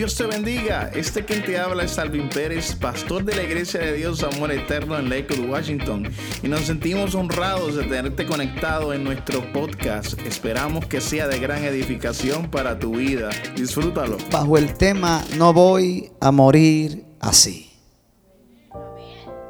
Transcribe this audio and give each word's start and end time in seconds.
Dios 0.00 0.14
te 0.14 0.24
bendiga. 0.24 0.90
Este 0.94 1.26
quien 1.26 1.44
te 1.44 1.58
habla 1.58 1.84
es 1.84 1.98
Alvin 1.98 2.30
Pérez, 2.30 2.74
pastor 2.74 3.22
de 3.22 3.36
la 3.36 3.42
Iglesia 3.42 3.80
de 3.80 3.92
Dios 3.92 4.22
Amor 4.22 4.50
Eterno 4.50 4.98
en 4.98 5.10
Lakewood, 5.10 5.50
Washington. 5.50 6.10
Y 6.42 6.48
nos 6.48 6.62
sentimos 6.62 7.14
honrados 7.14 7.76
de 7.76 7.84
tenerte 7.84 8.24
conectado 8.24 8.94
en 8.94 9.04
nuestro 9.04 9.52
podcast. 9.52 10.18
Esperamos 10.20 10.86
que 10.86 11.02
sea 11.02 11.28
de 11.28 11.38
gran 11.38 11.62
edificación 11.64 12.50
para 12.50 12.78
tu 12.78 12.92
vida. 12.92 13.28
Disfrútalo. 13.54 14.16
Bajo 14.30 14.56
el 14.56 14.72
tema 14.72 15.22
No 15.36 15.52
voy 15.52 16.10
a 16.18 16.32
morir 16.32 17.04
así. 17.20 17.70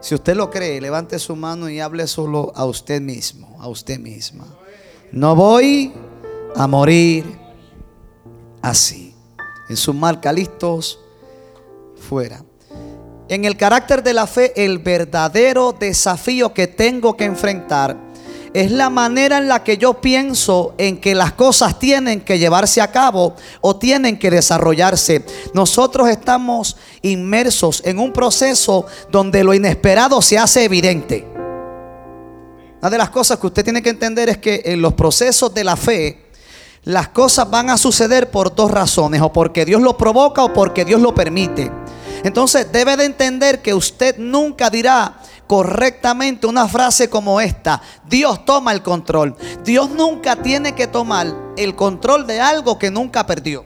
Si 0.00 0.16
usted 0.16 0.34
lo 0.34 0.50
cree, 0.50 0.80
levante 0.80 1.20
su 1.20 1.36
mano 1.36 1.70
y 1.70 1.78
hable 1.78 2.08
solo 2.08 2.50
a 2.56 2.64
usted 2.64 3.00
mismo, 3.00 3.56
a 3.60 3.68
usted 3.68 4.00
misma. 4.00 4.48
No 5.12 5.36
voy 5.36 5.92
a 6.56 6.66
morir 6.66 7.38
así 8.62 9.09
en 9.70 9.76
su 9.76 9.94
marca, 9.94 10.32
listos, 10.32 10.98
fuera. 12.08 12.42
En 13.28 13.44
el 13.44 13.56
carácter 13.56 14.02
de 14.02 14.12
la 14.12 14.26
fe, 14.26 14.52
el 14.56 14.80
verdadero 14.80 15.72
desafío 15.72 16.52
que 16.52 16.66
tengo 16.66 17.16
que 17.16 17.24
enfrentar 17.24 17.96
es 18.52 18.72
la 18.72 18.90
manera 18.90 19.38
en 19.38 19.46
la 19.46 19.62
que 19.62 19.78
yo 19.78 20.00
pienso 20.00 20.74
en 20.76 21.00
que 21.00 21.14
las 21.14 21.34
cosas 21.34 21.78
tienen 21.78 22.22
que 22.22 22.40
llevarse 22.40 22.80
a 22.80 22.90
cabo 22.90 23.36
o 23.60 23.76
tienen 23.76 24.18
que 24.18 24.32
desarrollarse. 24.32 25.24
Nosotros 25.54 26.08
estamos 26.08 26.76
inmersos 27.02 27.80
en 27.84 28.00
un 28.00 28.12
proceso 28.12 28.86
donde 29.08 29.44
lo 29.44 29.54
inesperado 29.54 30.20
se 30.20 30.36
hace 30.36 30.64
evidente. 30.64 31.24
Una 32.80 32.90
de 32.90 32.98
las 32.98 33.10
cosas 33.10 33.38
que 33.38 33.46
usted 33.46 33.62
tiene 33.62 33.82
que 33.82 33.90
entender 33.90 34.28
es 34.30 34.38
que 34.38 34.62
en 34.64 34.82
los 34.82 34.94
procesos 34.94 35.54
de 35.54 35.62
la 35.62 35.76
fe, 35.76 36.29
las 36.84 37.08
cosas 37.08 37.50
van 37.50 37.70
a 37.70 37.76
suceder 37.76 38.30
por 38.30 38.54
dos 38.54 38.70
razones, 38.70 39.20
o 39.20 39.32
porque 39.32 39.64
Dios 39.64 39.82
lo 39.82 39.96
provoca 39.96 40.44
o 40.44 40.52
porque 40.52 40.84
Dios 40.84 41.00
lo 41.00 41.14
permite. 41.14 41.70
Entonces 42.24 42.70
debe 42.70 42.96
de 42.96 43.04
entender 43.04 43.62
que 43.62 43.74
usted 43.74 44.16
nunca 44.18 44.70
dirá 44.70 45.20
correctamente 45.46 46.46
una 46.46 46.68
frase 46.68 47.10
como 47.10 47.40
esta, 47.40 47.82
Dios 48.08 48.44
toma 48.44 48.72
el 48.72 48.82
control. 48.82 49.36
Dios 49.64 49.90
nunca 49.90 50.36
tiene 50.36 50.74
que 50.74 50.86
tomar 50.86 51.34
el 51.56 51.74
control 51.74 52.26
de 52.26 52.40
algo 52.40 52.78
que 52.78 52.90
nunca 52.90 53.26
perdió. 53.26 53.64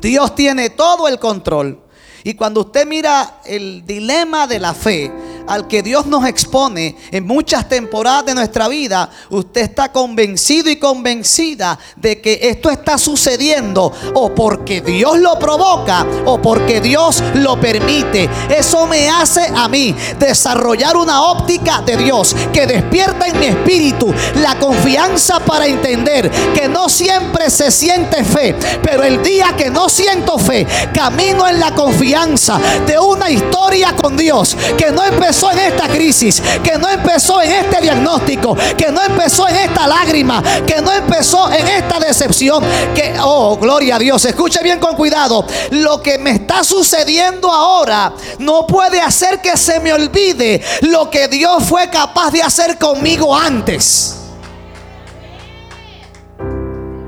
Dios 0.00 0.34
tiene 0.34 0.70
todo 0.70 1.08
el 1.08 1.18
control. 1.18 1.80
Y 2.22 2.34
cuando 2.34 2.60
usted 2.60 2.86
mira 2.86 3.40
el 3.44 3.84
dilema 3.84 4.46
de 4.46 4.60
la 4.60 4.72
fe, 4.72 5.12
al 5.46 5.66
que 5.68 5.82
Dios 5.82 6.06
nos 6.06 6.26
expone 6.26 6.96
en 7.10 7.26
muchas 7.26 7.68
temporadas 7.68 8.26
de 8.26 8.34
nuestra 8.34 8.68
vida, 8.68 9.10
usted 9.30 9.62
está 9.62 9.92
convencido 9.92 10.70
y 10.70 10.76
convencida 10.76 11.78
de 11.96 12.20
que 12.20 12.38
esto 12.42 12.70
está 12.70 12.98
sucediendo 12.98 13.92
o 14.14 14.34
porque 14.34 14.80
Dios 14.80 15.18
lo 15.18 15.38
provoca 15.38 16.06
o 16.24 16.40
porque 16.40 16.80
Dios 16.80 17.22
lo 17.34 17.60
permite. 17.60 18.28
Eso 18.48 18.86
me 18.86 19.08
hace 19.08 19.52
a 19.54 19.68
mí 19.68 19.94
desarrollar 20.18 20.96
una 20.96 21.22
óptica 21.24 21.82
de 21.82 21.96
Dios 21.96 22.34
que 22.52 22.66
despierta 22.66 23.26
en 23.26 23.38
mi 23.38 23.46
espíritu 23.46 24.12
la 24.36 24.58
confianza 24.58 25.40
para 25.40 25.66
entender 25.66 26.30
que 26.54 26.68
no 26.68 26.88
siempre 26.88 27.50
se 27.50 27.70
siente 27.70 28.24
fe, 28.24 28.54
pero 28.82 29.02
el 29.02 29.22
día 29.22 29.54
que 29.56 29.70
no 29.70 29.88
siento 29.88 30.38
fe, 30.38 30.66
camino 30.94 31.46
en 31.48 31.60
la 31.60 31.74
confianza 31.74 32.58
de 32.86 32.98
una 32.98 33.30
historia 33.30 33.94
con 33.96 34.16
Dios 34.16 34.56
que 34.76 34.90
no 34.90 35.04
empezó 35.04 35.33
en 35.42 35.58
esta 35.58 35.88
crisis, 35.88 36.42
que 36.62 36.78
no 36.78 36.88
empezó 36.88 37.42
en 37.42 37.50
este 37.52 37.80
diagnóstico, 37.80 38.56
que 38.76 38.90
no 38.90 39.02
empezó 39.02 39.48
en 39.48 39.56
esta 39.56 39.86
lágrima, 39.86 40.42
que 40.66 40.80
no 40.80 40.92
empezó 40.92 41.50
en 41.52 41.66
esta 41.66 41.98
decepción, 41.98 42.62
que, 42.94 43.14
oh, 43.22 43.56
gloria 43.56 43.96
a 43.96 43.98
Dios, 43.98 44.24
escuche 44.24 44.62
bien 44.62 44.78
con 44.78 44.94
cuidado, 44.94 45.46
lo 45.70 46.00
que 46.00 46.18
me 46.18 46.30
está 46.30 46.64
sucediendo 46.64 47.50
ahora 47.50 48.14
no 48.38 48.66
puede 48.66 49.00
hacer 49.00 49.40
que 49.40 49.56
se 49.56 49.80
me 49.80 49.92
olvide 49.92 50.62
lo 50.82 51.10
que 51.10 51.28
Dios 51.28 51.64
fue 51.64 51.90
capaz 51.90 52.30
de 52.30 52.42
hacer 52.42 52.78
conmigo 52.78 53.36
antes. 53.36 54.16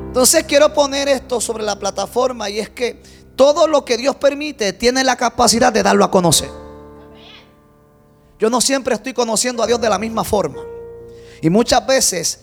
Entonces 0.09 0.45
quiero 0.45 0.73
poner 0.73 1.09
esto 1.09 1.41
sobre 1.41 1.63
la 1.63 1.79
plataforma 1.79 2.49
y 2.49 2.59
es 2.59 2.71
que 2.71 3.03
todo 3.37 3.67
lo 3.67 3.85
que 3.85 3.99
Dios 3.99 4.17
permite 4.17 4.73
tiene 4.73 5.05
la 5.05 5.17
capacidad 5.17 5.73
de 5.73 5.83
darlo 5.83 6.05
a 6.05 6.11
conocer. 6.11 6.66
Yo 8.39 8.51
no 8.51 8.61
siempre 8.61 8.95
estoy 8.95 9.13
conociendo 9.13 9.63
a 9.63 9.67
Dios 9.67 9.81
de 9.81 9.89
la 9.89 9.99
misma 9.99 10.25
forma. 10.25 10.63
Y 11.41 11.51
muchas 11.51 11.87
veces 11.87 12.41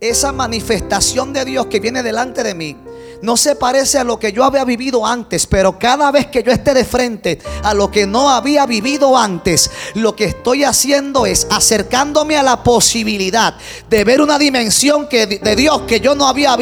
esa 0.00 0.32
manifestación 0.32 1.32
de 1.32 1.44
Dios 1.44 1.66
que 1.66 1.80
viene 1.80 2.02
delante 2.02 2.42
de 2.42 2.54
mí 2.54 2.76
no 3.22 3.36
se 3.36 3.54
parece 3.54 3.98
a 3.98 4.04
lo 4.04 4.18
que 4.18 4.32
yo 4.32 4.44
había 4.44 4.64
vivido 4.64 5.06
antes, 5.06 5.46
pero 5.46 5.78
cada 5.78 6.10
vez 6.10 6.26
que 6.26 6.42
yo 6.42 6.52
esté 6.52 6.74
de 6.74 6.84
frente 6.84 7.38
a 7.62 7.74
lo 7.74 7.90
que 7.90 8.06
no 8.06 8.30
había 8.30 8.66
vivido 8.66 9.16
antes, 9.16 9.70
lo 9.94 10.16
que 10.16 10.24
estoy 10.24 10.64
haciendo 10.64 11.26
es 11.26 11.46
acercándome 11.50 12.36
a 12.36 12.42
la 12.42 12.62
posibilidad 12.62 13.54
de 13.88 14.04
ver 14.04 14.20
una 14.20 14.38
dimensión 14.38 15.08
que, 15.08 15.26
de 15.26 15.56
Dios 15.56 15.82
que 15.86 16.00
yo 16.00 16.14
no 16.14 16.26
había, 16.26 16.56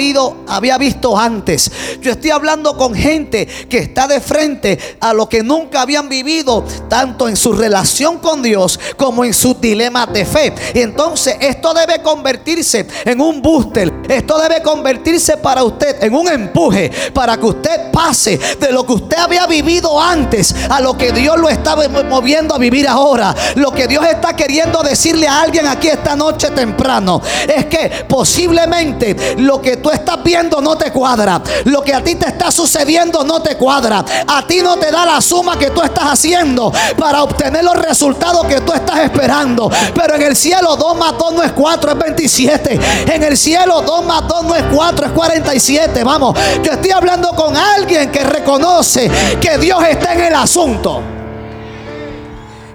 había 0.46 0.78
visto 0.78 1.16
antes. 1.16 1.70
Yo 2.00 2.12
estoy 2.12 2.30
hablando 2.30 2.76
con 2.76 2.94
gente 2.94 3.46
que 3.46 3.78
está 3.78 4.06
de 4.06 4.20
frente 4.20 4.78
a 5.00 5.12
lo 5.12 5.28
que 5.28 5.42
nunca 5.42 5.82
habían 5.82 6.08
vivido, 6.08 6.64
tanto 6.88 7.28
en 7.28 7.36
su 7.36 7.52
relación 7.52 8.18
con 8.18 8.42
Dios 8.42 8.78
como 8.96 9.24
en 9.24 9.34
sus 9.34 9.60
dilemas 9.60 10.12
de 10.12 10.24
fe. 10.24 10.54
Y 10.74 10.80
entonces 10.80 11.36
esto 11.40 11.74
debe 11.74 12.02
convertirse 12.02 12.86
en 13.04 13.20
un 13.20 13.40
booster. 13.42 13.92
Esto 14.08 14.38
debe 14.38 14.62
convertirse 14.62 15.36
para 15.36 15.62
usted 15.62 16.02
en 16.02 16.14
un 16.14 16.28
empuje 16.48 16.90
para 17.12 17.36
que 17.36 17.46
usted 17.46 17.90
pase 17.92 18.38
de 18.58 18.72
lo 18.72 18.84
que 18.84 18.92
usted 18.94 19.18
había 19.18 19.46
vivido 19.46 20.00
antes 20.00 20.54
a 20.68 20.80
lo 20.80 20.96
que 20.96 21.12
Dios 21.12 21.38
lo 21.38 21.48
está 21.48 21.76
moviendo 22.08 22.54
a 22.54 22.58
vivir 22.58 22.88
ahora. 22.88 23.34
Lo 23.56 23.70
que 23.70 23.86
Dios 23.86 24.04
está 24.06 24.34
queriendo 24.34 24.82
decirle 24.82 25.28
a 25.28 25.40
alguien 25.40 25.66
aquí 25.66 25.88
esta 25.88 26.16
noche 26.16 26.50
temprano 26.50 27.20
es 27.46 27.66
que 27.66 28.06
posiblemente 28.08 29.36
lo 29.38 29.60
que 29.60 29.76
tú 29.76 29.90
estás 29.90 30.22
viendo 30.22 30.60
no 30.60 30.76
te 30.76 30.90
cuadra. 30.90 31.40
Lo 31.64 31.82
que 31.82 31.94
a 31.94 32.02
ti 32.02 32.14
te 32.14 32.28
está 32.28 32.50
sucediendo 32.50 33.24
no 33.24 33.40
te 33.40 33.56
cuadra. 33.56 34.04
A 34.26 34.46
ti 34.46 34.60
no 34.62 34.76
te 34.76 34.90
da 34.90 35.04
la 35.04 35.20
suma 35.20 35.58
que 35.58 35.70
tú 35.70 35.82
estás 35.82 36.04
haciendo 36.04 36.72
para 36.98 37.22
obtener 37.22 37.64
los 37.64 37.76
resultados 37.76 38.46
que 38.46 38.60
tú 38.60 38.72
estás 38.72 39.00
esperando. 39.00 39.70
Pero 39.94 40.14
en 40.14 40.22
el 40.22 40.36
cielo 40.36 40.76
2 40.76 40.96
más 40.96 41.14
2 41.18 41.32
no 41.34 41.42
es 41.42 41.52
4, 41.52 41.92
es 41.92 41.98
27. 41.98 42.80
En 43.12 43.22
el 43.22 43.36
cielo 43.36 43.82
2 43.82 44.04
más 44.04 44.26
2 44.26 44.44
no 44.44 44.54
es 44.54 44.64
4, 44.72 45.06
es 45.06 45.12
47. 45.12 46.04
Vamos, 46.04 46.37
yo 46.62 46.72
estoy 46.72 46.90
hablando 46.90 47.30
con 47.30 47.56
alguien 47.56 48.10
que 48.10 48.24
reconoce 48.24 49.10
que 49.40 49.58
Dios 49.58 49.82
está 49.88 50.14
en 50.14 50.20
el 50.20 50.34
asunto. 50.34 51.02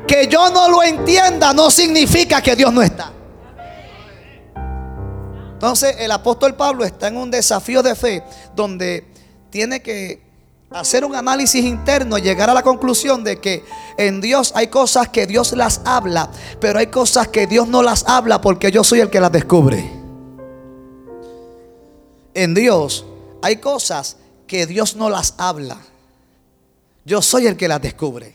Que 0.07 0.27
yo 0.27 0.49
no 0.49 0.69
lo 0.69 0.83
entienda 0.83 1.53
no 1.53 1.71
significa 1.71 2.41
que 2.41 2.55
Dios 2.55 2.73
no 2.73 2.81
está. 2.81 3.11
Entonces 5.53 5.95
el 5.99 6.11
apóstol 6.11 6.55
Pablo 6.55 6.83
está 6.83 7.07
en 7.07 7.17
un 7.17 7.31
desafío 7.31 7.81
de 7.81 7.95
fe 7.95 8.23
donde 8.53 9.07
tiene 9.49 9.81
que 9.81 10.21
hacer 10.71 11.05
un 11.05 11.15
análisis 11.15 11.63
interno 11.63 12.17
y 12.17 12.21
llegar 12.21 12.49
a 12.49 12.53
la 12.53 12.63
conclusión 12.63 13.23
de 13.23 13.39
que 13.39 13.63
en 13.97 14.19
Dios 14.19 14.51
hay 14.55 14.67
cosas 14.67 15.09
que 15.09 15.27
Dios 15.27 15.53
las 15.53 15.81
habla, 15.85 16.29
pero 16.59 16.79
hay 16.79 16.87
cosas 16.87 17.27
que 17.27 17.47
Dios 17.47 17.67
no 17.67 17.83
las 17.83 18.03
habla 18.07 18.41
porque 18.41 18.71
yo 18.71 18.83
soy 18.83 18.99
el 18.99 19.09
que 19.09 19.21
las 19.21 19.31
descubre. 19.31 19.89
En 22.33 22.53
Dios 22.53 23.05
hay 23.43 23.57
cosas 23.57 24.15
que 24.47 24.65
Dios 24.65 24.95
no 24.95 25.09
las 25.09 25.33
habla. 25.37 25.77
Yo 27.03 27.21
soy 27.21 27.45
el 27.45 27.57
que 27.57 27.67
las 27.67 27.81
descubre. 27.81 28.33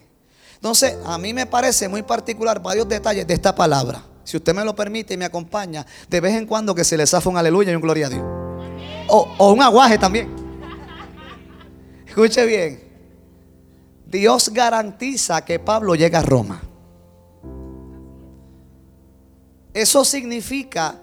Entonces, 0.56 0.98
a 1.06 1.16
mí 1.16 1.32
me 1.32 1.46
parece 1.46 1.88
muy 1.88 2.02
particular 2.02 2.60
varios 2.62 2.86
detalles 2.86 3.26
de 3.26 3.32
esta 3.32 3.54
palabra. 3.54 4.02
Si 4.22 4.36
usted 4.36 4.54
me 4.54 4.62
lo 4.66 4.76
permite 4.76 5.14
y 5.14 5.16
me 5.16 5.24
acompaña, 5.24 5.86
de 6.10 6.20
vez 6.20 6.34
en 6.34 6.44
cuando 6.44 6.74
que 6.74 6.84
se 6.84 6.94
le 6.98 7.06
zafa 7.06 7.30
un 7.30 7.38
aleluya 7.38 7.72
y 7.72 7.74
un 7.74 7.80
gloria 7.80 8.08
a 8.08 8.10
Dios. 8.10 8.22
O, 9.08 9.34
o 9.38 9.52
un 9.52 9.62
aguaje 9.62 9.96
también. 9.96 10.28
Escuche 12.06 12.44
bien. 12.44 12.86
Dios 14.04 14.50
garantiza 14.50 15.42
que 15.42 15.58
Pablo 15.58 15.94
llega 15.94 16.18
a 16.18 16.22
Roma. 16.22 16.60
Eso 19.72 20.04
significa 20.04 21.00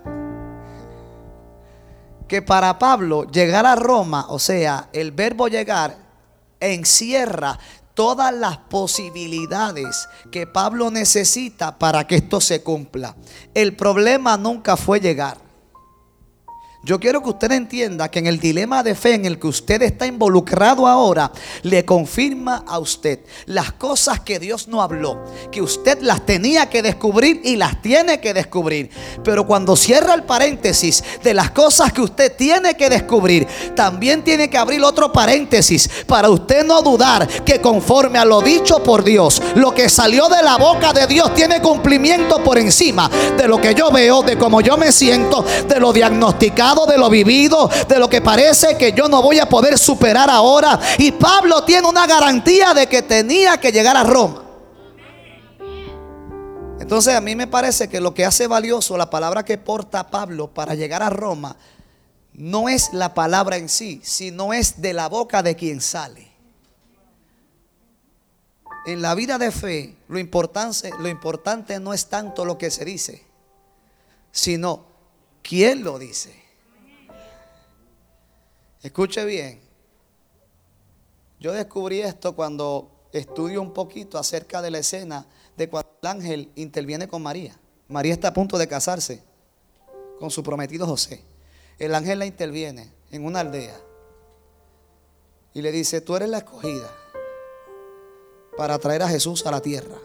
que 2.27 2.41
para 2.41 2.79
Pablo 2.79 3.25
llegar 3.29 3.65
a 3.65 3.75
Roma, 3.75 4.25
o 4.29 4.39
sea, 4.39 4.89
el 4.93 5.11
verbo 5.11 5.47
llegar, 5.47 5.97
encierra 6.59 7.59
todas 7.93 8.33
las 8.33 8.57
posibilidades 8.57 10.07
que 10.31 10.45
Pablo 10.45 10.91
necesita 10.91 11.77
para 11.77 12.05
que 12.05 12.15
esto 12.15 12.41
se 12.41 12.61
cumpla. 12.61 13.15
El 13.53 13.75
problema 13.75 14.37
nunca 14.37 14.77
fue 14.77 14.99
llegar. 14.99 15.44
Yo 16.85 16.99
quiero 16.99 17.23
que 17.23 17.29
usted 17.29 17.51
entienda 17.51 18.11
que 18.11 18.19
en 18.19 18.27
el 18.27 18.39
dilema 18.39 18.83
de 18.83 18.93
fe 18.93 19.15
en 19.15 19.25
el 19.25 19.39
que 19.39 19.47
usted 19.47 19.81
está 19.81 20.05
involucrado 20.05 20.85
ahora, 20.85 21.31
le 21.63 21.83
confirma 21.83 22.63
a 22.67 22.77
usted 22.77 23.21
las 23.47 23.71
cosas 23.71 24.19
que 24.19 24.37
Dios 24.37 24.67
no 24.67 24.83
habló, 24.83 25.23
que 25.51 25.63
usted 25.63 25.97
las 26.01 26.27
tenía 26.27 26.69
que 26.69 26.83
descubrir 26.83 27.41
y 27.43 27.55
las 27.55 27.81
tiene 27.81 28.19
que 28.19 28.35
descubrir. 28.35 28.91
Pero 29.23 29.47
cuando 29.47 29.75
cierra 29.75 30.13
el 30.13 30.25
paréntesis 30.25 31.03
de 31.23 31.33
las 31.33 31.49
cosas 31.49 31.91
que 31.91 32.01
usted 32.01 32.35
tiene 32.35 32.77
que 32.77 32.87
descubrir, 32.87 33.47
también 33.75 34.23
tiene 34.23 34.47
que 34.47 34.57
abrir 34.59 34.83
otro 34.83 35.11
paréntesis 35.11 35.89
para 36.05 36.29
usted 36.29 36.63
no 36.63 36.83
dudar 36.83 37.27
que 37.43 37.59
conforme 37.61 38.19
a 38.19 38.25
lo 38.25 38.41
dicho 38.41 38.83
por 38.83 39.03
Dios, 39.03 39.41
lo 39.55 39.73
que 39.73 39.89
salió 39.89 40.29
de 40.29 40.43
la 40.43 40.57
boca 40.57 40.93
de 40.93 41.07
Dios 41.07 41.33
tiene 41.33 41.63
cumplimiento 41.63 42.43
por 42.43 42.59
encima 42.59 43.09
de 43.35 43.47
lo 43.47 43.59
que 43.59 43.73
yo 43.73 43.89
veo, 43.89 44.21
de 44.21 44.37
cómo 44.37 44.61
yo 44.61 44.77
me 44.77 44.91
siento, 44.91 45.43
de 45.67 45.79
lo 45.79 45.91
diagnosticado 45.91 46.74
de 46.85 46.97
lo 46.97 47.09
vivido, 47.09 47.69
de 47.87 47.97
lo 47.97 48.09
que 48.09 48.21
parece 48.21 48.77
que 48.77 48.91
yo 48.91 49.07
no 49.07 49.21
voy 49.21 49.39
a 49.39 49.47
poder 49.47 49.79
superar 49.79 50.29
ahora. 50.29 50.79
Y 50.97 51.13
Pablo 51.13 51.63
tiene 51.63 51.87
una 51.87 52.05
garantía 52.05 52.73
de 52.73 52.87
que 52.87 53.01
tenía 53.01 53.57
que 53.57 53.71
llegar 53.71 53.95
a 53.95 54.03
Roma. 54.03 54.43
Entonces 56.85 57.15
a 57.15 57.21
mí 57.21 57.35
me 57.35 57.47
parece 57.47 57.87
que 57.87 57.99
lo 57.99 58.13
que 58.13 58.25
hace 58.25 58.47
valioso 58.47 58.97
la 58.97 59.09
palabra 59.09 59.43
que 59.43 59.57
porta 59.57 60.11
Pablo 60.11 60.53
para 60.53 60.75
llegar 60.75 61.01
a 61.01 61.09
Roma 61.09 61.55
no 62.33 62.69
es 62.69 62.93
la 62.93 63.13
palabra 63.13 63.57
en 63.57 63.69
sí, 63.69 64.01
sino 64.03 64.53
es 64.53 64.81
de 64.81 64.93
la 64.93 65.09
boca 65.09 65.41
de 65.41 65.55
quien 65.55 65.81
sale. 65.81 66.31
En 68.85 69.01
la 69.01 69.15
vida 69.15 69.39
de 69.39 69.51
fe, 69.51 69.95
lo 70.07 70.19
importante, 70.19 70.91
lo 70.99 71.07
importante 71.07 71.79
no 71.79 71.93
es 71.93 72.05
tanto 72.05 72.45
lo 72.45 72.57
que 72.59 72.69
se 72.69 72.85
dice, 72.85 73.25
sino 74.31 74.85
quién 75.41 75.83
lo 75.83 75.97
dice. 75.97 76.44
Escuche 78.85 79.25
bien. 79.25 79.59
Yo 81.39 81.53
descubrí 81.53 82.01
esto 82.01 82.35
cuando 82.35 82.91
estudio 83.11 83.59
un 83.59 83.73
poquito 83.73 84.19
acerca 84.19 84.61
de 84.61 84.69
la 84.69 84.77
escena 84.77 85.25
de 85.57 85.67
cuando 85.67 85.89
el 86.03 86.07
ángel 86.07 86.51
interviene 86.53 87.07
con 87.07 87.23
María. 87.23 87.59
María 87.87 88.13
está 88.13 88.27
a 88.27 88.33
punto 88.35 88.59
de 88.59 88.67
casarse 88.67 89.23
con 90.19 90.29
su 90.29 90.43
prometido 90.43 90.85
José. 90.85 91.23
El 91.79 91.95
ángel 91.95 92.19
la 92.19 92.27
interviene 92.27 92.91
en 93.09 93.25
una 93.25 93.39
aldea 93.39 93.75
y 95.55 95.63
le 95.63 95.71
dice, 95.71 95.99
tú 95.99 96.15
eres 96.15 96.29
la 96.29 96.37
escogida 96.37 96.95
para 98.55 98.77
traer 98.77 99.01
a 99.01 99.09
Jesús 99.09 99.47
a 99.47 99.51
la 99.51 99.61
tierra. 99.61 99.97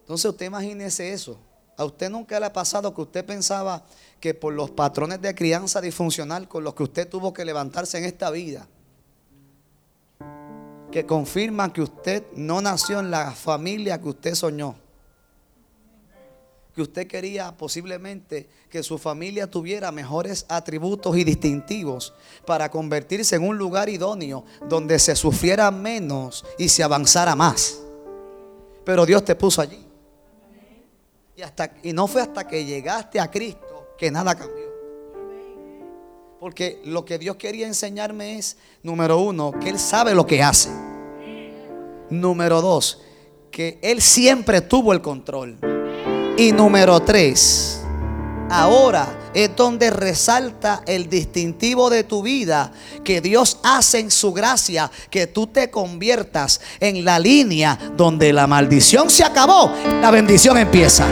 Entonces 0.00 0.30
usted 0.30 0.46
imagínese 0.46 1.12
eso. 1.12 1.38
¿A 1.82 1.84
usted 1.84 2.10
nunca 2.10 2.38
le 2.38 2.46
ha 2.46 2.52
pasado 2.52 2.94
que 2.94 3.00
usted 3.00 3.24
pensaba 3.24 3.82
que 4.20 4.34
por 4.34 4.52
los 4.52 4.70
patrones 4.70 5.20
de 5.20 5.34
crianza 5.34 5.80
disfuncional 5.80 6.46
con 6.46 6.62
los 6.62 6.74
que 6.74 6.84
usted 6.84 7.08
tuvo 7.08 7.32
que 7.32 7.44
levantarse 7.44 7.98
en 7.98 8.04
esta 8.04 8.30
vida, 8.30 8.68
que 10.92 11.04
confirman 11.04 11.72
que 11.72 11.82
usted 11.82 12.22
no 12.36 12.60
nació 12.62 13.00
en 13.00 13.10
la 13.10 13.32
familia 13.32 14.00
que 14.00 14.10
usted 14.10 14.36
soñó? 14.36 14.76
Que 16.72 16.82
usted 16.82 17.08
quería 17.08 17.50
posiblemente 17.56 18.48
que 18.70 18.84
su 18.84 18.96
familia 18.96 19.50
tuviera 19.50 19.90
mejores 19.90 20.46
atributos 20.48 21.16
y 21.16 21.24
distintivos 21.24 22.14
para 22.46 22.70
convertirse 22.70 23.34
en 23.34 23.42
un 23.42 23.58
lugar 23.58 23.88
idóneo 23.88 24.44
donde 24.68 25.00
se 25.00 25.16
sufriera 25.16 25.72
menos 25.72 26.44
y 26.58 26.68
se 26.68 26.84
avanzara 26.84 27.34
más. 27.34 27.80
Pero 28.84 29.04
Dios 29.04 29.24
te 29.24 29.34
puso 29.34 29.60
allí. 29.60 29.81
Y, 31.42 31.44
hasta, 31.44 31.72
y 31.82 31.92
no 31.92 32.06
fue 32.06 32.22
hasta 32.22 32.46
que 32.46 32.64
llegaste 32.64 33.18
a 33.18 33.28
Cristo 33.28 33.96
que 33.98 34.12
nada 34.12 34.32
cambió. 34.36 34.62
Porque 36.38 36.80
lo 36.84 37.04
que 37.04 37.18
Dios 37.18 37.34
quería 37.34 37.66
enseñarme 37.66 38.38
es, 38.38 38.56
número 38.84 39.18
uno, 39.18 39.50
que 39.60 39.70
Él 39.70 39.80
sabe 39.80 40.14
lo 40.14 40.24
que 40.24 40.40
hace. 40.40 40.70
Número 42.10 42.60
dos, 42.60 43.02
que 43.50 43.80
Él 43.82 44.00
siempre 44.00 44.60
tuvo 44.60 44.92
el 44.92 45.02
control. 45.02 45.58
Y 46.38 46.52
número 46.52 47.00
tres, 47.00 47.81
ahora 48.52 49.30
es 49.34 49.56
donde 49.56 49.90
resalta 49.90 50.82
el 50.86 51.08
distintivo 51.08 51.88
de 51.88 52.04
tu 52.04 52.22
vida 52.22 52.70
que 53.02 53.20
Dios 53.20 53.58
hace 53.62 53.98
en 53.98 54.10
su 54.10 54.32
gracia, 54.32 54.90
que 55.10 55.26
tú 55.26 55.46
te 55.46 55.70
conviertas 55.70 56.60
en 56.78 57.04
la 57.04 57.18
línea 57.18 57.78
donde 57.96 58.32
la 58.32 58.46
maldición 58.46 59.10
se 59.10 59.24
acabó, 59.24 59.72
la 60.00 60.10
bendición 60.10 60.58
empieza. 60.58 61.06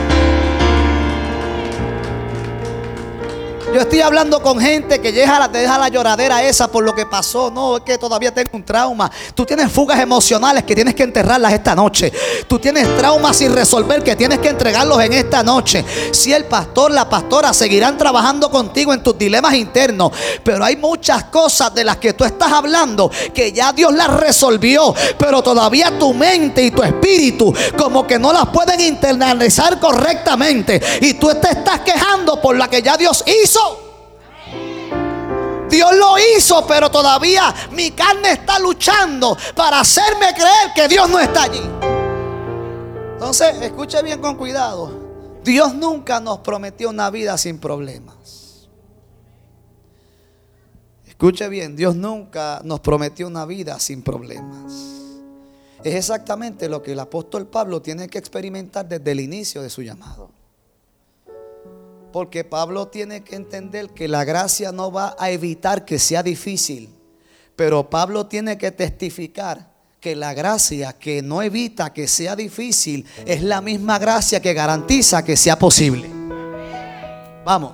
Yo 3.73 3.83
estoy 3.83 4.01
hablando 4.01 4.43
con 4.43 4.59
gente 4.59 5.01
que 5.01 5.13
deja, 5.13 5.49
te 5.49 5.59
deja 5.59 5.79
la 5.79 5.89
lloradera 5.89 6.43
esa 6.43 6.67
por 6.67 6.83
lo 6.83 6.93
que 6.93 7.07
pasó. 7.07 7.53
No, 7.53 7.77
es 7.77 7.85
que 7.85 7.99
todavía 7.99 8.35
tengo 8.35 8.51
un 8.55 8.65
trauma. 8.65 9.09
Tú 9.33 9.47
tienes 9.47 9.71
fugas 9.71 10.01
emocionales 10.01 10.65
que 10.65 10.75
tienes 10.75 10.93
que 10.93 11.05
enterrarlas 11.05 11.53
esta 11.53 11.77
noche. 11.77 12.13
Tú 12.49 12.59
tienes 12.59 12.97
traumas 12.97 13.37
sin 13.37 13.55
resolver 13.55 14.03
que 14.03 14.17
tienes 14.17 14.41
que 14.41 14.49
entregarlos 14.49 15.01
en 15.05 15.13
esta 15.13 15.45
noche. 15.45 15.85
Si 16.11 16.33
el 16.33 16.47
pastor, 16.47 16.91
la 16.91 17.09
pastora 17.09 17.55
seguirán 17.55 17.97
trabajando 17.97 18.51
contigo 18.51 18.93
en 18.93 19.05
tus 19.05 19.17
dilemas 19.17 19.55
internos. 19.55 20.11
Pero 20.43 20.65
hay 20.65 20.77
muchas 20.77 21.25
cosas 21.25 21.73
de 21.73 21.85
las 21.85 21.99
que 21.99 22.13
tú 22.13 22.25
estás 22.25 22.51
hablando 22.51 23.09
que 23.33 23.53
ya 23.53 23.73
Dios 23.73 23.95
las 23.95 24.11
resolvió. 24.11 24.93
Pero 25.17 25.43
todavía 25.43 25.97
tu 25.97 26.13
mente 26.13 26.61
y 26.65 26.73
tu 26.73 26.83
espíritu 26.83 27.55
como 27.79 28.05
que 28.05 28.19
no 28.19 28.33
las 28.33 28.47
pueden 28.47 28.81
internalizar 28.81 29.79
correctamente. 29.79 30.83
Y 31.03 31.15
tú 31.15 31.29
te 31.41 31.51
estás 31.51 31.81
quejando 31.81 32.41
por 32.41 32.57
la 32.57 32.69
que 32.69 32.83
ya 32.83 32.97
Dios 32.97 33.23
hizo. 33.27 33.60
Dios 35.71 35.95
lo 35.97 36.17
hizo, 36.19 36.67
pero 36.67 36.91
todavía 36.91 37.55
mi 37.73 37.93
carne 37.93 38.33
está 38.33 38.59
luchando 38.59 39.37
para 39.55 39.81
hacerme 39.81 40.35
creer 40.35 40.73
que 40.75 40.89
Dios 40.89 41.09
no 41.09 41.19
está 41.19 41.45
allí. 41.45 41.63
Entonces, 43.13 43.63
escuche 43.63 44.03
bien 44.03 44.21
con 44.21 44.37
cuidado. 44.37 44.91
Dios 45.45 45.75
nunca 45.75 46.21
nos 46.21 46.39
prometió 46.39 46.91
una 46.91 47.11
vida 47.11 47.39
sin 47.39 47.59
problemas. 47.59 48.69
Escuche 51.07 51.49
bien, 51.49 51.77
Dios 51.77 51.95
nunca 51.95 52.61
nos 52.65 52.81
prometió 52.81 53.27
una 53.27 53.45
vida 53.45 53.79
sin 53.79 54.03
problemas. 54.03 54.73
Es 55.85 55.95
exactamente 55.95 56.69
lo 56.69 56.83
que 56.83 56.93
el 56.93 57.01
apóstol 57.01 57.47
Pablo 57.47 57.81
tiene 57.81 58.09
que 58.09 58.19
experimentar 58.19 58.89
desde 58.89 59.13
el 59.13 59.21
inicio 59.21 59.63
de 59.63 59.71
su 59.71 59.83
llamado. 59.83 60.31
Porque 62.13 62.45
Pablo 62.45 62.89
tiene 62.89 63.23
que 63.23 63.37
entender 63.37 63.91
que 63.91 64.09
la 64.09 64.25
gracia 64.25 64.73
no 64.73 64.91
va 64.91 65.15
a 65.19 65.31
evitar 65.31 65.85
que 65.85 65.99
sea 65.99 66.23
difícil. 66.23 66.95
Pero 67.57 67.89
Pablo 67.89 68.27
tiene 68.27 68.59
que 68.59 68.71
testificar 68.71 69.71
que 70.01 70.17
la 70.17 70.33
gracia 70.33 70.95
que 70.95 71.21
no 71.23 71.43
evita 71.43 71.93
que 71.93 72.09
sea 72.09 72.35
difícil 72.35 73.07
es 73.27 73.43
la 73.43 73.61
misma 73.61 73.99
gracia 73.99 74.41
que 74.41 74.55
garantiza 74.55 75.23
que 75.23 75.37
sea 75.37 75.59
posible. 75.59 76.11
Vamos. 77.45 77.73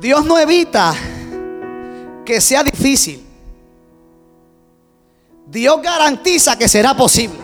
Dios 0.00 0.24
no 0.24 0.38
evita 0.38 0.94
que 2.24 2.40
sea 2.40 2.64
difícil. 2.64 3.26
Dios 5.46 5.82
garantiza 5.82 6.56
que 6.56 6.68
será 6.68 6.94
posible. 6.94 7.38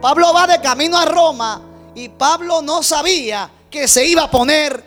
Pablo 0.00 0.32
va 0.32 0.46
de 0.46 0.60
camino 0.60 0.96
a 0.96 1.04
Roma 1.04 1.67
y 1.98 2.08
Pablo 2.10 2.62
no 2.62 2.80
sabía 2.84 3.50
que 3.68 3.88
se 3.88 4.06
iba 4.06 4.22
a 4.22 4.30
poner 4.30 4.84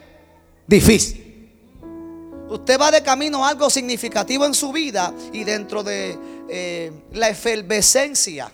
difícil. 0.65 1.51
Usted 2.47 2.79
va 2.79 2.89
de 2.89 3.03
camino 3.03 3.45
a 3.45 3.49
algo 3.49 3.69
significativo 3.69 4.45
en 4.45 4.53
su 4.53 4.71
vida 4.71 5.13
y 5.33 5.43
dentro 5.43 5.83
de 5.83 6.17
eh, 6.47 6.89
la 7.11 7.27
efervescencia 7.27 8.49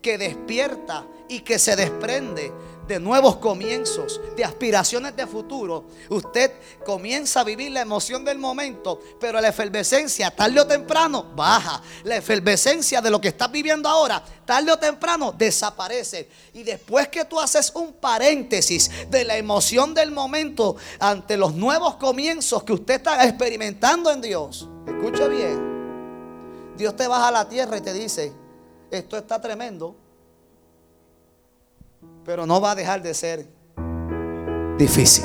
que 0.00 0.16
despierta 0.16 1.04
y 1.28 1.40
que 1.40 1.58
se 1.58 1.76
desprende 1.76 2.50
de 2.90 2.98
nuevos 2.98 3.36
comienzos, 3.36 4.20
de 4.36 4.44
aspiraciones 4.44 5.14
de 5.14 5.24
futuro, 5.24 5.84
usted 6.08 6.50
comienza 6.84 7.40
a 7.40 7.44
vivir 7.44 7.70
la 7.70 7.82
emoción 7.82 8.24
del 8.24 8.36
momento, 8.36 9.00
pero 9.20 9.40
la 9.40 9.46
efervescencia 9.46 10.28
tarde 10.32 10.58
o 10.58 10.66
temprano 10.66 11.22
baja. 11.36 11.80
La 12.02 12.16
efervescencia 12.16 13.00
de 13.00 13.08
lo 13.08 13.20
que 13.20 13.28
estás 13.28 13.48
viviendo 13.52 13.88
ahora, 13.88 14.20
tarde 14.44 14.72
o 14.72 14.76
temprano 14.76 15.30
desaparece. 15.30 16.28
Y 16.52 16.64
después 16.64 17.06
que 17.06 17.24
tú 17.24 17.38
haces 17.38 17.70
un 17.76 17.92
paréntesis 17.92 18.90
de 19.08 19.24
la 19.24 19.36
emoción 19.36 19.94
del 19.94 20.10
momento 20.10 20.74
ante 20.98 21.36
los 21.36 21.54
nuevos 21.54 21.94
comienzos 21.94 22.64
que 22.64 22.72
usted 22.72 22.94
está 22.94 23.24
experimentando 23.24 24.10
en 24.10 24.20
Dios, 24.20 24.68
escuche 24.84 25.28
bien, 25.28 26.74
Dios 26.76 26.96
te 26.96 27.06
baja 27.06 27.28
a 27.28 27.30
la 27.30 27.48
tierra 27.48 27.76
y 27.76 27.82
te 27.82 27.92
dice, 27.92 28.32
esto 28.90 29.16
está 29.16 29.40
tremendo 29.40 29.94
pero 32.30 32.46
no 32.46 32.60
va 32.60 32.70
a 32.70 32.74
dejar 32.76 33.02
de 33.02 33.12
ser 33.12 33.44
difícil. 34.78 35.24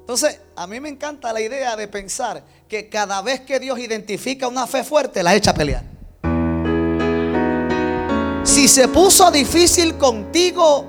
Entonces, 0.00 0.38
a 0.54 0.66
mí 0.66 0.78
me 0.78 0.90
encanta 0.90 1.32
la 1.32 1.40
idea 1.40 1.74
de 1.74 1.88
pensar 1.88 2.44
que 2.68 2.90
cada 2.90 3.22
vez 3.22 3.40
que 3.40 3.58
Dios 3.58 3.78
identifica 3.78 4.46
una 4.46 4.66
fe 4.66 4.84
fuerte, 4.84 5.22
la 5.22 5.34
echa 5.34 5.52
a 5.52 5.54
pelear. 5.54 5.84
Si 8.44 8.68
se 8.68 8.88
puso 8.88 9.30
difícil 9.30 9.96
contigo 9.96 10.84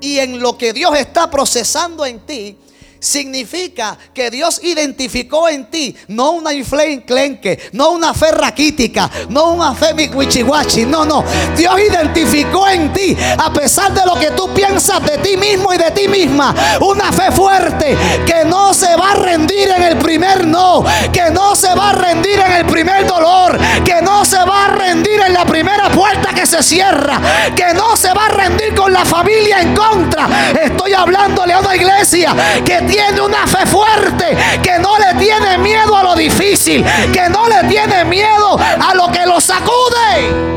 y 0.00 0.18
en 0.20 0.40
lo 0.40 0.56
que 0.56 0.72
Dios 0.72 0.98
está 0.98 1.30
procesando 1.30 2.06
en 2.06 2.20
ti, 2.20 2.58
significa 3.06 3.96
que 4.12 4.30
Dios 4.30 4.60
identificó 4.64 5.48
en 5.48 5.66
ti 5.70 5.96
no 6.08 6.32
una 6.32 6.52
inflenclenque, 6.52 7.70
no 7.72 7.90
una 7.90 8.12
fe 8.12 8.32
raquítica, 8.32 9.08
no 9.28 9.52
una 9.52 9.74
fe 9.74 9.94
miquichihuachi, 9.94 10.86
no, 10.86 11.04
no. 11.04 11.24
Dios 11.56 11.74
identificó 11.80 12.68
en 12.68 12.92
ti, 12.92 13.16
a 13.38 13.52
pesar 13.52 13.94
de 13.94 14.04
lo 14.04 14.18
que 14.18 14.32
tú 14.32 14.52
piensas 14.52 15.02
de 15.04 15.18
ti 15.18 15.36
mismo 15.36 15.72
y 15.72 15.78
de 15.78 15.90
ti 15.92 16.08
misma, 16.08 16.54
una 16.80 17.12
fe 17.12 17.30
fuerte 17.30 17.96
que 18.26 18.44
no 18.44 18.74
se 18.74 18.94
va 18.96 19.12
a 19.12 19.14
rendir 19.14 19.68
en 19.68 19.82
el 19.82 19.98
primer 19.98 20.44
no, 20.46 20.84
que 21.12 21.30
no 21.30 21.54
se 21.54 21.72
va 21.74 21.90
a 21.90 21.92
rendir 21.92 22.40
en 22.40 22.52
el 22.52 22.66
primer 22.66 23.06
dolor, 23.06 23.56
que 23.84 24.02
no 24.02 24.24
se 24.24 24.38
va 24.38 24.66
a 24.66 24.68
rendir 24.68 25.20
en 25.20 25.32
la 25.32 25.44
primera 25.44 25.90
puerta 25.90 26.34
que 26.34 26.44
se 26.44 26.62
cierra, 26.62 27.20
que 27.54 27.72
no 27.74 27.96
se 27.96 28.12
va 28.12 28.26
a 28.26 28.30
rendir 28.30 28.74
con 28.74 28.92
la 28.92 29.04
familia 29.04 29.60
en 29.60 29.74
contra. 29.74 30.28
Estoy 30.60 30.92
hablándole 30.92 31.52
a 31.52 31.60
una 31.60 31.76
iglesia 31.76 32.34
que 32.64 32.82
tiene 32.82 32.95
una 33.24 33.46
fe 33.46 33.66
fuerte, 33.66 34.36
que 34.62 34.78
no 34.78 34.98
le 34.98 35.14
tiene 35.18 35.58
miedo 35.58 35.96
a 35.96 36.02
lo 36.02 36.14
difícil, 36.14 36.84
que 37.12 37.28
no 37.28 37.48
le 37.48 37.68
tiene 37.68 38.04
miedo 38.04 38.56
a 38.58 38.94
lo 38.94 39.10
que 39.12 39.26
lo 39.26 39.40
sacude. 39.40 40.56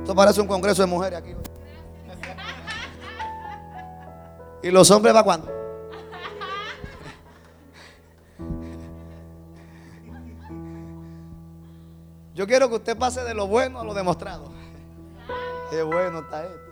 Esto 0.00 0.14
parece 0.14 0.40
un 0.40 0.46
congreso 0.46 0.82
de 0.82 0.88
mujeres 0.88 1.18
aquí. 1.18 1.34
¿Y 4.62 4.70
los 4.70 4.90
hombres 4.90 5.14
va 5.14 5.22
cuando? 5.22 5.52
Yo 12.34 12.46
quiero 12.46 12.68
que 12.68 12.74
usted 12.76 12.98
pase 12.98 13.24
de 13.24 13.32
lo 13.32 13.46
bueno 13.46 13.80
a 13.80 13.84
lo 13.84 13.94
demostrado. 13.94 14.52
Qué 15.70 15.82
bueno 15.82 16.20
está 16.20 16.44
esto. 16.44 16.65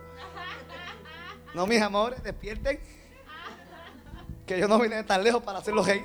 No, 1.55 1.65
mis 1.65 1.81
amores, 1.81 2.21
despierten. 2.21 2.77
Que 4.45 4.59
yo 4.59 4.67
no 4.67 4.77
vine 4.77 4.97
de 4.97 5.03
tan 5.05 5.23
lejos 5.23 5.41
para 5.41 5.59
hacerlo 5.59 5.83
reír. 5.83 6.03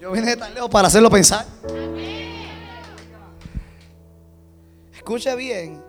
Yo 0.00 0.10
vine 0.10 0.30
de 0.30 0.36
tan 0.36 0.52
lejos 0.52 0.68
para 0.68 0.88
hacerlo 0.88 1.08
pensar. 1.08 1.46
Escuche 4.92 5.36
bien. 5.36 5.80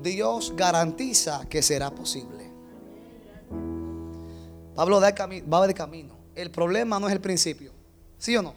Dios 0.00 0.54
garantiza 0.56 1.48
que 1.48 1.62
será 1.62 1.90
posible. 1.90 2.48
Pablo 4.76 5.00
va 5.00 5.66
de 5.66 5.74
camino. 5.74 6.16
El 6.36 6.52
problema 6.52 7.00
no 7.00 7.08
es 7.08 7.12
el 7.12 7.20
principio. 7.20 7.72
¿Sí 8.18 8.36
o 8.36 8.42
no? 8.42 8.54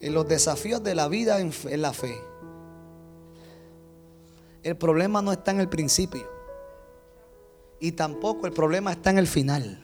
En 0.00 0.14
los 0.14 0.26
desafíos 0.26 0.82
de 0.82 0.94
la 0.94 1.06
vida 1.06 1.38
en 1.38 1.82
la 1.82 1.92
fe 1.92 2.18
el 4.62 4.76
problema 4.76 5.22
no 5.22 5.32
está 5.32 5.50
en 5.52 5.60
el 5.60 5.68
principio. 5.68 6.28
Y 7.80 7.92
tampoco 7.92 8.46
el 8.46 8.52
problema 8.52 8.92
está 8.92 9.10
en 9.10 9.18
el 9.18 9.26
final. 9.26 9.82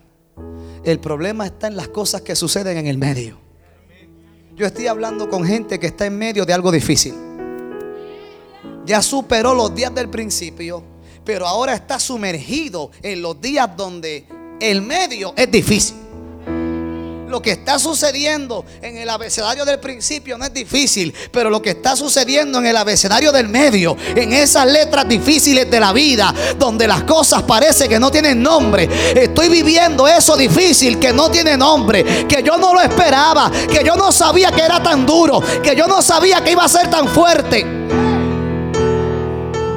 El 0.84 1.00
problema 1.00 1.46
está 1.46 1.66
en 1.66 1.76
las 1.76 1.88
cosas 1.88 2.20
que 2.20 2.36
suceden 2.36 2.76
en 2.76 2.86
el 2.86 2.98
medio. 2.98 3.38
Yo 4.54 4.66
estoy 4.66 4.86
hablando 4.86 5.28
con 5.28 5.44
gente 5.44 5.80
que 5.80 5.88
está 5.88 6.06
en 6.06 6.16
medio 6.16 6.44
de 6.44 6.52
algo 6.52 6.70
difícil. 6.70 7.14
Ya 8.84 9.02
superó 9.02 9.54
los 9.54 9.74
días 9.74 9.94
del 9.94 10.08
principio, 10.08 10.82
pero 11.24 11.46
ahora 11.46 11.74
está 11.74 11.98
sumergido 11.98 12.90
en 13.02 13.20
los 13.20 13.40
días 13.40 13.76
donde 13.76 14.26
el 14.60 14.82
medio 14.82 15.34
es 15.36 15.50
difícil. 15.50 16.05
Lo 17.28 17.42
que 17.42 17.50
está 17.50 17.78
sucediendo 17.78 18.64
en 18.80 18.97
el 18.99 19.11
abecedario 19.11 19.64
del 19.64 19.80
principio 19.80 20.38
no 20.38 20.45
es 20.45 20.52
difícil, 20.52 21.12
pero 21.33 21.50
lo 21.50 21.61
que 21.61 21.71
está 21.71 21.97
sucediendo 21.97 22.59
en 22.59 22.66
el 22.66 22.76
abecedario 22.76 23.33
del 23.33 23.49
medio, 23.49 23.97
en 24.14 24.33
esas 24.33 24.66
letras 24.66 25.09
difíciles 25.09 25.68
de 25.68 25.80
la 25.80 25.92
vida, 25.92 26.33
donde 26.56 26.87
las 26.87 27.02
cosas 27.02 27.42
parecen 27.42 27.88
que 27.88 27.99
no 27.99 28.12
tienen 28.12 28.40
nombre, 28.40 28.88
estoy 29.14 29.49
viviendo 29.49 30.06
eso 30.06 30.37
difícil 30.37 31.00
que 31.00 31.12
no 31.12 31.28
tiene 31.28 31.56
nombre, 31.56 32.26
que 32.28 32.45
yo 32.45 32.56
no 32.59 32.73
lo 32.73 32.80
esperaba, 32.80 33.50
que 33.50 33.83
yo 33.85 33.97
no 33.97 34.12
sabía 34.12 34.52
que 34.52 34.62
era 34.62 34.80
tan 34.80 35.04
duro, 35.04 35.42
que 35.62 35.75
yo 35.75 35.88
no 35.88 36.02
sabía 36.02 36.45
que 36.45 36.52
iba 36.52 36.64
a 36.64 36.68
ser 36.68 36.88
tan 36.88 37.09
fuerte. 37.09 37.66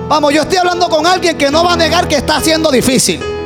Vamos, 0.07 0.33
yo 0.33 0.43
estoy 0.43 0.57
hablando 0.57 0.87
con 0.87 1.05
alguien 1.07 1.35
que 1.35 1.49
no 1.49 1.63
va 1.63 1.73
a 1.73 1.77
negar 1.77 2.07
que 2.07 2.17
está 2.17 2.39
siendo 2.41 2.69
difícil. 2.69 3.38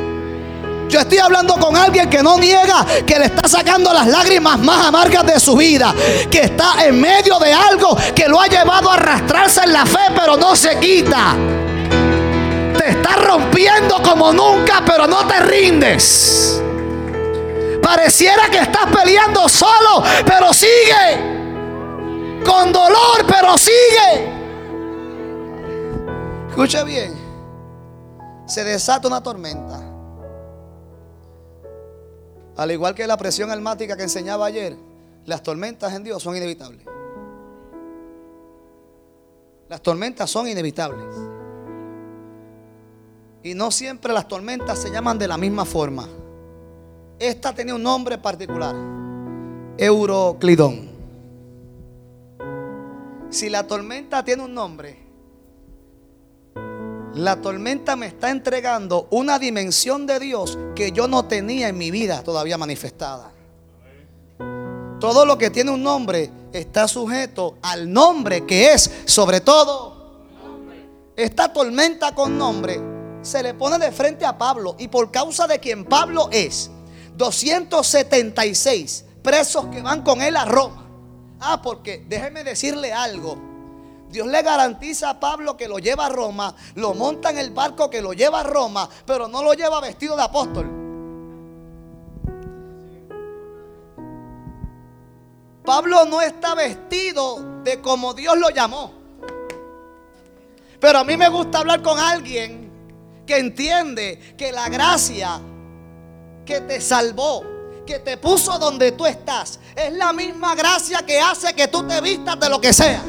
Yo 0.88 1.00
estoy 1.00 1.18
hablando 1.18 1.54
con 1.54 1.76
alguien 1.76 2.08
que 2.08 2.22
no 2.22 2.38
niega 2.38 2.84
que 3.06 3.18
le 3.18 3.26
está 3.26 3.48
sacando 3.48 3.92
las 3.92 4.06
lágrimas 4.06 4.58
más 4.60 4.86
amargas 4.86 5.26
de 5.26 5.40
su 5.40 5.56
vida, 5.56 5.94
que 6.30 6.40
está 6.42 6.84
en 6.84 7.00
medio 7.00 7.38
de 7.38 7.52
algo 7.52 7.96
que 8.14 8.28
lo 8.28 8.40
ha 8.40 8.46
llevado 8.46 8.90
a 8.90 8.94
arrastrarse 8.94 9.62
en 9.64 9.72
la 9.72 9.86
fe, 9.86 10.12
pero 10.14 10.36
no 10.36 10.54
se 10.54 10.78
quita. 10.78 11.34
Te 12.78 12.90
está 12.90 13.16
rompiendo 13.16 14.02
como 14.02 14.32
nunca, 14.32 14.82
pero 14.86 15.06
no 15.06 15.26
te 15.26 15.40
rindes. 15.40 16.60
Pareciera 17.82 18.48
que 18.50 18.58
estás 18.58 18.86
peleando 18.86 19.48
solo, 19.48 20.02
pero 20.24 20.52
sigue. 20.52 21.34
Con 22.44 22.72
dolor, 22.72 23.24
pero 23.26 23.56
sigue. 23.58 24.32
Escucha 26.48 26.82
bien. 26.84 27.14
Se 28.46 28.64
desata 28.64 29.08
una 29.08 29.22
tormenta. 29.22 29.83
Al 32.56 32.70
igual 32.70 32.94
que 32.94 33.06
la 33.06 33.16
presión 33.16 33.50
almática 33.50 33.96
que 33.96 34.04
enseñaba 34.04 34.46
ayer, 34.46 34.76
las 35.26 35.42
tormentas 35.42 35.92
en 35.94 36.04
Dios 36.04 36.22
son 36.22 36.36
inevitables. 36.36 36.86
Las 39.68 39.82
tormentas 39.82 40.30
son 40.30 40.46
inevitables. 40.46 41.06
Y 43.42 43.54
no 43.54 43.70
siempre 43.70 44.12
las 44.12 44.28
tormentas 44.28 44.78
se 44.78 44.90
llaman 44.90 45.18
de 45.18 45.28
la 45.28 45.36
misma 45.36 45.64
forma. 45.64 46.08
Esta 47.18 47.54
tenía 47.54 47.74
un 47.74 47.82
nombre 47.82 48.18
particular. 48.18 48.74
Euroclidón. 49.76 50.90
Si 53.30 53.50
la 53.50 53.66
tormenta 53.66 54.24
tiene 54.24 54.44
un 54.44 54.54
nombre, 54.54 55.03
la 57.14 57.40
tormenta 57.40 57.96
me 57.96 58.06
está 58.06 58.30
entregando 58.30 59.06
una 59.10 59.38
dimensión 59.38 60.06
de 60.06 60.18
Dios 60.18 60.58
que 60.74 60.92
yo 60.92 61.06
no 61.06 61.26
tenía 61.26 61.68
en 61.68 61.78
mi 61.78 61.90
vida 61.90 62.22
todavía 62.22 62.58
manifestada. 62.58 63.30
Todo 64.98 65.24
lo 65.24 65.38
que 65.38 65.50
tiene 65.50 65.70
un 65.70 65.82
nombre 65.82 66.30
está 66.52 66.88
sujeto 66.88 67.58
al 67.62 67.92
nombre 67.92 68.44
que 68.46 68.72
es, 68.72 68.90
sobre 69.04 69.40
todo, 69.40 69.94
esta 71.16 71.52
tormenta 71.52 72.14
con 72.14 72.36
nombre 72.36 72.80
se 73.22 73.42
le 73.42 73.54
pone 73.54 73.78
de 73.78 73.92
frente 73.92 74.24
a 74.24 74.36
Pablo 74.36 74.76
y 74.78 74.88
por 74.88 75.10
causa 75.10 75.46
de 75.46 75.58
quien 75.60 75.84
Pablo 75.84 76.28
es, 76.32 76.70
276 77.16 79.04
presos 79.22 79.66
que 79.66 79.82
van 79.82 80.02
con 80.02 80.20
él 80.20 80.36
a 80.36 80.44
Roma. 80.44 80.88
Ah, 81.40 81.60
porque 81.62 82.04
déjeme 82.08 82.42
decirle 82.44 82.92
algo. 82.92 83.53
Dios 84.14 84.28
le 84.28 84.42
garantiza 84.42 85.10
a 85.10 85.18
Pablo 85.18 85.56
que 85.56 85.66
lo 85.66 85.80
lleva 85.80 86.06
a 86.06 86.08
Roma, 86.08 86.54
lo 86.76 86.94
monta 86.94 87.30
en 87.30 87.38
el 87.38 87.50
barco 87.50 87.90
que 87.90 88.00
lo 88.00 88.12
lleva 88.12 88.40
a 88.40 88.42
Roma, 88.44 88.88
pero 89.04 89.26
no 89.26 89.42
lo 89.42 89.54
lleva 89.54 89.80
vestido 89.80 90.16
de 90.16 90.22
apóstol. 90.22 90.70
Pablo 95.64 96.04
no 96.04 96.20
está 96.20 96.54
vestido 96.54 97.62
de 97.64 97.80
como 97.80 98.14
Dios 98.14 98.38
lo 98.38 98.50
llamó. 98.50 98.92
Pero 100.78 100.98
a 101.00 101.04
mí 101.04 101.16
me 101.16 101.28
gusta 101.28 101.58
hablar 101.58 101.82
con 101.82 101.98
alguien 101.98 102.70
que 103.26 103.38
entiende 103.38 104.36
que 104.38 104.52
la 104.52 104.68
gracia 104.68 105.40
que 106.46 106.60
te 106.60 106.80
salvó, 106.80 107.42
que 107.84 107.98
te 107.98 108.16
puso 108.16 108.60
donde 108.60 108.92
tú 108.92 109.06
estás, 109.06 109.58
es 109.74 109.92
la 109.94 110.12
misma 110.12 110.54
gracia 110.54 111.04
que 111.04 111.18
hace 111.18 111.52
que 111.52 111.66
tú 111.66 111.84
te 111.84 112.00
vistas 112.00 112.38
de 112.38 112.48
lo 112.48 112.60
que 112.60 112.72
sea. 112.72 113.02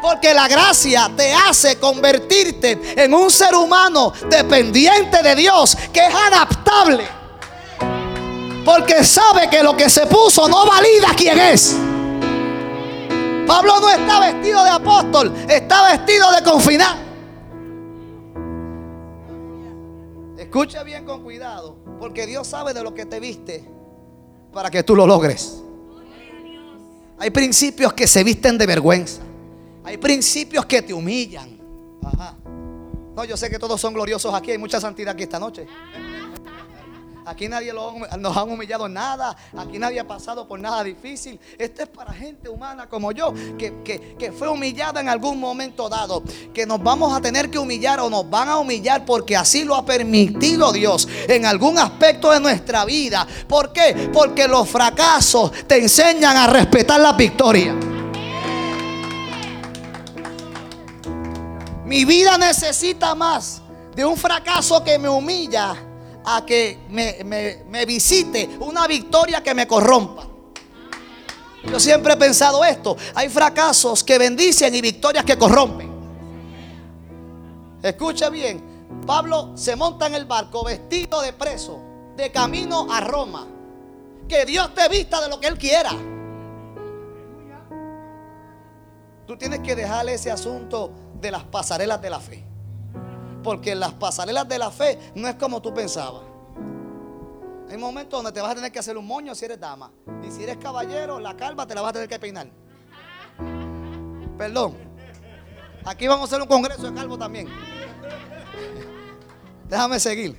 Porque 0.00 0.32
la 0.32 0.46
gracia 0.46 1.10
te 1.16 1.32
hace 1.32 1.78
convertirte 1.78 3.02
en 3.02 3.12
un 3.12 3.30
ser 3.30 3.54
humano 3.54 4.12
dependiente 4.30 5.22
de 5.22 5.34
Dios, 5.34 5.76
que 5.92 6.06
es 6.06 6.14
adaptable. 6.14 7.08
Porque 8.64 9.02
sabe 9.02 9.48
que 9.48 9.62
lo 9.62 9.76
que 9.76 9.88
se 9.88 10.06
puso 10.06 10.46
no 10.48 10.66
valida 10.66 11.08
quién 11.16 11.38
es. 11.38 11.76
Pablo 13.46 13.80
no 13.80 13.88
está 13.88 14.20
vestido 14.20 14.62
de 14.62 14.70
apóstol, 14.70 15.34
está 15.48 15.90
vestido 15.90 16.30
de 16.32 16.42
confinado. 16.42 16.98
Escucha 20.36 20.82
bien 20.82 21.04
con 21.04 21.22
cuidado, 21.22 21.76
porque 21.98 22.26
Dios 22.26 22.46
sabe 22.46 22.74
de 22.74 22.82
lo 22.82 22.94
que 22.94 23.06
te 23.06 23.20
viste 23.20 23.68
para 24.52 24.70
que 24.70 24.82
tú 24.82 24.94
lo 24.94 25.06
logres. 25.06 25.62
Hay 27.18 27.30
principios 27.30 27.92
que 27.94 28.06
se 28.06 28.22
visten 28.22 28.56
de 28.58 28.66
vergüenza. 28.66 29.22
Hay 29.88 29.96
principios 29.96 30.66
que 30.66 30.82
te 30.82 30.92
humillan. 30.92 31.58
No, 33.16 33.24
yo 33.24 33.38
sé 33.38 33.48
que 33.48 33.58
todos 33.58 33.80
son 33.80 33.94
gloriosos 33.94 34.34
aquí. 34.34 34.50
Hay 34.50 34.58
mucha 34.58 34.78
santidad 34.78 35.14
aquí 35.14 35.22
esta 35.22 35.38
noche. 35.38 35.66
Aquí 37.24 37.48
nadie 37.48 37.72
nos 37.72 38.36
ha 38.36 38.44
humillado 38.44 38.86
nada. 38.86 39.34
Aquí 39.56 39.78
nadie 39.78 39.98
ha 39.98 40.06
pasado 40.06 40.46
por 40.46 40.60
nada 40.60 40.84
difícil. 40.84 41.40
Esto 41.56 41.84
es 41.84 41.88
para 41.88 42.12
gente 42.12 42.50
humana 42.50 42.86
como 42.86 43.12
yo, 43.12 43.32
que, 43.56 43.82
que 44.18 44.30
fue 44.30 44.50
humillada 44.50 45.00
en 45.00 45.08
algún 45.08 45.40
momento 45.40 45.88
dado. 45.88 46.22
Que 46.52 46.66
nos 46.66 46.82
vamos 46.82 47.16
a 47.16 47.22
tener 47.22 47.50
que 47.50 47.58
humillar 47.58 47.98
o 48.00 48.10
nos 48.10 48.28
van 48.28 48.50
a 48.50 48.58
humillar 48.58 49.06
porque 49.06 49.36
así 49.36 49.64
lo 49.64 49.74
ha 49.74 49.86
permitido 49.86 50.70
Dios 50.70 51.08
en 51.26 51.46
algún 51.46 51.78
aspecto 51.78 52.30
de 52.30 52.40
nuestra 52.40 52.84
vida. 52.84 53.26
¿Por 53.48 53.72
qué? 53.72 54.10
Porque 54.12 54.46
los 54.46 54.68
fracasos 54.68 55.50
te 55.66 55.78
enseñan 55.78 56.36
a 56.36 56.46
respetar 56.46 57.00
la 57.00 57.14
victoria. 57.14 57.97
Mi 61.88 62.04
vida 62.04 62.36
necesita 62.36 63.14
más 63.14 63.62
de 63.96 64.04
un 64.04 64.14
fracaso 64.14 64.84
que 64.84 64.98
me 64.98 65.08
humilla 65.08 65.74
a 66.22 66.44
que 66.44 66.80
me, 66.90 67.86
visite 67.86 68.58
una 68.60 68.86
victoria 68.86 69.42
que 69.42 69.54
me 69.54 69.66
corrompa. 69.66 70.26
Yo 71.64 71.80
siempre 71.80 72.12
he 72.12 72.16
pensado 72.18 72.62
esto. 72.62 72.94
Hay 73.14 73.30
fracasos 73.30 74.04
que 74.04 74.18
bendicen 74.18 74.74
y 74.74 74.82
victorias 74.82 75.24
que 75.24 75.38
corrompen. 75.38 75.90
Escucha 77.82 78.28
bien. 78.28 78.86
Pablo 79.06 79.52
se 79.54 79.74
monta 79.74 80.08
en 80.08 80.14
el 80.14 80.26
barco 80.26 80.64
vestido 80.64 81.22
de 81.22 81.32
preso, 81.32 81.80
de 82.18 82.30
camino 82.30 82.86
a 82.92 83.00
Roma. 83.00 83.46
Que 84.28 84.44
Dios 84.44 84.74
te 84.74 84.86
vista 84.90 85.22
de 85.22 85.30
lo 85.30 85.40
que 85.40 85.46
Él 85.46 85.56
quiera. 85.56 85.92
Tú 89.26 89.38
tienes 89.38 89.60
que 89.60 89.74
dejarle 89.74 90.12
ese 90.14 90.30
asunto 90.30 90.90
de 91.20 91.30
las 91.30 91.44
pasarelas 91.44 92.00
de 92.00 92.10
la 92.10 92.20
fe. 92.20 92.44
Porque 93.42 93.74
las 93.74 93.92
pasarelas 93.94 94.48
de 94.48 94.58
la 94.58 94.70
fe 94.70 94.98
no 95.14 95.28
es 95.28 95.36
como 95.36 95.62
tú 95.62 95.72
pensabas. 95.72 96.22
Hay 97.70 97.76
momentos 97.76 98.18
donde 98.18 98.32
te 98.32 98.40
vas 98.40 98.52
a 98.52 98.54
tener 98.54 98.72
que 98.72 98.78
hacer 98.78 98.96
un 98.96 99.06
moño 99.06 99.34
si 99.34 99.44
eres 99.44 99.60
dama. 99.60 99.90
Y 100.26 100.30
si 100.30 100.42
eres 100.42 100.56
caballero, 100.56 101.18
la 101.20 101.36
calva 101.36 101.66
te 101.66 101.74
la 101.74 101.82
vas 101.82 101.90
a 101.90 101.92
tener 101.94 102.08
que 102.08 102.18
peinar. 102.18 102.48
Perdón. 104.36 104.74
Aquí 105.84 106.06
vamos 106.06 106.22
a 106.22 106.34
hacer 106.34 106.42
un 106.42 106.48
congreso 106.48 106.82
de 106.82 106.94
calvo 106.94 107.18
también. 107.18 107.48
Déjame 109.68 110.00
seguir. 110.00 110.38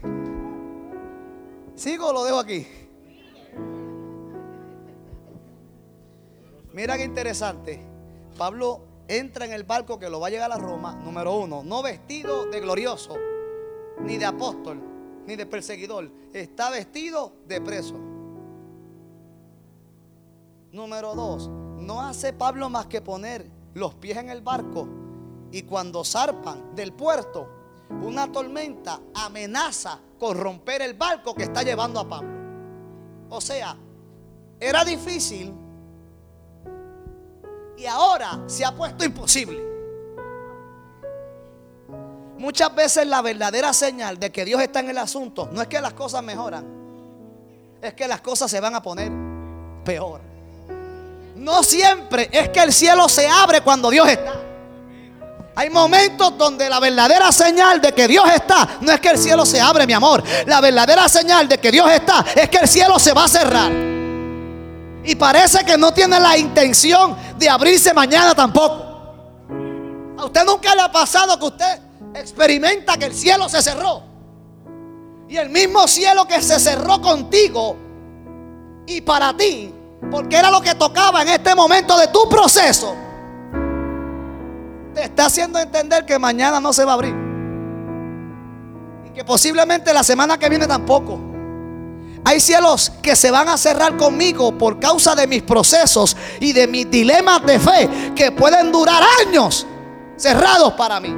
¿Sigo 1.75 2.07
o 2.07 2.13
lo 2.13 2.24
dejo 2.24 2.39
aquí? 2.39 2.67
Mira 6.74 6.98
qué 6.98 7.03
interesante. 7.03 7.86
Pablo 8.38 8.88
entra 9.10 9.46
en 9.46 9.54
el 9.54 9.63
barco 9.63 9.98
que 9.98 10.10
lo 10.10 10.20
va 10.20 10.28
a 10.28 10.30
llegar 10.30 10.51
a 10.51 10.58
Roma, 10.58 10.94
número 11.04 11.36
uno, 11.36 11.63
no 11.63 11.82
vestido 11.82 12.46
de 12.46 12.62
glorioso, 12.62 13.18
ni 14.01 14.18
de 14.18 14.25
apóstol, 14.25 14.80
ni 15.25 15.36
de 15.36 15.48
perseguidor, 15.48 16.10
está 16.32 16.70
vestido 16.70 17.34
de 17.48 17.60
preso. 17.60 17.96
Número 20.72 21.16
dos, 21.16 21.50
no 21.50 22.01
hace 22.01 22.34
Pablo 22.34 22.70
más 22.70 22.86
que 22.86 23.01
poner 23.01 23.50
los 23.74 23.96
pies 23.96 24.18
en 24.18 24.30
el 24.30 24.42
barco 24.42 24.88
y 25.51 25.63
cuando 25.63 26.06
zarpan 26.06 26.75
del 26.75 26.94
puerto, 26.94 27.50
una 28.04 28.32
tormenta 28.32 29.01
amenaza 29.16 30.00
con 30.20 30.38
romper 30.38 30.84
el 30.84 30.94
barco 30.94 31.34
que 31.34 31.44
está 31.44 31.63
llevando 31.63 32.00
a 32.00 32.08
Pablo. 32.08 32.30
O 33.30 33.42
sea, 33.42 33.75
era 34.60 34.86
difícil 34.86 35.51
y 37.79 37.86
ahora 37.86 38.39
se 38.48 38.65
ha 38.65 38.71
puesto 38.74 39.05
imposible. 39.05 39.57
Muchas 42.38 42.74
veces 42.75 43.07
la 43.07 43.21
verdadera 43.21 43.74
señal 43.74 44.19
de 44.19 44.31
que 44.31 44.43
Dios 44.43 44.62
está 44.62 44.81
en 44.81 44.89
el 44.89 44.98
asunto 44.98 45.50
no 45.51 45.62
es 45.62 45.67
que 45.67 45.79
las 45.79 45.93
cosas 45.93 46.21
mejoran, 46.21 46.65
es 47.81 47.93
que 47.93 48.07
las 48.07 48.19
cosas 48.21 48.51
se 48.51 48.59
van 48.59 48.75
a 48.75 48.81
poner 48.81 49.09
peor. 49.86 50.19
No 51.36 51.63
siempre 51.63 52.29
es 52.31 52.50
que 52.50 52.62
el 52.62 52.74
cielo 52.74 53.07
se 53.07 53.27
abre 53.27 53.62
cuando 53.62 53.89
Dios 53.89 54.07
está. 54.09 54.36
Hay 55.55 55.69
momentos 55.69 56.38
donde 56.38 56.69
la 56.69 56.81
verdadera 56.81 57.31
señal 57.31 57.79
de 57.81 57.93
que 57.93 58.07
Dios 58.07 58.25
está 58.33 58.77
no 58.81 58.91
es 58.91 59.00
que 59.00 59.09
el 59.09 59.17
cielo 59.17 59.45
se 59.45 59.59
abre, 59.59 59.88
mi 59.88 59.93
amor. 59.93 60.21
La 60.48 60.59
verdadera 60.59 61.07
señal 61.07 61.48
de 61.48 61.57
que 61.57 61.71
Dios 61.71 61.89
está 61.91 62.25
es 62.36 62.50
que 62.50 62.57
el 62.57 62.67
cielo 62.67 63.00
se 63.00 63.13
va 63.13 63.24
a 63.24 63.27
cerrar. 63.29 63.99
Y 65.03 65.15
parece 65.15 65.63
que 65.63 65.77
no 65.77 65.94
tiene 65.94 66.20
la 66.20 66.38
intención 66.38 67.15
de 67.38 67.50
abrirse 67.50 67.94
mañana 67.94 68.36
tampoco. 68.36 68.89
A 70.18 70.25
usted 70.25 70.44
nunca 70.46 70.75
le 70.75 70.82
ha 70.82 70.91
pasado 70.91 71.39
que 71.39 71.46
usted 71.46 71.79
experimenta 72.13 72.98
que 72.98 73.06
el 73.06 73.13
cielo 73.13 73.48
se 73.48 73.62
cerró. 73.62 74.03
Y 75.29 75.38
el 75.38 75.50
mismo 75.50 75.88
cielo 75.88 76.27
que 76.27 76.41
se 76.41 76.60
cerró 76.60 77.01
contigo 77.01 77.77
y 78.86 79.02
para 79.02 79.36
ti, 79.38 79.73
porque 80.12 80.38
era 80.38 80.50
lo 80.50 80.60
que 80.60 80.76
tocaba 80.76 81.21
en 81.21 81.30
este 81.30 81.54
momento 81.54 81.97
de 81.97 82.08
tu 82.08 82.28
proceso, 82.28 82.95
te 84.93 85.04
está 85.04 85.28
haciendo 85.28 85.60
entender 85.60 86.06
que 86.06 86.17
mañana 86.17 86.60
no 86.60 86.73
se 86.73 86.84
va 86.84 86.91
a 86.91 86.95
abrir. 86.95 87.15
Y 89.06 89.12
que 89.12 89.23
posiblemente 89.23 89.93
la 89.93 90.04
semana 90.04 90.38
que 90.38 90.50
viene 90.50 90.67
tampoco. 90.67 91.29
Hay 92.25 92.39
cielos 92.39 92.91
que 93.01 93.15
se 93.15 93.32
van 93.32 93.47
a 93.47 93.58
cerrar 93.58 93.97
conmigo 93.97 94.58
por 94.58 94.79
causa 94.79 95.15
de 95.15 95.25
mis 95.25 95.41
procesos 95.41 96.15
y 96.39 96.53
de 96.53 96.67
mis 96.67 96.89
dilemas 96.89 97.45
de 97.45 97.60
fe 97.60 97.89
que 98.15 98.32
pueden 98.32 98.71
durar 98.71 99.01
años 99.25 99.65
cerrados 100.17 100.73
para 100.73 100.99
mí. 100.99 101.15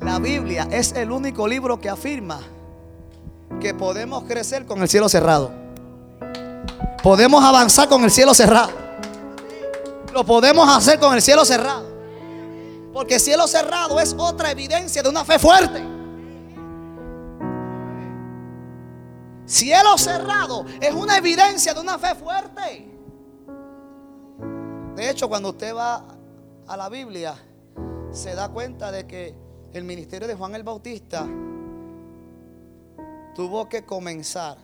La 0.00 0.18
Biblia 0.18 0.68
es 0.70 0.92
el 0.92 1.10
único 1.10 1.48
libro 1.48 1.80
que 1.80 1.88
afirma 1.88 2.40
que 3.60 3.74
podemos 3.74 4.24
crecer 4.24 4.64
con 4.64 4.80
el 4.80 4.88
cielo 4.88 5.08
cerrado. 5.08 5.52
Podemos 7.02 7.44
avanzar 7.44 7.88
con 7.88 8.04
el 8.04 8.10
cielo 8.10 8.32
cerrado. 8.34 8.70
Lo 10.12 10.24
podemos 10.24 10.68
hacer 10.68 10.98
con 10.98 11.14
el 11.14 11.20
cielo 11.20 11.44
cerrado. 11.44 11.84
Porque 12.92 13.18
cielo 13.18 13.46
cerrado 13.46 14.00
es 14.00 14.14
otra 14.16 14.50
evidencia 14.50 15.02
de 15.02 15.08
una 15.08 15.24
fe 15.24 15.38
fuerte. 15.38 15.95
Cielo 19.46 19.96
cerrado 19.96 20.66
es 20.80 20.92
una 20.92 21.16
evidencia 21.16 21.72
de 21.72 21.80
una 21.80 21.98
fe 21.98 22.14
fuerte. 22.16 22.90
De 24.96 25.10
hecho, 25.10 25.28
cuando 25.28 25.50
usted 25.50 25.74
va 25.74 26.04
a 26.66 26.76
la 26.76 26.88
Biblia, 26.88 27.36
se 28.10 28.34
da 28.34 28.48
cuenta 28.48 28.90
de 28.90 29.06
que 29.06 29.34
el 29.72 29.84
ministerio 29.84 30.26
de 30.26 30.34
Juan 30.34 30.54
el 30.56 30.64
Bautista 30.64 31.26
tuvo 33.34 33.68
que 33.68 33.84
comenzar 33.84 34.58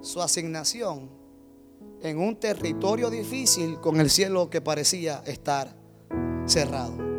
su 0.00 0.22
asignación 0.22 1.10
en 2.00 2.18
un 2.18 2.36
territorio 2.36 3.10
difícil 3.10 3.78
con 3.80 4.00
el 4.00 4.08
cielo 4.08 4.48
que 4.48 4.60
parecía 4.60 5.22
estar 5.26 5.74
cerrado. 6.46 7.11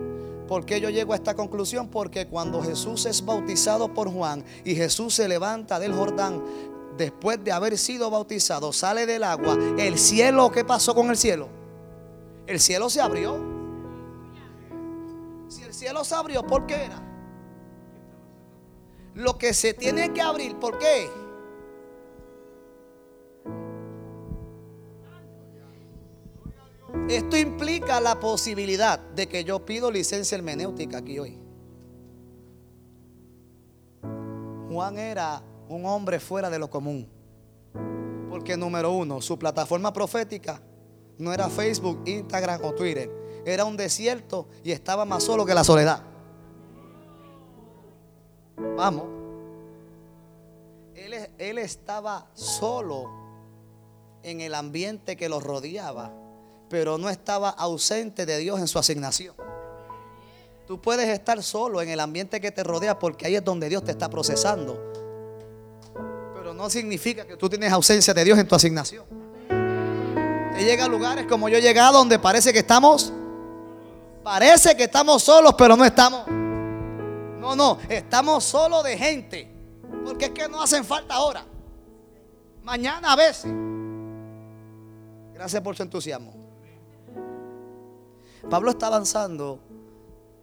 ¿Por 0.47 0.65
qué 0.65 0.82
yo 0.82 0.89
llego 0.89 1.13
a 1.13 1.15
esta 1.15 1.36
conclusión? 1.36 1.88
Porque 1.88 2.27
cuando 2.27 2.62
Jesús 2.62 3.06
es 3.06 3.25
bautizado 3.25 3.93
por 3.93 4.12
Juan 4.12 4.43
y 4.65 4.75
Jesús 4.75 5.13
se 5.13 5.27
levanta 5.27 5.79
del 5.79 5.93
Jordán, 5.93 6.43
después 6.97 7.43
de 7.43 7.51
haber 7.51 7.77
sido 7.77 8.10
bautizado, 8.10 8.73
sale 8.73 9.06
del 9.06 9.23
agua, 9.23 9.58
el 9.77 9.97
cielo, 9.97 10.51
¿qué 10.51 10.65
pasó 10.65 10.93
con 10.93 11.10
el 11.10 11.17
cielo? 11.17 11.47
El 12.45 12.60
cielo 12.60 12.89
se 12.89 13.01
abrió. 13.01 13.38
Si 15.47 15.63
el 15.63 15.73
cielo 15.73 16.03
se 16.03 16.15
abrió, 16.15 16.45
¿por 16.45 16.65
qué 16.65 16.86
era? 16.86 17.01
Lo 19.15 19.38
que 19.38 19.53
se 19.53 19.73
tiene 19.73 20.12
que 20.12 20.21
abrir, 20.21 20.58
¿por 20.58 20.77
qué? 20.77 21.10
Esto 27.10 27.36
implica 27.38 27.99
la 27.99 28.19
posibilidad 28.19 28.99
de 28.99 29.27
que 29.27 29.43
yo 29.43 29.65
pido 29.65 29.91
licencia 29.91 30.38
hermenéutica 30.38 30.99
aquí 30.99 31.19
hoy. 31.19 31.38
Juan 34.69 34.97
era 34.97 35.43
un 35.69 35.86
hombre 35.86 36.19
fuera 36.19 36.49
de 36.49 36.60
lo 36.60 36.69
común. 36.69 37.10
Porque 38.29 38.56
número 38.56 38.91
uno, 38.91 39.21
su 39.21 39.38
plataforma 39.38 39.91
profética 39.91 40.62
no 41.17 41.34
era 41.34 41.49
Facebook, 41.49 42.01
Instagram 42.06 42.62
o 42.63 42.73
Twitter. 42.73 43.12
Era 43.45 43.65
un 43.65 43.75
desierto 43.75 44.47
y 44.63 44.71
estaba 44.71 45.03
más 45.03 45.23
solo 45.23 45.45
que 45.45 45.53
la 45.53 45.63
soledad. 45.63 46.03
Vamos. 48.77 49.06
Él, 50.95 51.13
él 51.38 51.58
estaba 51.58 52.29
solo 52.34 53.10
en 54.23 54.41
el 54.41 54.56
ambiente 54.56 55.17
que 55.17 55.27
lo 55.27 55.39
rodeaba 55.39 56.22
pero 56.73 56.97
no 56.97 57.07
estaba 57.07 57.51
ausente 57.51 58.25
de 58.25 58.39
Dios 58.39 58.59
en 58.59 58.67
su 58.67 58.79
asignación. 58.79 59.36
Tú 60.65 60.81
puedes 60.81 61.07
estar 61.07 61.43
solo 61.43 61.83
en 61.83 61.89
el 61.89 61.99
ambiente 61.99 62.41
que 62.41 62.49
te 62.49 62.63
rodea 62.63 62.97
porque 62.97 63.27
ahí 63.27 63.36
es 63.36 63.43
donde 63.43 63.69
Dios 63.69 63.83
te 63.83 63.91
está 63.91 64.09
procesando. 64.09 64.83
Pero 66.33 66.51
no 66.51 66.71
significa 66.71 67.27
que 67.27 67.38
tú 67.38 67.47
tienes 67.47 67.71
ausencia 67.71 68.12
de 68.12 68.23
Dios 68.23 68.39
en 68.39 68.47
tu 68.47 68.55
asignación. 68.55 69.05
Te 69.47 70.65
llega 70.65 70.86
a 70.86 70.88
lugares 70.88 71.27
como 71.27 71.47
yo 71.47 71.59
he 71.59 71.62
llegado 71.62 71.99
donde 71.99 72.17
parece 72.17 72.51
que 72.51 72.59
estamos, 72.59 73.13
parece 74.23 74.75
que 74.75 74.86
estamos 74.86 75.21
solos, 75.21 75.53
pero 75.55 75.77
no 75.77 75.86
estamos. 75.86 76.27
No, 76.27 77.55
no, 77.55 77.77
estamos 77.88 78.43
solos 78.45 78.83
de 78.86 78.97
gente 78.97 79.47
Porque 80.05 80.25
es 80.25 80.31
que 80.31 80.49
no 80.49 80.59
hacen 80.59 80.83
falta 80.83 81.13
ahora. 81.13 81.45
Mañana 82.63 83.13
a 83.13 83.15
veces. 83.15 83.51
Gracias 85.36 85.62
por 85.62 85.75
su 85.75 85.83
entusiasmo. 85.83 86.42
Pablo 88.49 88.71
está 88.71 88.88
avanzando 88.88 89.60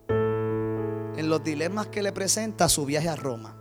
en 0.09 1.29
los 1.29 1.45
dilemas 1.45 1.89
que 1.89 2.03
le 2.03 2.13
presenta 2.13 2.69
su 2.69 2.87
viaje 2.87 3.09
a 3.09 3.17
Roma. 3.17 3.57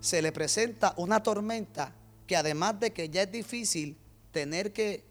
Se 0.00 0.20
le 0.22 0.32
presenta 0.32 0.92
una 0.96 1.22
tormenta 1.22 1.94
que 2.26 2.36
además 2.36 2.78
de 2.80 2.92
que 2.92 3.08
ya 3.08 3.22
es 3.22 3.32
difícil 3.32 3.96
tener 4.32 4.72
que 4.72 5.04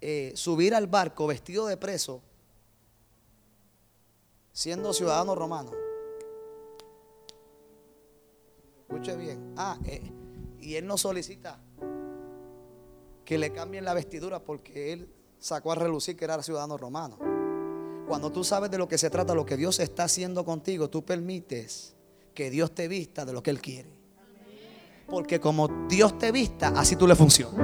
eh, 0.00 0.32
subir 0.34 0.74
al 0.74 0.88
barco 0.88 1.26
vestido 1.26 1.66
de 1.66 1.76
preso, 1.76 2.22
siendo 4.52 4.92
ciudadano 4.92 5.34
romano. 5.34 5.70
Escuche 8.80 9.16
bien. 9.16 9.54
Ah, 9.56 9.78
eh, 9.84 10.12
y 10.58 10.74
él 10.74 10.86
no 10.86 10.98
solicita 10.98 11.60
que 13.24 13.38
le 13.38 13.52
cambien 13.52 13.84
la 13.84 13.94
vestidura 13.94 14.40
porque 14.40 14.92
él 14.92 15.08
sacó 15.38 15.72
a 15.72 15.76
relucir 15.76 16.16
que 16.16 16.24
era 16.24 16.42
ciudadano 16.42 16.76
romano. 16.76 17.29
Cuando 18.10 18.32
tú 18.32 18.42
sabes 18.42 18.72
de 18.72 18.76
lo 18.76 18.88
que 18.88 18.98
se 18.98 19.08
trata, 19.08 19.36
lo 19.36 19.46
que 19.46 19.56
Dios 19.56 19.78
está 19.78 20.02
haciendo 20.02 20.44
contigo, 20.44 20.90
tú 20.90 21.04
permites 21.04 21.94
que 22.34 22.50
Dios 22.50 22.74
te 22.74 22.88
vista 22.88 23.24
de 23.24 23.32
lo 23.32 23.40
que 23.40 23.50
Él 23.50 23.60
quiere. 23.60 23.88
Porque 25.06 25.38
como 25.38 25.68
Dios 25.88 26.18
te 26.18 26.32
vista, 26.32 26.72
así 26.74 26.96
tú 26.96 27.06
le 27.06 27.14
funcionas. 27.14 27.54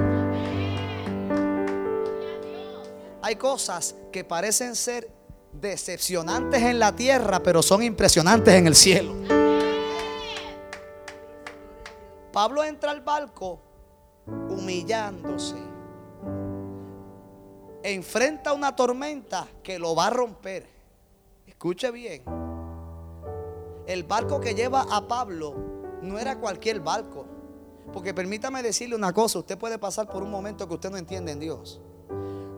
Hay 3.22 3.34
cosas 3.34 3.96
que 4.12 4.22
parecen 4.22 4.76
ser 4.76 5.10
decepcionantes 5.52 6.62
en 6.62 6.78
la 6.78 6.94
tierra, 6.94 7.42
pero 7.42 7.60
son 7.60 7.82
impresionantes 7.82 8.54
en 8.54 8.68
el 8.68 8.76
cielo. 8.76 9.16
Pablo 12.32 12.62
entra 12.62 12.92
al 12.92 13.00
barco 13.00 13.60
humillándose. 14.48 15.56
Enfrenta 17.88 18.52
una 18.52 18.74
tormenta 18.74 19.46
que 19.62 19.78
lo 19.78 19.94
va 19.94 20.08
a 20.08 20.10
romper. 20.10 20.66
Escuche 21.46 21.92
bien. 21.92 22.24
El 23.86 24.02
barco 24.02 24.40
que 24.40 24.56
lleva 24.56 24.88
a 24.90 25.06
Pablo 25.06 25.54
no 26.02 26.18
era 26.18 26.40
cualquier 26.40 26.80
barco. 26.80 27.24
Porque 27.92 28.12
permítame 28.12 28.64
decirle 28.64 28.96
una 28.96 29.12
cosa, 29.12 29.38
usted 29.38 29.56
puede 29.56 29.78
pasar 29.78 30.08
por 30.08 30.24
un 30.24 30.32
momento 30.32 30.66
que 30.66 30.74
usted 30.74 30.90
no 30.90 30.96
entiende 30.96 31.30
en 31.30 31.38
Dios. 31.38 31.80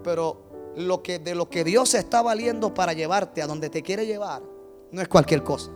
Pero 0.02 0.72
lo 0.76 1.02
que 1.02 1.18
de 1.18 1.34
lo 1.34 1.50
que 1.50 1.62
Dios 1.62 1.92
está 1.92 2.22
valiendo 2.22 2.72
para 2.72 2.94
llevarte 2.94 3.42
a 3.42 3.46
donde 3.46 3.68
te 3.68 3.82
quiere 3.82 4.06
llevar 4.06 4.40
no 4.92 5.02
es 5.02 5.08
cualquier 5.08 5.44
cosa. 5.44 5.70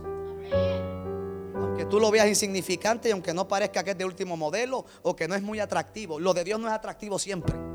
Aunque 1.53 1.85
tú 1.85 1.99
lo 1.99 2.09
veas 2.09 2.27
insignificante 2.27 3.09
y 3.09 3.11
aunque 3.11 3.35
no 3.35 3.47
parezca 3.47 3.83
que 3.83 3.91
es 3.91 3.97
de 3.99 4.05
último 4.05 4.35
modelo 4.35 4.83
o 5.03 5.15
que 5.15 5.27
no 5.27 5.35
es 5.35 5.43
muy 5.43 5.59
atractivo, 5.59 6.19
lo 6.19 6.33
de 6.33 6.43
Dios 6.43 6.59
no 6.59 6.67
es 6.67 6.73
atractivo 6.73 7.19
siempre. 7.19 7.72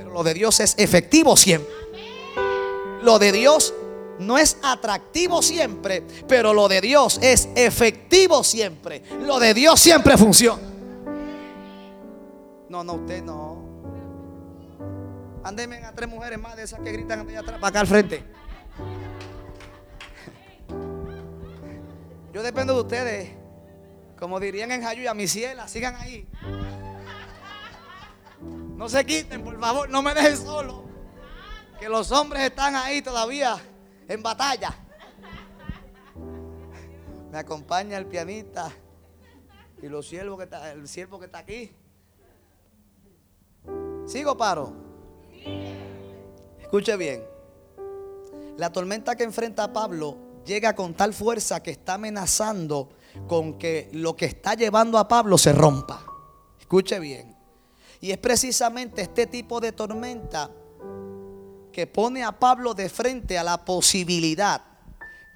Pero 0.00 0.14
lo 0.14 0.22
de 0.22 0.32
Dios 0.32 0.60
es 0.60 0.74
efectivo 0.78 1.36
siempre. 1.36 1.74
Lo 3.02 3.18
de 3.18 3.32
Dios 3.32 3.74
no 4.18 4.38
es 4.38 4.56
atractivo 4.62 5.42
siempre, 5.42 6.02
pero 6.26 6.54
lo 6.54 6.68
de 6.68 6.80
Dios 6.80 7.18
es 7.22 7.50
efectivo 7.54 8.42
siempre. 8.42 9.02
Lo 9.20 9.38
de 9.38 9.52
Dios 9.52 9.78
siempre 9.78 10.16
funciona. 10.16 10.62
No, 12.70 12.82
no, 12.82 12.94
usted 12.94 13.22
no. 13.22 13.62
Ándeme 15.44 15.84
a 15.84 15.92
tres 15.92 16.08
mujeres 16.08 16.38
más 16.38 16.56
de 16.56 16.62
esas 16.62 16.80
que 16.80 16.92
gritan 16.92 17.28
allá 17.28 17.40
atrás, 17.40 17.58
para 17.60 17.68
acá 17.68 17.80
al 17.80 17.86
frente. 17.86 18.24
Yo 22.32 22.42
dependo 22.42 22.74
de 22.74 22.80
ustedes. 22.80 23.30
Como 24.18 24.40
dirían 24.40 24.70
en 24.70 24.82
Jayuya, 24.82 25.12
mi 25.12 25.28
ciela, 25.28 25.68
sigan 25.68 25.96
ahí. 25.96 26.26
No 28.80 28.88
se 28.88 29.04
quiten, 29.04 29.44
por 29.44 29.60
favor, 29.60 29.90
no 29.90 30.00
me 30.00 30.14
dejen 30.14 30.38
solo. 30.38 30.84
Que 31.78 31.86
los 31.86 32.10
hombres 32.12 32.44
están 32.44 32.74
ahí 32.74 33.02
todavía 33.02 33.58
en 34.08 34.22
batalla. 34.22 34.74
Me 37.30 37.38
acompaña 37.38 37.98
el 37.98 38.06
pianista 38.06 38.72
y 39.82 39.84
el 39.84 40.02
siervo 40.02 40.38
que 40.38 40.44
está 41.26 41.38
aquí. 41.38 41.70
¿Sigo 44.06 44.34
paro? 44.38 44.72
Escuche 46.58 46.96
bien. 46.96 47.22
La 48.56 48.72
tormenta 48.72 49.14
que 49.14 49.24
enfrenta 49.24 49.74
Pablo 49.74 50.16
llega 50.46 50.74
con 50.74 50.94
tal 50.94 51.12
fuerza 51.12 51.62
que 51.62 51.72
está 51.72 51.94
amenazando 51.94 52.88
con 53.28 53.58
que 53.58 53.90
lo 53.92 54.16
que 54.16 54.24
está 54.24 54.54
llevando 54.54 54.96
a 54.96 55.06
Pablo 55.06 55.36
se 55.36 55.52
rompa. 55.52 56.02
Escuche 56.58 56.98
bien. 56.98 57.29
Y 58.00 58.12
es 58.12 58.18
precisamente 58.18 59.02
este 59.02 59.26
tipo 59.26 59.60
de 59.60 59.72
tormenta 59.72 60.50
que 61.72 61.86
pone 61.86 62.24
a 62.24 62.38
Pablo 62.38 62.74
de 62.74 62.88
frente 62.88 63.38
a 63.38 63.44
la 63.44 63.64
posibilidad 63.64 64.62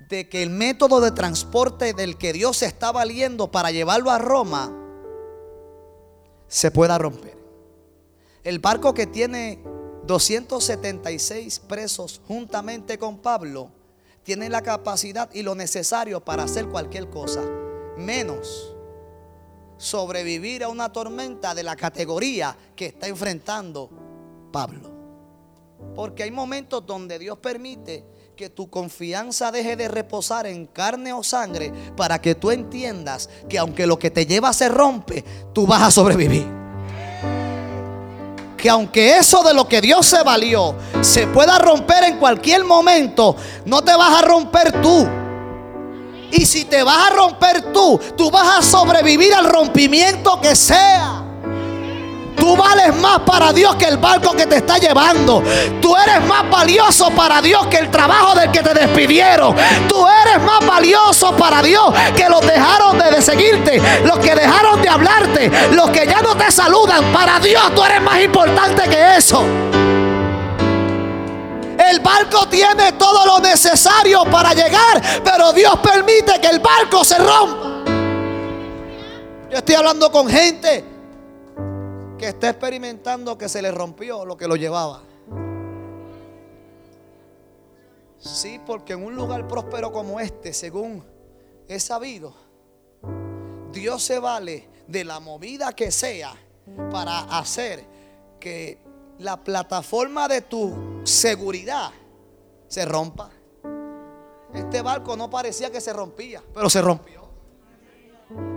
de 0.08 0.28
que 0.28 0.42
el 0.42 0.50
método 0.50 1.00
de 1.00 1.12
transporte 1.12 1.92
del 1.92 2.18
que 2.18 2.32
Dios 2.32 2.58
se 2.58 2.66
está 2.66 2.90
valiendo 2.90 3.50
para 3.50 3.70
llevarlo 3.70 4.10
a 4.10 4.18
Roma 4.18 4.72
se 6.48 6.70
pueda 6.70 6.98
romper. 6.98 7.36
El 8.42 8.58
barco 8.58 8.92
que 8.92 9.06
tiene 9.06 9.62
276 10.06 11.60
presos 11.60 12.20
juntamente 12.26 12.98
con 12.98 13.18
Pablo 13.18 13.70
tiene 14.22 14.48
la 14.48 14.62
capacidad 14.62 15.30
y 15.32 15.42
lo 15.42 15.54
necesario 15.54 16.24
para 16.24 16.44
hacer 16.44 16.66
cualquier 16.68 17.08
cosa, 17.10 17.42
menos 17.96 18.73
sobrevivir 19.76 20.64
a 20.64 20.68
una 20.68 20.92
tormenta 20.92 21.54
de 21.54 21.62
la 21.62 21.76
categoría 21.76 22.56
que 22.74 22.86
está 22.86 23.08
enfrentando 23.08 23.90
Pablo. 24.52 24.92
Porque 25.94 26.22
hay 26.22 26.30
momentos 26.30 26.84
donde 26.86 27.18
Dios 27.18 27.38
permite 27.38 28.04
que 28.36 28.50
tu 28.50 28.68
confianza 28.68 29.52
deje 29.52 29.76
de 29.76 29.86
reposar 29.86 30.46
en 30.46 30.66
carne 30.66 31.12
o 31.12 31.22
sangre 31.22 31.72
para 31.96 32.20
que 32.20 32.34
tú 32.34 32.50
entiendas 32.50 33.30
que 33.48 33.58
aunque 33.58 33.86
lo 33.86 33.98
que 33.98 34.10
te 34.10 34.26
lleva 34.26 34.52
se 34.52 34.68
rompe, 34.68 35.24
tú 35.52 35.66
vas 35.66 35.82
a 35.82 35.90
sobrevivir. 35.90 36.46
Que 38.56 38.70
aunque 38.70 39.18
eso 39.18 39.42
de 39.42 39.54
lo 39.54 39.68
que 39.68 39.80
Dios 39.80 40.06
se 40.06 40.22
valió 40.22 40.74
se 41.00 41.26
pueda 41.26 41.58
romper 41.58 42.04
en 42.04 42.18
cualquier 42.18 42.64
momento, 42.64 43.36
no 43.66 43.84
te 43.84 43.94
vas 43.94 44.22
a 44.22 44.26
romper 44.26 44.80
tú. 44.82 45.06
Y 46.36 46.46
si 46.46 46.64
te 46.64 46.82
vas 46.82 47.12
a 47.12 47.14
romper 47.14 47.72
tú, 47.72 48.00
tú 48.16 48.28
vas 48.28 48.58
a 48.58 48.62
sobrevivir 48.62 49.32
al 49.32 49.44
rompimiento 49.44 50.40
que 50.40 50.56
sea. 50.56 51.22
Tú 52.36 52.56
vales 52.56 52.92
más 52.96 53.20
para 53.20 53.52
Dios 53.52 53.76
que 53.76 53.84
el 53.84 53.98
barco 53.98 54.32
que 54.32 54.44
te 54.44 54.56
está 54.56 54.78
llevando. 54.78 55.44
Tú 55.80 55.94
eres 55.96 56.26
más 56.26 56.50
valioso 56.50 57.10
para 57.10 57.40
Dios 57.40 57.68
que 57.68 57.76
el 57.76 57.88
trabajo 57.88 58.34
del 58.34 58.50
que 58.50 58.64
te 58.64 58.74
despidieron. 58.74 59.54
Tú 59.88 60.04
eres 60.08 60.42
más 60.42 60.66
valioso 60.66 61.36
para 61.36 61.62
Dios 61.62 61.94
que 62.16 62.28
los 62.28 62.40
dejaron 62.40 62.98
de 62.98 63.22
seguirte, 63.22 63.80
los 64.04 64.18
que 64.18 64.34
dejaron 64.34 64.82
de 64.82 64.88
hablarte, 64.88 65.52
los 65.70 65.90
que 65.90 66.04
ya 66.04 66.20
no 66.20 66.34
te 66.36 66.50
saludan. 66.50 67.12
Para 67.12 67.38
Dios 67.38 67.62
tú 67.76 67.84
eres 67.84 68.02
más 68.02 68.20
importante 68.20 68.88
que 68.88 69.16
eso. 69.16 69.44
El 71.90 72.00
barco 72.00 72.48
tiene 72.48 72.92
todo 72.92 73.26
lo 73.26 73.40
necesario 73.40 74.24
para 74.30 74.54
llegar, 74.54 75.02
pero 75.22 75.52
Dios 75.52 75.78
permite 75.80 76.40
que 76.40 76.48
el 76.48 76.60
barco 76.60 77.04
se 77.04 77.18
rompa. 77.18 77.84
Yo 79.50 79.58
estoy 79.58 79.74
hablando 79.74 80.10
con 80.10 80.28
gente 80.28 80.84
que 82.18 82.28
está 82.28 82.50
experimentando 82.50 83.36
que 83.36 83.48
se 83.48 83.60
le 83.60 83.70
rompió 83.70 84.24
lo 84.24 84.36
que 84.36 84.48
lo 84.48 84.56
llevaba. 84.56 85.02
Sí, 88.18 88.58
porque 88.64 88.94
en 88.94 89.04
un 89.04 89.14
lugar 89.14 89.46
próspero 89.46 89.92
como 89.92 90.18
este, 90.18 90.54
según 90.54 91.04
he 91.68 91.78
sabido, 91.78 92.34
Dios 93.70 94.02
se 94.02 94.18
vale 94.18 94.68
de 94.86 95.04
la 95.04 95.20
movida 95.20 95.72
que 95.72 95.90
sea 95.90 96.34
para 96.90 97.20
hacer 97.38 97.84
que 98.40 98.78
la 99.18 99.36
plataforma 99.36 100.28
de 100.28 100.42
tu 100.42 101.02
seguridad 101.04 101.90
se 102.68 102.84
rompa. 102.84 103.30
Este 104.52 104.82
barco 104.82 105.16
no 105.16 105.28
parecía 105.28 105.70
que 105.70 105.80
se 105.80 105.92
rompía, 105.92 106.42
pero 106.52 106.70
se 106.70 106.80
rompió. 106.80 107.24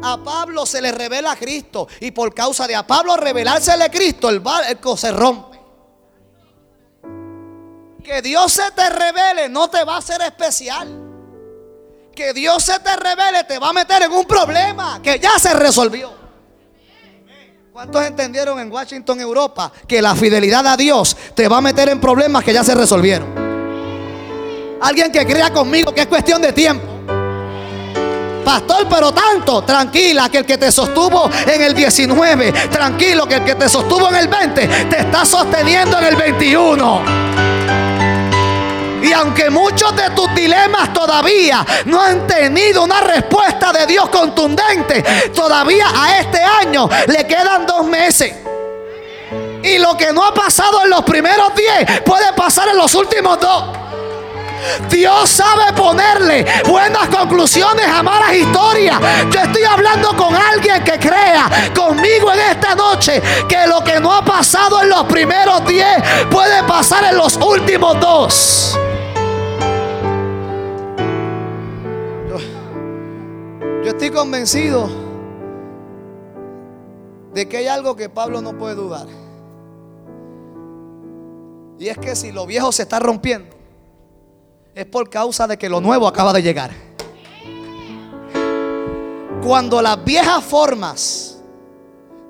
A 0.02 0.17
Pablo 0.24 0.65
se 0.65 0.82
le 0.82 0.91
revela 0.91 1.32
a 1.32 1.36
Cristo 1.36 1.88
y 2.00 2.12
por 2.12 2.34
causa 2.34 2.67
de 2.67 2.76
a 2.76 2.86
Pablo 2.86 3.17
revelársele 3.17 3.84
a 3.84 3.91
Cristo, 3.91 4.30
el 4.30 4.39
barco 4.39 4.96
se 4.96 5.12
rompe. 5.12 5.58
Que 8.04 8.22
Dios 8.22 8.54
se 8.54 8.72
te 8.72 8.89
revele 8.89 9.50
no 9.50 9.70
te 9.70 9.84
va 9.84 9.96
a 9.96 9.98
hacer 9.98 10.22
especial. 10.22 11.04
Que 12.15 12.34
Dios 12.34 12.63
se 12.63 12.80
te 12.80 12.96
revele 12.96 13.43
te 13.43 13.60
va 13.60 13.70
a 13.70 13.74
meter 13.74 14.04
en 14.04 14.12
un 14.12 14.26
problema 14.26 15.02
que 15.02 15.20
ya 15.20 15.38
se 15.38 15.54
resolvió. 15.54 16.16
¿Cuántos 17.77 18.03
entendieron 18.07 18.59
en 18.59 18.71
Washington, 18.71 19.21
Europa, 19.21 19.71
que 19.87 20.01
la 20.01 20.15
fidelidad 20.15 20.65
a 20.65 20.75
Dios 20.75 21.15
te 21.35 21.47
va 21.47 21.57
a 21.57 21.61
meter 21.61 21.89
en 21.89 22.01
problemas 22.01 22.43
que 22.43 22.51
ya 22.51 22.63
se 22.63 22.73
resolvieron? 22.73 23.27
Alguien 24.81 25.11
que 25.11 25.23
crea 25.27 25.53
conmigo 25.53 25.93
que 25.93 26.01
es 26.01 26.07
cuestión 26.07 26.41
de 26.41 26.53
tiempo. 26.53 26.87
Pastor, 28.43 28.87
pero 28.89 29.11
tanto. 29.11 29.61
Tranquila, 29.61 30.27
que 30.27 30.39
el 30.39 30.45
que 30.47 30.57
te 30.57 30.71
sostuvo 30.71 31.29
en 31.45 31.61
el 31.61 31.75
19, 31.75 32.51
tranquilo, 32.71 33.27
que 33.27 33.35
el 33.35 33.43
que 33.43 33.53
te 33.53 33.69
sostuvo 33.69 34.09
en 34.09 34.15
el 34.15 34.27
20, 34.27 34.67
te 34.89 34.99
está 35.01 35.23
sosteniendo 35.23 35.99
en 35.99 36.05
el 36.05 36.15
21. 36.15 37.57
Y 39.01 39.13
aunque 39.13 39.49
muchos 39.49 39.95
de 39.95 40.10
tus 40.12 40.33
dilemas 40.33 40.93
todavía 40.93 41.65
no 41.86 42.01
han 42.01 42.25
tenido 42.27 42.83
una 42.83 43.01
respuesta 43.01 43.71
de 43.71 43.86
Dios 43.86 44.10
contundente, 44.10 45.03
todavía 45.33 45.88
a 45.95 46.19
este 46.19 46.41
año 46.41 46.89
le 47.07 47.25
quedan 47.27 47.65
dos 47.65 47.86
meses. 47.86 48.33
Y 49.63 49.77
lo 49.79 49.97
que 49.97 50.13
no 50.13 50.23
ha 50.23 50.33
pasado 50.33 50.83
en 50.83 50.89
los 50.89 51.03
primeros 51.03 51.53
diez 51.55 52.01
puede 52.01 52.31
pasar 52.33 52.69
en 52.69 52.77
los 52.77 52.93
últimos 52.95 53.39
dos. 53.39 53.63
Dios 54.89 55.29
sabe 55.29 55.73
ponerle 55.73 56.45
buenas 56.65 57.07
conclusiones 57.10 57.86
a 57.88 58.01
malas 58.01 58.33
historias. 58.33 58.99
Yo 59.31 59.41
estoy 59.41 59.63
hablando 59.63 60.15
con 60.15 60.36
alguien 60.36 60.83
que 60.83 60.97
crea 60.99 61.49
conmigo 61.75 62.31
en 62.33 62.39
esta 62.39 62.75
noche 62.75 63.21
que 63.47 63.67
lo 63.67 63.83
que 63.83 63.99
no 63.99 64.13
ha 64.13 64.23
pasado 64.25 64.81
en 64.81 64.89
los 64.89 65.03
primeros 65.05 65.65
diez 65.67 66.01
puede 66.31 66.63
pasar 66.63 67.03
en 67.05 67.17
los 67.17 67.38
últimos 67.38 67.99
dos. 67.99 68.77
Yo 73.88 73.93
estoy 73.93 74.12
convencido 74.12 74.89
de 77.34 77.47
que 77.47 77.56
hay 77.56 77.67
algo 77.67 77.95
que 77.95 78.10
Pablo 78.10 78.41
no 78.41 78.58
puede 78.58 78.76
dudar. 78.76 79.08
Y 81.80 81.88
es 81.88 81.97
que 81.97 82.13
si 82.13 82.34
lo 82.34 82.45
viejo 82.45 82.73
se 82.73 82.82
está 82.82 83.00
rompiendo, 83.00 83.56
es 84.76 84.86
por 84.88 85.10
causa 85.10 85.47
de 85.47 85.58
que 85.58 85.69
lo 85.69 85.80
nuevo 85.80 86.06
acaba 86.06 86.34
de 86.34 86.43
llegar. 86.43 86.71
Cuando 89.41 89.82
las 89.82 90.04
viejas 90.04 90.43
formas 90.43 91.38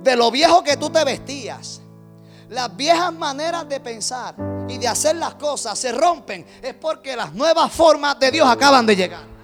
de 0.04 0.16
lo 0.16 0.30
viejo 0.30 0.64
que 0.64 0.78
tú 0.78 0.92
te 0.92 1.04
vestías, 1.04 1.82
las 2.50 2.78
viejas 2.78 3.12
maneras 3.12 3.68
de 3.68 3.80
pensar 3.80 4.36
y 4.70 4.78
de 4.78 4.88
hacer 4.88 5.16
las 5.16 5.34
cosas 5.34 5.80
se 5.80 5.92
rompen, 5.92 6.46
es 6.62 6.76
porque 6.76 7.16
las 7.16 7.34
nuevas 7.34 7.72
formas 7.72 8.20
de 8.20 8.30
Dios 8.30 8.48
acaban 8.48 8.86
de 8.86 8.96
llegar. 8.96 9.37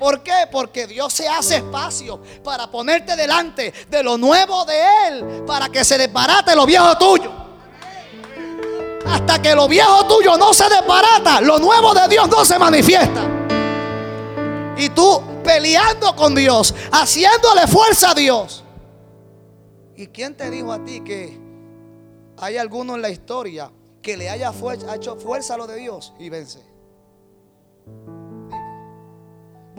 ¿Por 0.00 0.22
qué? 0.22 0.48
Porque 0.50 0.86
Dios 0.86 1.12
se 1.12 1.28
hace 1.28 1.56
espacio 1.56 2.22
para 2.42 2.70
ponerte 2.70 3.14
delante 3.16 3.70
de 3.86 4.02
lo 4.02 4.16
nuevo 4.16 4.64
de 4.64 5.06
Él, 5.06 5.44
para 5.46 5.68
que 5.68 5.84
se 5.84 5.98
desbarate 5.98 6.56
lo 6.56 6.64
viejo 6.64 6.96
tuyo. 6.96 7.30
Hasta 9.06 9.42
que 9.42 9.54
lo 9.54 9.68
viejo 9.68 10.06
tuyo 10.06 10.38
no 10.38 10.54
se 10.54 10.64
desbarata, 10.70 11.42
lo 11.42 11.58
nuevo 11.58 11.92
de 11.92 12.08
Dios 12.08 12.30
no 12.30 12.46
se 12.46 12.58
manifiesta. 12.58 13.20
Y 14.78 14.88
tú 14.88 15.22
peleando 15.44 16.16
con 16.16 16.34
Dios, 16.34 16.74
haciéndole 16.90 17.66
fuerza 17.66 18.12
a 18.12 18.14
Dios. 18.14 18.64
¿Y 19.96 20.06
quién 20.06 20.34
te 20.34 20.48
dijo 20.48 20.72
a 20.72 20.82
ti 20.82 21.02
que 21.02 21.38
hay 22.38 22.56
alguno 22.56 22.94
en 22.94 23.02
la 23.02 23.10
historia 23.10 23.70
que 24.00 24.16
le 24.16 24.30
haya 24.30 24.50
hecho 24.94 25.16
fuerza 25.16 25.54
a 25.54 25.56
lo 25.58 25.66
de 25.66 25.76
Dios 25.76 26.14
y 26.18 26.30
vence? 26.30 26.60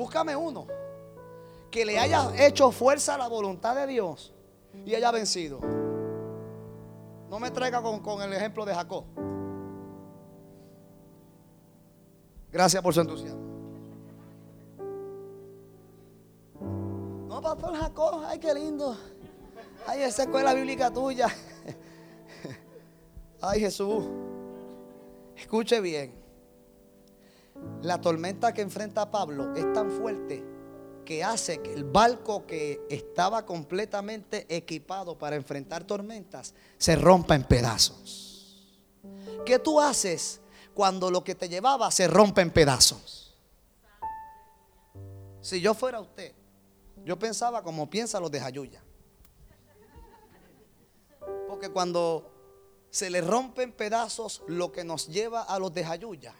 Búscame 0.02 0.36
uno 0.36 0.66
que 1.70 1.86
le 1.86 2.00
haya 2.00 2.32
hecho 2.36 2.72
fuerza 2.72 3.14
a 3.14 3.20
la 3.20 3.28
voluntad 3.28 3.76
de 3.76 3.86
Dios 3.86 4.34
y 4.84 4.96
haya 4.96 5.12
vencido. 5.12 5.60
No 7.30 7.40
me 7.40 7.52
traiga 7.52 7.84
con, 7.84 8.20
el 8.24 8.34
ejemplo 8.34 8.66
de 8.66 8.74
Jacob. 8.74 9.04
Gracias 12.52 12.82
por 12.82 12.96
su 12.96 13.02
entusiasmo. 13.02 13.42
No, 17.28 17.40
pastor 17.40 17.76
Jacob, 17.76 18.24
ay, 18.26 18.40
qué 18.40 18.56
lindo. 18.56 18.98
Ay, 19.86 20.02
esa 20.02 20.24
escuela 20.24 20.56
bíblica 20.56 20.90
tuya. 20.90 21.28
Ay, 23.40 23.60
Jesús. 23.60 24.04
Escuche 25.38 25.80
bien. 25.80 26.21
La 27.82 28.00
tormenta 28.00 28.54
que 28.54 28.62
enfrenta 28.62 29.10
Pablo 29.10 29.56
es 29.56 29.74
tan 29.74 29.90
fuerte 29.92 30.44
que 31.04 31.24
hace 31.24 31.62
que 31.62 31.74
el 31.74 31.84
barco 31.84 32.46
que 32.46 32.82
estaba 32.90 33.46
completamente 33.46 34.46
equipado 34.56 35.18
para 35.18 35.36
enfrentar 35.36 35.84
tormentas 35.84 36.54
se 36.78 36.96
rompa 36.96 37.36
en 37.36 37.44
pedazos. 37.44 38.78
¿Qué 39.46 39.58
tú 39.58 39.82
haces 39.82 40.42
cuando 40.74 41.10
lo 41.10 41.24
que 41.24 41.34
te 41.34 41.50
llevaba 41.50 41.90
se 41.90 42.08
rompe 42.08 42.42
en 42.42 42.52
pedazos? 42.52 43.36
Si 45.42 45.60
yo 45.60 45.74
fuera 45.74 46.00
usted, 46.00 46.34
yo 47.04 47.18
pensaba 47.18 47.64
como 47.64 47.90
piensan 47.90 48.22
los 48.22 48.32
de 48.32 48.40
Jayuya. 48.40 48.84
Porque 51.48 51.70
cuando 51.70 52.32
se 52.92 53.10
le 53.10 53.22
rompen 53.22 53.72
pedazos 53.72 54.44
lo 54.48 54.72
que 54.72 54.84
nos 54.84 55.08
lleva 55.08 55.42
a 55.42 55.58
los 55.58 55.74
de 55.74 55.84
Jayuya 55.84 56.36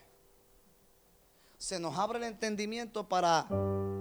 se 1.62 1.80
nos 1.80 1.96
abre 2.00 2.18
el 2.18 2.24
entendimiento 2.24 3.08
para 3.08 3.46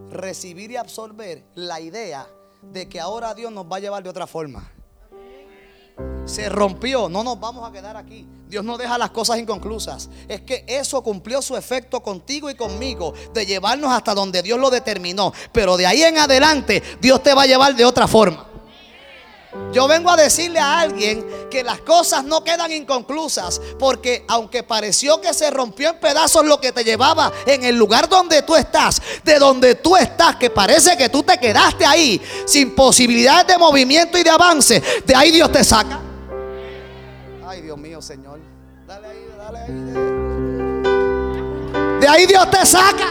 recibir 0.09 0.71
y 0.71 0.77
absorber 0.77 1.45
la 1.55 1.79
idea 1.79 2.27
de 2.63 2.89
que 2.89 2.99
ahora 2.99 3.35
Dios 3.35 3.53
nos 3.53 3.67
va 3.67 3.77
a 3.77 3.81
llevar 3.81 4.03
de 4.03 4.09
otra 4.09 4.27
forma. 4.27 4.73
Se 6.25 6.49
rompió, 6.49 7.11
no 7.11 7.23
nos 7.23 7.39
vamos 7.39 7.69
a 7.69 7.71
quedar 7.71 7.99
aquí. 7.99 8.27
Dios 8.49 8.65
no 8.65 8.79
deja 8.79 8.97
las 8.97 9.11
cosas 9.11 9.39
inconclusas. 9.39 10.09
Es 10.27 10.41
que 10.41 10.65
eso 10.67 11.03
cumplió 11.03 11.43
su 11.43 11.55
efecto 11.55 12.03
contigo 12.03 12.49
y 12.49 12.55
conmigo, 12.55 13.13
de 13.35 13.45
llevarnos 13.45 13.93
hasta 13.93 14.15
donde 14.15 14.43
Dios 14.43 14.59
lo 14.59 14.71
determinó. 14.71 15.35
Pero 15.53 15.77
de 15.77 15.87
ahí 15.87 16.03
en 16.03 16.17
adelante, 16.17 16.83
Dios 17.03 17.23
te 17.23 17.35
va 17.35 17.43
a 17.43 17.47
llevar 17.47 17.77
de 17.77 17.85
otra 17.85 18.09
forma. 18.09 18.50
Yo 19.73 19.89
vengo 19.89 20.11
a 20.11 20.17
decirle 20.17 20.61
a 20.61 20.79
alguien 20.79 21.27
que 21.51 21.65
las 21.65 21.81
cosas 21.81 22.23
no 22.25 22.45
quedan 22.45 22.71
inconclusas 22.71 23.61
porque 23.79 24.25
aunque 24.29 24.63
pareció 24.63 25.21
que 25.21 25.35
se 25.35 25.51
rompió 25.51 25.91
en 25.91 25.99
pedazos 25.99 26.45
lo 26.45 26.61
que 26.61 26.71
te 26.71 26.85
llevaba 26.85 27.33
en 27.47 27.65
el 27.65 27.77
lugar 27.77 28.09
donde 28.09 28.43
tú 28.43 28.55
estás, 28.55 29.03
de 29.25 29.41
donde 29.41 29.75
tú 29.75 29.97
estás, 29.97 30.37
que 30.37 30.51
parece 30.51 30.97
que 30.97 31.09
tú 31.09 31.25
te 31.25 31.37
quedaste 31.39 31.85
ahí 31.85 32.23
sin 32.47 32.77
posibilidades 32.77 33.49
de 33.49 33.59
movimiento 33.59 34.17
y 34.19 34.23
de 34.23 34.31
avance, 34.31 34.81
de 35.05 35.15
ahí 35.15 35.33
Dios 35.33 35.51
te 35.51 35.65
saca. 35.65 35.99
Ay, 37.47 37.63
Dios 37.63 37.77
mío, 37.77 38.01
Señor. 38.01 38.39
Dale 38.87 39.09
ahí, 39.09 39.27
dale 39.37 39.59
ahí. 39.59 39.73
De 42.01 42.09
ahí 42.09 42.27
Dios 42.27 42.49
te 42.51 42.65
saca. 42.65 43.09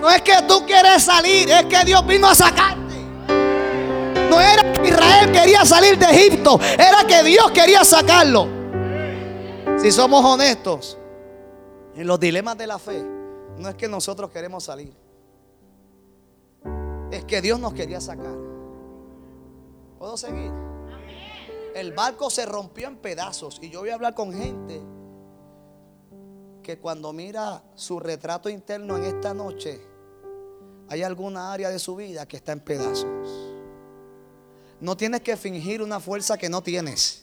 No 0.00 0.10
es 0.10 0.20
que 0.22 0.34
tú 0.48 0.66
quieres 0.66 1.04
salir, 1.04 1.48
es 1.48 1.64
que 1.66 1.84
Dios 1.84 2.04
vino 2.04 2.28
a 2.28 2.34
sacar. 2.34 2.81
No 4.32 4.40
era 4.40 4.72
que 4.72 4.88
Israel 4.88 5.30
quería 5.30 5.62
salir 5.66 5.98
de 5.98 6.06
Egipto, 6.06 6.58
era 6.78 7.06
que 7.06 7.22
Dios 7.22 7.50
quería 7.50 7.84
sacarlo. 7.84 8.48
Si 9.78 9.92
somos 9.92 10.24
honestos, 10.24 10.96
en 11.94 12.06
los 12.06 12.18
dilemas 12.18 12.56
de 12.56 12.66
la 12.66 12.78
fe, 12.78 13.04
no 13.58 13.68
es 13.68 13.74
que 13.74 13.88
nosotros 13.88 14.30
queremos 14.30 14.64
salir. 14.64 14.96
Es 17.10 17.26
que 17.26 17.42
Dios 17.42 17.60
nos 17.60 17.74
quería 17.74 18.00
sacar. 18.00 18.34
¿Puedo 19.98 20.16
seguir? 20.16 20.50
El 21.74 21.92
barco 21.92 22.30
se 22.30 22.46
rompió 22.46 22.88
en 22.88 22.96
pedazos 22.96 23.58
y 23.60 23.68
yo 23.68 23.80
voy 23.80 23.90
a 23.90 23.96
hablar 23.96 24.14
con 24.14 24.32
gente 24.32 24.80
que 26.62 26.78
cuando 26.78 27.12
mira 27.12 27.62
su 27.74 28.00
retrato 28.00 28.48
interno 28.48 28.96
en 28.96 29.04
esta 29.04 29.34
noche, 29.34 29.78
hay 30.88 31.02
alguna 31.02 31.52
área 31.52 31.68
de 31.68 31.78
su 31.78 31.96
vida 31.96 32.26
que 32.26 32.38
está 32.38 32.52
en 32.52 32.60
pedazos. 32.60 33.51
No 34.82 34.96
tienes 34.96 35.20
que 35.20 35.36
fingir 35.36 35.80
una 35.80 36.00
fuerza 36.00 36.36
que 36.36 36.48
no 36.48 36.60
tienes. 36.60 37.22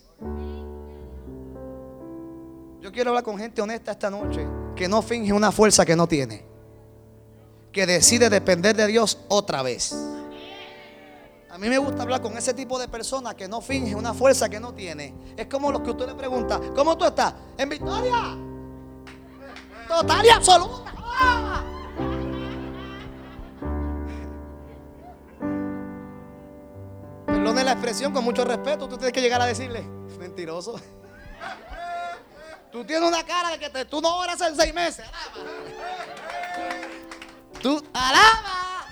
Yo 2.80 2.90
quiero 2.90 3.10
hablar 3.10 3.26
con 3.26 3.38
gente 3.38 3.62
honesta 3.62 3.92
esta 3.92 4.10
noche 4.10 4.48
que 4.78 4.88
no 4.88 5.02
finge 5.02 5.34
una 5.34 5.52
fuerza 5.52 5.86
que 5.86 5.94
no 5.94 6.08
tiene. 6.08 6.46
Que 7.74 7.86
decide 7.86 8.30
depender 8.30 8.78
de 8.78 8.88
Dios 8.88 9.18
otra 9.28 9.62
vez. 9.62 9.94
A 11.50 11.58
mí 11.58 11.68
me 11.68 11.78
gusta 11.80 12.04
hablar 12.04 12.22
con 12.22 12.38
ese 12.38 12.54
tipo 12.54 12.80
de 12.80 12.88
personas 12.88 13.36
que 13.36 13.50
no 13.50 13.60
finge 13.60 13.94
una 13.94 14.14
fuerza 14.14 14.48
que 14.48 14.62
no 14.62 14.74
tiene. 14.74 15.14
Es 15.36 15.48
como 15.48 15.70
los 15.70 15.82
que 15.82 15.92
usted 15.92 16.08
le 16.08 16.16
pregunta, 16.16 16.62
¿cómo 16.74 16.98
tú 16.98 17.04
estás? 17.04 17.34
En 17.58 17.68
victoria. 17.68 18.38
Total 19.86 20.26
y 20.26 20.30
absoluta. 20.30 21.66
¡Ah! 27.40 27.44
Perdone 27.44 27.64
la 27.64 27.72
expresión 27.72 28.12
con 28.14 28.24
mucho 28.24 28.44
respeto. 28.44 28.88
Tú 28.88 28.98
tienes 28.98 29.14
que 29.14 29.22
llegar 29.22 29.42
a 29.42 29.46
decirle, 29.46 29.82
mentiroso. 30.20 30.80
Tú 32.72 32.84
tienes 32.86 33.08
una 33.08 33.24
cara 33.24 33.52
de 33.52 33.60
que 33.60 33.86
tú 33.86 34.02
no 34.02 34.18
oras 34.18 34.40
en 34.42 34.56
seis 34.56 34.74
meses. 34.74 35.06
Alaba. 35.08 35.50
Tú, 37.62 37.84
alaba. 37.94 38.86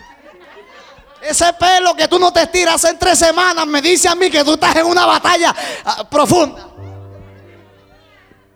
Ese 1.21 1.51
pelo 1.53 1.95
que 1.95 2.07
tú 2.07 2.17
no 2.17 2.31
te 2.31 2.43
estiras 2.43 2.83
en 2.85 2.97
tres 2.97 3.19
semanas 3.19 3.67
me 3.67 3.81
dice 3.81 4.07
a 4.07 4.15
mí 4.15 4.29
que 4.29 4.43
tú 4.43 4.53
estás 4.53 4.75
en 4.77 4.85
una 4.85 5.05
batalla 5.05 5.53
ah, 5.83 6.09
profunda. 6.09 6.69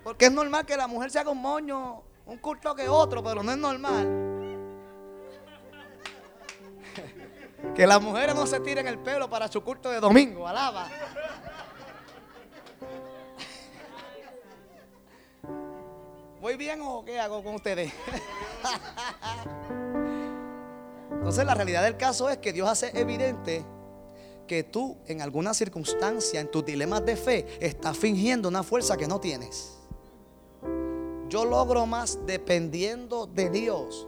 Porque 0.03 0.25
es 0.25 0.31
normal 0.31 0.65
que 0.65 0.77
la 0.77 0.87
mujer 0.87 1.11
se 1.11 1.19
haga 1.19 1.31
un 1.31 1.41
moño, 1.41 2.01
un 2.25 2.37
culto 2.37 2.73
que 2.73 2.87
otro, 2.87 3.23
pero 3.23 3.43
no 3.43 3.51
es 3.51 3.57
normal 3.57 4.30
Que 7.75 7.87
las 7.87 8.01
mujeres 8.01 8.35
no 8.35 8.45
se 8.45 8.59
tiren 8.59 8.87
el 8.87 8.99
pelo 8.99 9.29
para 9.29 9.47
su 9.47 9.63
culto 9.63 9.89
de 9.89 9.99
domingo, 9.99 10.47
alaba. 10.47 10.89
¿Voy 16.41 16.57
bien 16.57 16.81
o 16.81 17.05
qué 17.05 17.19
hago 17.19 17.43
con 17.43 17.55
ustedes? 17.55 17.93
Entonces 21.11 21.45
la 21.45 21.53
realidad 21.53 21.83
del 21.83 21.97
caso 21.97 22.29
es 22.29 22.39
que 22.39 22.51
Dios 22.51 22.67
hace 22.67 22.91
evidente 22.99 23.63
que 24.47 24.63
tú 24.63 24.97
en 25.05 25.21
alguna 25.21 25.53
circunstancia, 25.53 26.41
en 26.41 26.49
tus 26.49 26.65
dilemas 26.65 27.05
de 27.05 27.15
fe, 27.15 27.45
estás 27.61 27.95
fingiendo 27.95 28.49
una 28.49 28.63
fuerza 28.63 28.97
que 28.97 29.07
no 29.07 29.19
tienes. 29.19 29.77
Yo 31.29 31.45
logro 31.45 31.85
más 31.85 32.19
dependiendo 32.25 33.27
de 33.27 33.49
Dios 33.49 34.07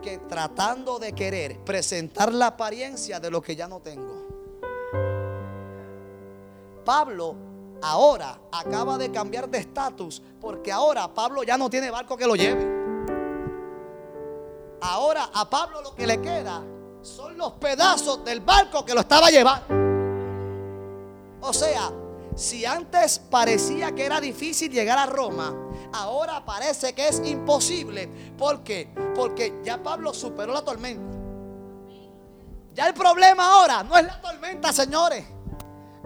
que 0.00 0.18
tratando 0.18 0.98
de 0.98 1.12
querer 1.12 1.58
presentar 1.64 2.32
la 2.32 2.48
apariencia 2.48 3.20
de 3.20 3.30
lo 3.30 3.40
que 3.40 3.56
ya 3.56 3.68
no 3.68 3.80
tengo. 3.80 4.26
Pablo 6.84 7.34
ahora 7.82 8.38
acaba 8.50 8.98
de 8.98 9.10
cambiar 9.10 9.48
de 9.48 9.58
estatus 9.58 10.22
porque 10.40 10.72
ahora 10.72 11.06
Pablo 11.12 11.42
ya 11.42 11.58
no 11.58 11.68
tiene 11.68 11.90
barco 11.90 12.16
que 12.16 12.26
lo 12.26 12.34
lleve. 12.34 12.78
Ahora 14.80 15.30
a 15.34 15.48
Pablo 15.48 15.82
lo 15.82 15.94
que 15.94 16.06
le 16.06 16.20
queda 16.20 16.62
son 17.02 17.36
los 17.36 17.52
pedazos 17.54 18.24
del 18.24 18.40
barco 18.40 18.84
que 18.84 18.94
lo 18.94 19.00
estaba 19.00 19.28
llevando. 19.28 19.66
O 21.40 21.52
sea, 21.52 21.90
si 22.38 22.64
antes 22.64 23.18
parecía 23.18 23.92
que 23.96 24.06
era 24.06 24.20
difícil 24.20 24.70
llegar 24.70 24.96
a 24.96 25.06
Roma, 25.06 25.52
ahora 25.92 26.44
parece 26.44 26.92
que 26.92 27.08
es 27.08 27.20
imposible. 27.24 28.06
¿Por 28.38 28.62
qué? 28.62 28.88
Porque 29.16 29.60
ya 29.64 29.82
Pablo 29.82 30.14
superó 30.14 30.52
la 30.52 30.62
tormenta. 30.62 31.16
Ya 32.74 32.86
el 32.86 32.94
problema 32.94 33.54
ahora 33.54 33.82
no 33.82 33.98
es 33.98 34.06
la 34.06 34.20
tormenta, 34.20 34.72
señores. 34.72 35.24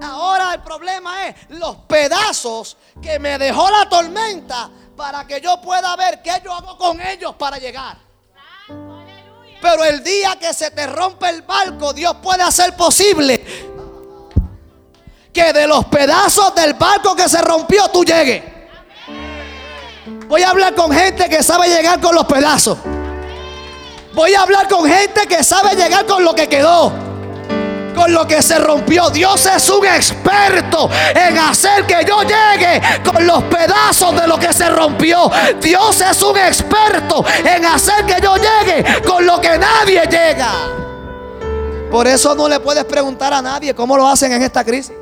Ahora 0.03 0.55
el 0.55 0.63
problema 0.63 1.29
es 1.29 1.37
los 1.51 1.77
pedazos 1.77 2.79
que 3.03 3.19
me 3.19 3.37
dejó 3.37 3.71
la 3.71 3.87
tormenta 3.87 4.71
para 4.97 5.27
que 5.27 5.39
yo 5.39 5.61
pueda 5.61 5.95
ver 5.97 6.23
qué 6.23 6.41
yo 6.43 6.55
hago 6.55 6.79
con 6.79 6.99
ellos 6.99 7.35
para 7.35 7.59
llegar. 7.59 7.99
Pero 9.61 9.85
el 9.85 10.03
día 10.03 10.39
que 10.41 10.55
se 10.55 10.71
te 10.71 10.87
rompe 10.87 11.29
el 11.29 11.43
barco, 11.43 11.93
Dios 11.93 12.17
puede 12.23 12.43
hacer 12.43 12.75
posible 12.75 13.72
que 15.33 15.53
de 15.53 15.67
los 15.67 15.87
pedazos 15.87 16.55
del 16.55 16.75
barco 16.75 17.17
que 17.17 17.29
se 17.29 17.41
rompió 17.41 17.89
tú 17.89 18.05
llegues. 18.05 18.43
Voy 20.29 20.43
a 20.43 20.51
hablar 20.51 20.75
con 20.75 20.93
gente 20.93 21.29
que 21.29 21.43
sabe 21.43 21.69
llegar 21.69 22.01
con 22.01 22.15
los 22.15 22.25
pedazos. 22.27 22.79
Voy 24.15 24.35
a 24.35 24.43
hablar 24.43 24.69
con 24.69 24.87
gente 24.87 25.27
que 25.27 25.43
sabe 25.43 25.75
llegar 25.75 26.05
con 26.07 26.23
lo 26.23 26.35
que 26.35 26.49
quedó. 26.49 26.93
Con 27.95 28.13
lo 28.13 28.27
que 28.27 28.43
se 28.43 28.59
rompió. 28.59 29.11
Dios 29.11 29.47
es 29.47 29.69
un 29.69 29.87
experto 29.87 30.89
en 31.15 31.39
hacer 31.39 31.87
que 31.87 32.05
yo 32.07 32.23
llegue 32.23 32.81
con 33.05 33.27
los 33.27 33.43
pedazos 33.45 34.19
de 34.19 34.27
lo 34.27 34.39
que 34.39 34.53
se 34.53 34.69
rompió. 34.69 35.31
Dios 35.61 36.01
es 36.01 36.23
un 36.23 36.37
experto 36.37 37.25
en 37.45 37.65
hacer 37.67 38.05
que 38.07 38.21
yo 38.23 38.37
llegue 38.37 39.03
con 39.03 39.27
lo 39.27 39.41
que 39.41 39.59
nadie 39.59 40.03
llega. 40.11 40.51
Por 41.91 42.07
eso 42.07 42.35
no 42.35 42.49
le 42.49 42.61
puedes 42.61 42.85
preguntar 42.87 43.35
a 43.35 43.43
nadie 43.43 43.75
cómo 43.75 43.97
lo 43.97 44.09
hacen 44.09 44.33
en 44.33 44.43
esta 44.43 44.65
crisis. 44.65 45.02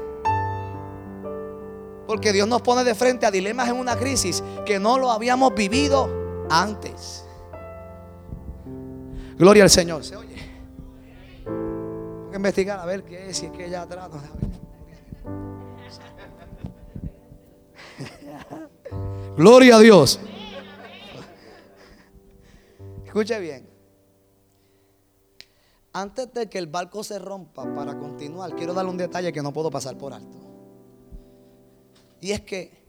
Porque 2.11 2.33
Dios 2.33 2.49
nos 2.49 2.61
pone 2.61 2.83
de 2.83 2.97
frente 2.97 3.25
a 3.25 3.31
dilemas 3.31 3.69
en 3.69 3.77
una 3.77 3.97
crisis 3.97 4.43
que 4.67 4.81
no 4.81 4.99
lo 4.99 5.13
habíamos 5.13 5.55
vivido 5.55 6.11
antes. 6.51 7.25
Gloria 9.39 9.63
al 9.63 9.71
Señor. 9.71 10.03
¿Se 10.03 10.17
oye? 10.17 10.35
Tengo 11.45 12.31
que 12.33 12.37
investigar 12.37 12.81
a 12.81 12.85
ver 12.85 13.05
qué 13.05 13.31
es, 13.31 13.37
si 13.37 13.47
es 13.47 13.53
que 13.53 13.65
ella 13.65 13.83
atrás. 13.83 14.11
Gloria 19.37 19.77
a 19.77 19.79
Dios. 19.79 20.19
Escuche 23.07 23.39
bien. 23.39 23.71
Antes 25.93 26.35
de 26.35 26.49
que 26.49 26.59
el 26.59 26.67
barco 26.67 27.05
se 27.05 27.21
rompa 27.21 27.73
para 27.73 27.97
continuar, 27.97 28.57
quiero 28.57 28.75
darle 28.75 28.91
un 28.91 28.97
detalle 28.97 29.33
que 29.33 29.43
no 29.43 29.53
puedo 29.53 29.71
pasar 29.71 29.97
por 29.97 30.13
alto. 30.13 30.50
Y 32.21 32.33
es 32.33 32.43
que 32.43 32.81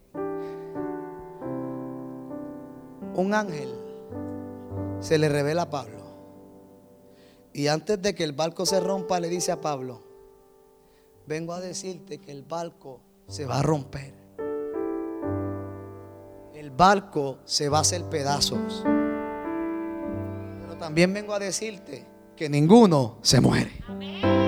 un 3.15 3.33
ángel 3.33 3.69
se 4.99 5.17
le 5.17 5.29
revela 5.29 5.63
a 5.63 5.69
Pablo. 5.69 6.01
Y 7.53 7.67
antes 7.67 8.01
de 8.01 8.15
que 8.15 8.23
el 8.23 8.33
barco 8.33 8.65
se 8.65 8.79
rompa, 8.79 9.19
le 9.19 9.29
dice 9.29 9.51
a 9.51 9.59
Pablo, 9.59 10.01
vengo 11.27 11.53
a 11.53 11.59
decirte 11.59 12.19
que 12.19 12.31
el 12.31 12.43
barco 12.43 13.01
se 13.27 13.45
va 13.45 13.59
a 13.59 13.61
romper. 13.61 14.13
El 16.53 16.71
barco 16.71 17.39
se 17.45 17.69
va 17.69 17.79
a 17.79 17.81
hacer 17.81 18.03
pedazos. 18.05 18.83
Pero 20.61 20.77
también 20.77 21.13
vengo 21.13 21.33
a 21.33 21.39
decirte 21.39 22.05
que 22.35 22.49
ninguno 22.49 23.17
se 23.21 23.41
muere. 23.41 23.71
No, 23.89 24.40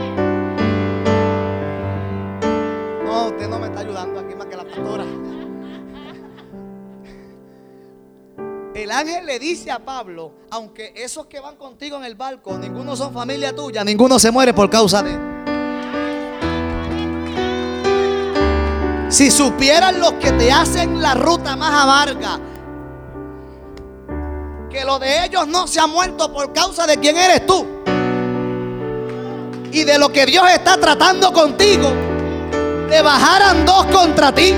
ángel 9.03 9.25
le 9.25 9.37
dice 9.37 9.69
a 9.69 9.79
Pablo, 9.79 10.31
aunque 10.49 10.93
esos 10.95 11.25
que 11.25 11.39
van 11.39 11.57
contigo 11.57 11.97
en 11.97 12.05
el 12.05 12.15
barco, 12.15 12.57
ninguno 12.57 12.95
son 12.95 13.13
familia 13.13 13.53
tuya, 13.53 13.83
ninguno 13.83 14.17
se 14.17 14.31
muere 14.31 14.53
por 14.53 14.69
causa 14.69 15.03
de. 15.03 15.33
Si 19.09 19.29
supieran 19.29 19.99
los 19.99 20.13
que 20.13 20.31
te 20.31 20.51
hacen 20.51 21.01
la 21.01 21.15
ruta 21.15 21.57
más 21.57 21.83
amarga, 21.83 22.39
que 24.69 24.85
lo 24.85 24.97
de 24.99 25.25
ellos 25.25 25.47
no 25.47 25.67
se 25.67 25.81
ha 25.81 25.87
muerto 25.87 26.31
por 26.31 26.53
causa 26.53 26.87
de 26.87 26.97
quién 26.97 27.17
eres 27.17 27.45
tú 27.45 27.67
y 29.71 29.83
de 29.83 29.99
lo 29.99 30.09
que 30.13 30.25
Dios 30.25 30.45
está 30.49 30.77
tratando 30.77 31.33
contigo, 31.33 31.91
te 32.89 33.01
bajaran 33.01 33.65
dos 33.65 33.85
contra 33.87 34.33
ti. 34.33 34.53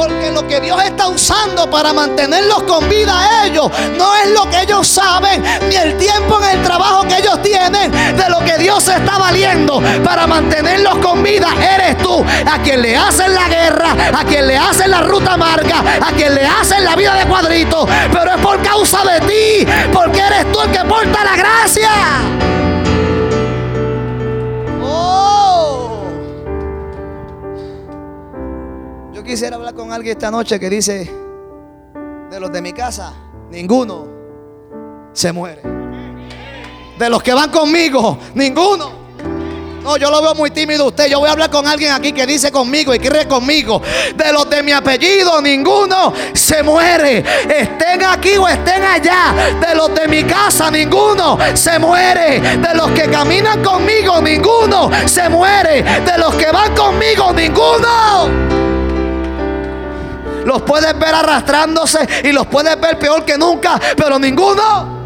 Porque 0.00 0.30
lo 0.30 0.48
que 0.48 0.60
Dios 0.60 0.82
está 0.82 1.08
usando 1.08 1.68
para 1.68 1.92
mantenerlos 1.92 2.62
con 2.62 2.88
vida 2.88 3.12
a 3.20 3.44
ellos 3.44 3.70
no 3.98 4.16
es 4.16 4.30
lo 4.30 4.48
que 4.48 4.62
ellos 4.62 4.88
saben, 4.88 5.44
ni 5.68 5.76
el 5.76 5.98
tiempo 5.98 6.40
en 6.42 6.56
el 6.56 6.62
trabajo 6.62 7.02
que 7.02 7.18
ellos 7.18 7.42
tienen, 7.42 7.92
de 7.92 8.30
lo 8.30 8.38
que 8.38 8.56
Dios 8.56 8.88
está 8.88 9.18
valiendo 9.18 9.82
para 10.02 10.26
mantenerlos 10.26 10.96
con 11.00 11.22
vida. 11.22 11.48
Eres 11.74 11.98
tú, 11.98 12.24
a 12.50 12.62
quien 12.62 12.80
le 12.80 12.96
hacen 12.96 13.34
la 13.34 13.46
guerra, 13.46 13.94
a 14.18 14.24
quien 14.24 14.46
le 14.46 14.56
hacen 14.56 14.90
la 14.90 15.02
ruta 15.02 15.34
amarga, 15.34 15.84
a 16.00 16.12
quien 16.12 16.34
le 16.34 16.46
hacen 16.46 16.82
la 16.82 16.96
vida 16.96 17.14
de 17.16 17.26
cuadrito, 17.26 17.86
pero 18.10 18.36
es 18.36 18.40
por 18.40 18.62
causa 18.62 19.02
de 19.04 19.20
ti, 19.26 19.70
porque 19.92 20.20
eres 20.20 20.50
tú 20.50 20.62
el 20.62 20.70
que 20.70 20.82
porta 20.82 21.24
la 21.24 21.36
gracia. 21.36 22.59
Quisiera 29.30 29.54
hablar 29.54 29.74
con 29.74 29.92
alguien 29.92 30.16
esta 30.16 30.28
noche 30.28 30.58
que 30.58 30.68
dice, 30.68 31.08
de 32.28 32.40
los 32.40 32.50
de 32.50 32.60
mi 32.60 32.72
casa, 32.72 33.14
ninguno 33.48 34.08
se 35.12 35.32
muere. 35.32 35.62
De 36.98 37.08
los 37.08 37.22
que 37.22 37.32
van 37.32 37.48
conmigo, 37.48 38.18
ninguno. 38.34 38.90
No, 39.84 39.96
yo 39.96 40.10
lo 40.10 40.20
veo 40.20 40.34
muy 40.34 40.50
tímido 40.50 40.86
usted. 40.86 41.06
Yo 41.06 41.20
voy 41.20 41.28
a 41.28 41.32
hablar 41.32 41.48
con 41.48 41.64
alguien 41.68 41.92
aquí 41.92 42.12
que 42.12 42.26
dice 42.26 42.50
conmigo 42.50 42.92
y 42.92 42.98
cree 42.98 43.28
conmigo. 43.28 43.80
De 44.16 44.32
los 44.32 44.50
de 44.50 44.64
mi 44.64 44.72
apellido, 44.72 45.40
ninguno 45.40 46.12
se 46.34 46.64
muere. 46.64 47.18
Estén 47.48 48.04
aquí 48.04 48.36
o 48.36 48.48
estén 48.48 48.82
allá. 48.82 49.32
De 49.60 49.76
los 49.76 49.94
de 49.94 50.08
mi 50.08 50.24
casa, 50.24 50.72
ninguno 50.72 51.38
se 51.54 51.78
muere. 51.78 52.40
De 52.40 52.74
los 52.74 52.90
que 52.90 53.08
caminan 53.08 53.62
conmigo, 53.62 54.20
ninguno 54.20 54.90
se 55.06 55.28
muere. 55.28 55.82
De 55.82 56.18
los 56.18 56.34
que 56.34 56.50
van 56.50 56.74
conmigo, 56.74 57.32
ninguno. 57.32 58.69
Los 60.44 60.62
puedes 60.62 60.98
ver 60.98 61.14
arrastrándose 61.14 61.98
y 62.24 62.32
los 62.32 62.46
puedes 62.46 62.80
ver 62.80 62.98
peor 62.98 63.24
que 63.24 63.36
nunca, 63.36 63.80
pero 63.96 64.18
ninguno. 64.18 65.00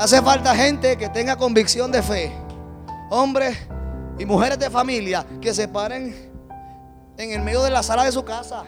Hace 0.00 0.22
falta 0.22 0.54
gente 0.54 0.96
que 0.96 1.08
tenga 1.10 1.36
convicción 1.36 1.92
de 1.92 2.02
fe. 2.02 2.32
Hombres 3.10 3.58
y 4.18 4.24
mujeres 4.24 4.58
de 4.58 4.70
familia 4.70 5.26
que 5.40 5.52
se 5.52 5.68
paren 5.68 6.30
en 7.18 7.32
el 7.32 7.42
medio 7.42 7.62
de 7.62 7.70
la 7.70 7.82
sala 7.82 8.04
de 8.04 8.12
su 8.12 8.24
casa. 8.24 8.64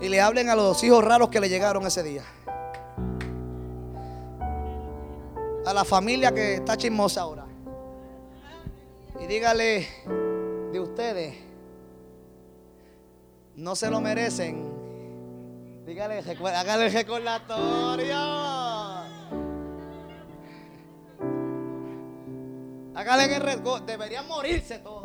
Y 0.00 0.08
le 0.08 0.20
hablen 0.20 0.48
a 0.48 0.54
los 0.54 0.82
hijos 0.84 1.04
raros 1.04 1.28
que 1.28 1.40
le 1.40 1.48
llegaron 1.48 1.84
ese 1.86 2.02
día. 2.02 2.22
A 5.66 5.72
la 5.72 5.84
familia 5.84 6.32
que 6.32 6.54
está 6.54 6.76
chismosa 6.76 7.22
ahora. 7.22 7.46
Y 9.20 9.26
dígale 9.26 9.88
de 10.72 10.80
ustedes, 10.80 11.34
no 13.54 13.76
se 13.76 13.90
lo 13.90 14.00
merecen 14.00 14.72
Dígale, 15.86 16.22
hágale 16.54 16.86
el 16.86 16.92
recordatorio. 16.92 18.16
Hágale 22.94 23.28
el. 23.36 23.84
Deberían 23.84 24.28
morirse 24.28 24.78
todos. 24.78 25.04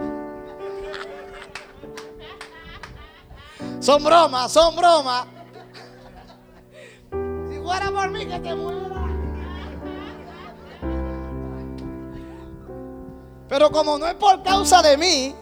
Son 3.80 4.04
bromas, 4.04 4.52
son 4.52 4.76
bromas. 4.76 5.26
Si 7.50 7.60
fuera 7.60 7.92
por 7.92 8.12
mí, 8.12 8.26
que 8.26 8.40
te 8.40 8.56
muera. 8.56 8.88
Pero 13.50 13.72
como 13.72 13.98
no 13.98 14.06
es 14.06 14.14
por 14.16 14.44
causa 14.44 14.82
de 14.84 14.98
mí, 14.98 15.36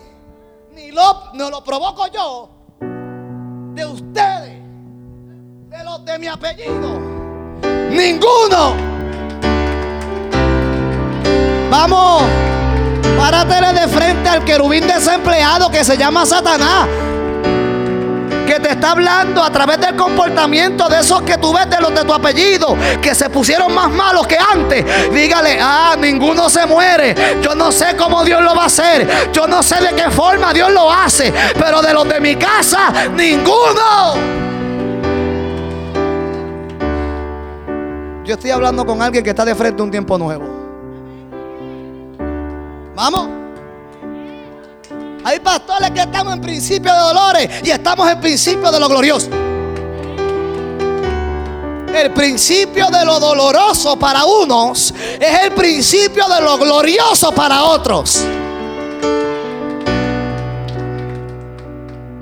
ni 0.76 0.92
lo, 0.92 1.32
no 1.34 1.50
lo 1.50 1.64
provoco 1.64 2.08
yo, 2.08 2.50
de 3.74 3.86
ustedes, 3.86 4.60
de 5.70 5.84
los 5.84 6.04
de 6.04 6.20
mi 6.20 6.28
apellido, 6.28 7.00
ninguno. 7.90 8.76
Vamos, 11.70 12.24
páratele 13.18 13.74
de 13.74 13.88
frente 13.88 14.30
al 14.30 14.44
querubín 14.44 14.86
desempleado 14.86 15.72
que 15.72 15.84
se 15.84 15.98
llama 15.98 16.26
Satanás 16.26 16.88
que 18.46 18.60
te 18.60 18.72
está 18.72 18.91
hablando 18.91 19.43
a 19.43 19.50
través 19.50 19.80
del 19.80 19.96
comportamiento 19.96 20.88
de 20.88 21.00
esos 21.00 21.22
que 21.24 21.38
tú 21.38 21.54
ves 21.54 21.70
de 21.70 21.80
los 21.80 21.93
de 21.93 22.04
tu 22.04 22.14
apellido, 22.14 22.78
que 23.02 23.16
se 23.16 23.30
pusieron 23.30 23.74
más 23.74 23.89
malos 23.89 24.28
que 24.28 24.38
antes. 24.38 24.86
Dígale, 25.12 25.58
ah, 25.62 25.96
ninguno 25.98 26.50
se 26.50 26.66
muere. 26.66 27.16
Yo 27.41 27.56
no 27.56 27.72
sé 27.72 27.96
cómo 27.98 28.24
Dios 28.24 28.41
lo 28.41 28.56
va 28.56 28.64
a 28.64 28.68
hacer. 28.68 29.32
Yo 29.32 29.48
no 29.48 29.64
sé 29.64 29.82
de 29.82 29.96
qué 29.96 30.10
forma 30.12 30.54
Dios 30.54 30.72
lo 30.72 30.91
hace. 30.91 31.34
Pero 31.60 31.82
de 31.82 31.93
los 31.93 32.08
de 32.08 32.20
mi 32.20 32.36
casa, 32.36 32.91
ninguno. 33.16 34.16
Yo 38.24 38.34
estoy 38.34 38.52
hablando 38.52 38.86
con 38.86 39.02
alguien 39.02 39.24
que 39.24 39.30
está 39.30 39.46
de 39.46 39.54
frente 39.54 39.82
a 39.82 39.86
un 39.86 39.91
tiempo 39.91 40.18
nuevo. 40.18 40.46
Vamos. 42.96 43.35
Hay 45.26 45.40
pastores 45.40 45.90
que 45.90 46.02
estamos 46.02 46.36
en 46.36 46.42
principio 46.42 46.94
de 46.94 47.00
dolores 47.00 47.50
y 47.64 47.72
estamos 47.72 48.08
en 48.08 48.22
principio 48.22 48.72
de 48.72 48.80
lo 48.80 48.88
glorioso. 48.88 49.28
El 51.92 52.12
principio 52.14 52.92
de 52.92 53.04
lo 53.04 53.20
doloroso 53.20 53.98
para 53.98 54.24
unos 54.24 54.94
es 55.20 55.40
el 55.46 55.52
principio 55.54 56.28
de 56.28 56.42
lo 56.42 56.60
glorioso 56.60 57.32
para 57.32 57.64
otros. 57.64 58.24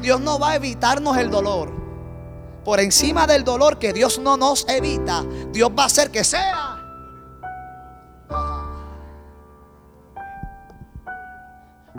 Dios 0.02 0.22
no 0.22 0.40
va 0.40 0.52
a 0.52 0.56
evitarnos 0.56 1.18
el 1.18 1.30
dolor. 1.30 1.74
Por 2.64 2.80
encima 2.80 3.28
del 3.28 3.44
dolor 3.44 3.80
que 3.80 3.92
Dios 3.92 4.18
no 4.18 4.38
nos 4.38 4.66
evita, 4.70 5.26
Dios 5.52 5.70
va 5.78 5.84
a 5.84 5.88
hacer 5.88 6.10
que 6.10 6.24
sea 6.24 6.74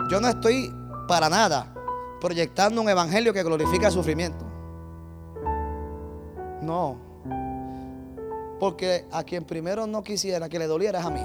Yo 0.09 0.21
no 0.21 0.27
estoy 0.27 0.71
para 1.07 1.29
nada 1.29 1.75
proyectando 2.19 2.81
un 2.81 2.89
evangelio 2.89 3.33
que 3.33 3.43
glorifica 3.43 3.87
el 3.87 3.93
sufrimiento. 3.93 4.45
No. 6.61 6.97
Porque 8.59 9.05
a 9.11 9.23
quien 9.23 9.43
primero 9.43 9.85
no 9.85 10.03
quisiera 10.03 10.49
que 10.49 10.57
le 10.57 10.67
doliera 10.67 10.99
es 10.99 11.05
a 11.05 11.09
mí. 11.09 11.21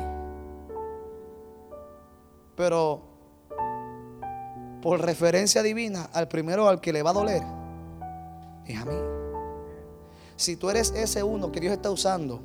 Pero 2.57 3.01
por 4.83 5.01
referencia 5.01 5.63
divina, 5.63 6.11
al 6.13 6.29
primero 6.29 6.69
al 6.69 6.81
que 6.81 6.93
le 6.93 7.03
va 7.03 7.11
a 7.11 7.15
doler 7.15 7.43
es 8.67 8.79
a 8.79 8.85
mí. 8.85 8.97
Si 10.37 10.57
tú 10.57 10.71
eres 10.71 10.91
ese 10.93 11.23
uno 11.23 11.53
que 11.53 11.61
Dios 11.61 11.73
está 11.73 11.91
usando 11.91 12.41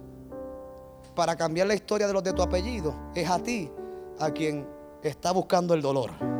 para 1.16 1.36
cambiar 1.36 1.68
la 1.68 1.76
historia 1.76 2.08
de 2.08 2.14
los 2.14 2.24
de 2.24 2.34
tu 2.34 2.42
apellido, 2.42 2.94
es 3.16 3.30
a 3.30 3.40
ti 3.40 3.72
a 4.20 4.32
quien 4.32 4.68
está 5.02 5.32
buscando 5.32 5.74
el 5.74 5.82
dolor 5.82 6.35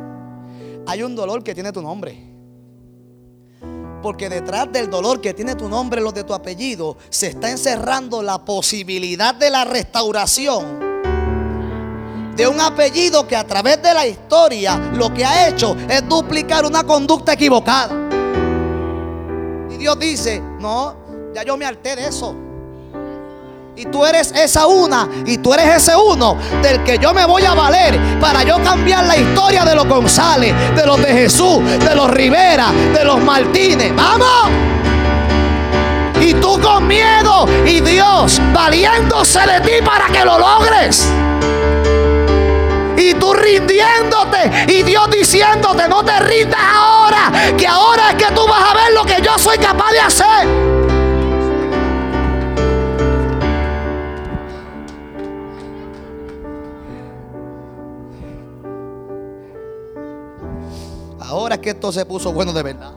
hay 0.86 1.02
un 1.02 1.14
dolor 1.14 1.42
que 1.42 1.54
tiene 1.54 1.72
tu 1.72 1.82
nombre. 1.82 2.34
Porque 4.02 4.28
detrás 4.28 4.70
del 4.70 4.88
dolor 4.88 5.20
que 5.20 5.34
tiene 5.34 5.56
tu 5.56 5.68
nombre, 5.68 6.00
los 6.00 6.14
de 6.14 6.24
tu 6.24 6.32
apellido, 6.32 6.96
se 7.10 7.28
está 7.28 7.50
encerrando 7.50 8.22
la 8.22 8.44
posibilidad 8.44 9.34
de 9.34 9.50
la 9.50 9.64
restauración 9.64 10.86
de 12.36 12.46
un 12.46 12.60
apellido 12.60 13.26
que 13.26 13.34
a 13.34 13.44
través 13.44 13.82
de 13.82 13.94
la 13.94 14.06
historia 14.06 14.76
lo 14.94 15.12
que 15.12 15.24
ha 15.24 15.48
hecho 15.48 15.74
es 15.88 16.06
duplicar 16.06 16.66
una 16.66 16.84
conducta 16.84 17.32
equivocada. 17.32 17.94
Y 19.70 19.76
Dios 19.78 19.98
dice, 19.98 20.40
no, 20.60 20.94
ya 21.34 21.42
yo 21.42 21.56
me 21.56 21.64
harté 21.64 21.96
de 21.96 22.06
eso. 22.06 22.36
Y 23.78 23.84
tú 23.84 24.06
eres 24.06 24.32
esa 24.34 24.66
una 24.66 25.06
y 25.26 25.36
tú 25.36 25.52
eres 25.52 25.82
ese 25.82 25.94
uno 25.94 26.38
del 26.62 26.82
que 26.82 26.96
yo 26.96 27.12
me 27.12 27.26
voy 27.26 27.44
a 27.44 27.52
valer 27.52 28.18
para 28.18 28.42
yo 28.42 28.56
cambiar 28.62 29.04
la 29.04 29.18
historia 29.18 29.66
de 29.66 29.74
los 29.74 29.86
González, 29.86 30.54
de 30.74 30.86
los 30.86 30.96
de 30.96 31.08
Jesús, 31.08 31.58
de 31.62 31.94
los 31.94 32.10
Rivera, 32.10 32.72
de 32.94 33.04
los 33.04 33.22
Martínez. 33.22 33.94
¡Vamos! 33.94 34.48
Y 36.22 36.32
tú 36.32 36.58
con 36.58 36.88
miedo 36.88 37.46
y 37.66 37.80
Dios 37.80 38.40
valiéndose 38.54 39.40
de 39.40 39.60
ti 39.60 39.84
para 39.84 40.06
que 40.06 40.24
lo 40.24 40.38
logres. 40.38 41.06
Y 42.96 43.12
tú 43.12 43.34
rindiéndote 43.34 44.68
y 44.68 44.84
Dios 44.84 45.10
diciéndote, 45.10 45.86
no 45.86 46.02
te 46.02 46.18
rindas 46.20 46.60
ahora, 46.62 47.30
que 47.58 47.66
ahora 47.66 48.12
es 48.12 48.24
que 48.24 48.32
tú 48.32 48.46
vas 48.48 48.70
a 48.70 48.74
ver 48.74 48.94
lo 48.94 49.04
que 49.04 49.20
yo 49.20 49.38
soy 49.38 49.58
capaz 49.58 49.92
de 49.92 50.00
hacer. 50.00 50.65
Es 61.54 61.58
que 61.60 61.70
esto 61.70 61.92
se 61.92 62.04
puso 62.04 62.32
bueno 62.32 62.52
de 62.52 62.62
verdad. 62.62 62.92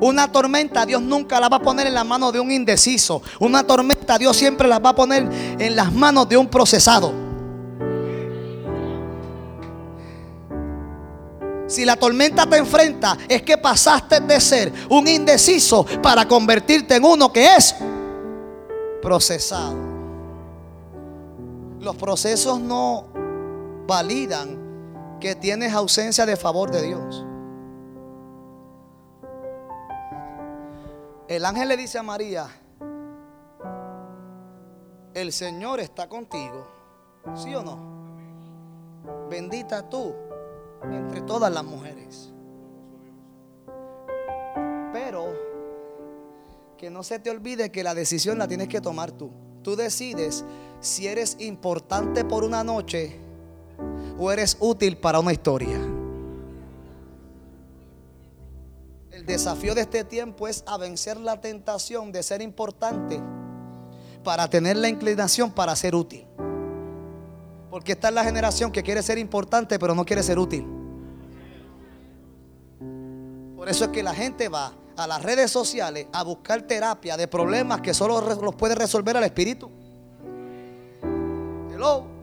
Una 0.00 0.30
tormenta 0.30 0.84
Dios 0.84 1.00
nunca 1.00 1.40
la 1.40 1.48
va 1.48 1.56
a 1.56 1.62
poner 1.62 1.86
en 1.86 1.94
las 1.94 2.04
manos 2.04 2.32
de 2.32 2.40
un 2.40 2.52
indeciso. 2.52 3.22
Una 3.40 3.66
tormenta 3.66 4.18
Dios 4.18 4.36
siempre 4.36 4.68
la 4.68 4.78
va 4.78 4.90
a 4.90 4.94
poner 4.94 5.28
en 5.58 5.74
las 5.74 5.92
manos 5.92 6.28
de 6.28 6.36
un 6.36 6.48
procesado. 6.48 7.12
Si 11.66 11.84
la 11.84 11.96
tormenta 11.96 12.46
te 12.46 12.58
enfrenta, 12.58 13.16
es 13.28 13.42
que 13.42 13.58
pasaste 13.58 14.20
de 14.20 14.40
ser 14.40 14.72
un 14.88 15.08
indeciso 15.08 15.84
para 16.02 16.28
convertirte 16.28 16.96
en 16.96 17.04
uno 17.04 17.32
que 17.32 17.56
es 17.56 17.74
procesado. 19.02 19.74
Los 21.80 21.96
procesos 21.96 22.60
no 22.60 23.06
validan 23.86 24.65
que 25.20 25.34
tienes 25.34 25.72
ausencia 25.72 26.26
de 26.26 26.36
favor 26.36 26.70
de 26.70 26.82
Dios. 26.82 27.24
El 31.28 31.44
ángel 31.44 31.68
le 31.68 31.76
dice 31.76 31.98
a 31.98 32.02
María, 32.02 32.46
el 35.14 35.32
Señor 35.32 35.80
está 35.80 36.08
contigo, 36.08 36.66
¿sí 37.34 37.54
o 37.54 37.62
no? 37.62 37.96
Bendita 39.28 39.88
tú 39.88 40.14
entre 40.82 41.22
todas 41.22 41.52
las 41.52 41.64
mujeres. 41.64 42.32
Pero 44.92 45.26
que 46.76 46.90
no 46.90 47.02
se 47.02 47.18
te 47.18 47.30
olvide 47.30 47.72
que 47.72 47.82
la 47.82 47.94
decisión 47.94 48.38
la 48.38 48.46
tienes 48.46 48.68
que 48.68 48.80
tomar 48.80 49.10
tú. 49.10 49.30
Tú 49.62 49.74
decides 49.74 50.44
si 50.80 51.08
eres 51.08 51.36
importante 51.40 52.24
por 52.24 52.44
una 52.44 52.62
noche 52.62 53.25
o 54.18 54.30
eres 54.30 54.56
útil 54.60 54.96
para 54.96 55.20
una 55.20 55.32
historia. 55.32 55.78
El 59.10 59.24
desafío 59.24 59.74
de 59.74 59.80
este 59.82 60.04
tiempo 60.04 60.46
es 60.46 60.62
a 60.66 60.76
vencer 60.76 61.16
la 61.16 61.40
tentación 61.40 62.12
de 62.12 62.22
ser 62.22 62.42
importante 62.42 63.20
para 64.22 64.48
tener 64.48 64.76
la 64.76 64.88
inclinación 64.88 65.50
para 65.50 65.74
ser 65.74 65.94
útil. 65.94 66.26
Porque 67.70 67.92
esta 67.92 68.08
es 68.08 68.14
la 68.14 68.24
generación 68.24 68.70
que 68.70 68.82
quiere 68.82 69.02
ser 69.02 69.18
importante 69.18 69.78
pero 69.78 69.94
no 69.94 70.04
quiere 70.04 70.22
ser 70.22 70.38
útil. 70.38 70.66
Por 73.56 73.68
eso 73.68 73.84
es 73.86 73.90
que 73.90 74.02
la 74.02 74.14
gente 74.14 74.48
va 74.48 74.72
a 74.96 75.06
las 75.06 75.22
redes 75.22 75.50
sociales 75.50 76.06
a 76.12 76.22
buscar 76.22 76.62
terapia 76.62 77.16
de 77.16 77.28
problemas 77.28 77.80
que 77.80 77.94
solo 77.94 78.20
los 78.20 78.54
puede 78.54 78.74
resolver 78.74 79.16
el 79.16 79.24
espíritu. 79.24 79.70
Hello. 81.72 82.15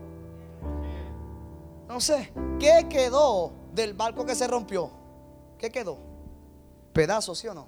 Entonces, 1.94 2.28
¿qué 2.60 2.88
quedó 2.90 3.52
del 3.72 3.94
barco 3.94 4.26
que 4.26 4.34
se 4.34 4.48
rompió? 4.48 4.90
¿Qué 5.60 5.70
quedó? 5.70 6.00
Pedazos, 6.92 7.38
¿sí 7.38 7.48
o 7.48 7.54
no? 7.54 7.68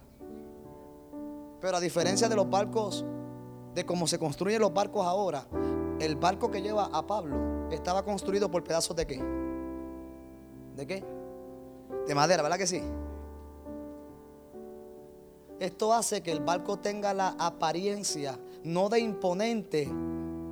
Pero 1.61 1.77
a 1.77 1.79
diferencia 1.79 2.27
de 2.27 2.35
los 2.35 2.49
barcos, 2.49 3.05
de 3.75 3.85
cómo 3.85 4.07
se 4.07 4.17
construyen 4.17 4.61
los 4.61 4.73
barcos 4.73 5.05
ahora, 5.05 5.45
el 5.99 6.15
barco 6.15 6.49
que 6.49 6.63
lleva 6.63 6.89
a 6.91 7.05
Pablo 7.05 7.69
estaba 7.69 8.01
construido 8.01 8.49
por 8.49 8.63
pedazos 8.63 8.95
de 8.95 9.05
qué? 9.05 9.23
¿De 10.75 10.87
qué? 10.87 11.05
De 12.07 12.15
madera, 12.15 12.41
¿verdad 12.41 12.57
que 12.57 12.65
sí? 12.65 12.81
Esto 15.59 15.93
hace 15.93 16.23
que 16.23 16.31
el 16.31 16.39
barco 16.39 16.79
tenga 16.79 17.13
la 17.13 17.35
apariencia 17.37 18.39
no 18.63 18.89
de 18.89 19.01
imponente, 19.01 19.87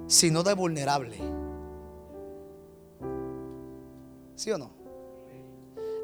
sino 0.06 0.44
de 0.44 0.54
vulnerable. 0.54 1.43
¿Sí 4.36 4.52
o 4.52 4.58
no? 4.58 4.72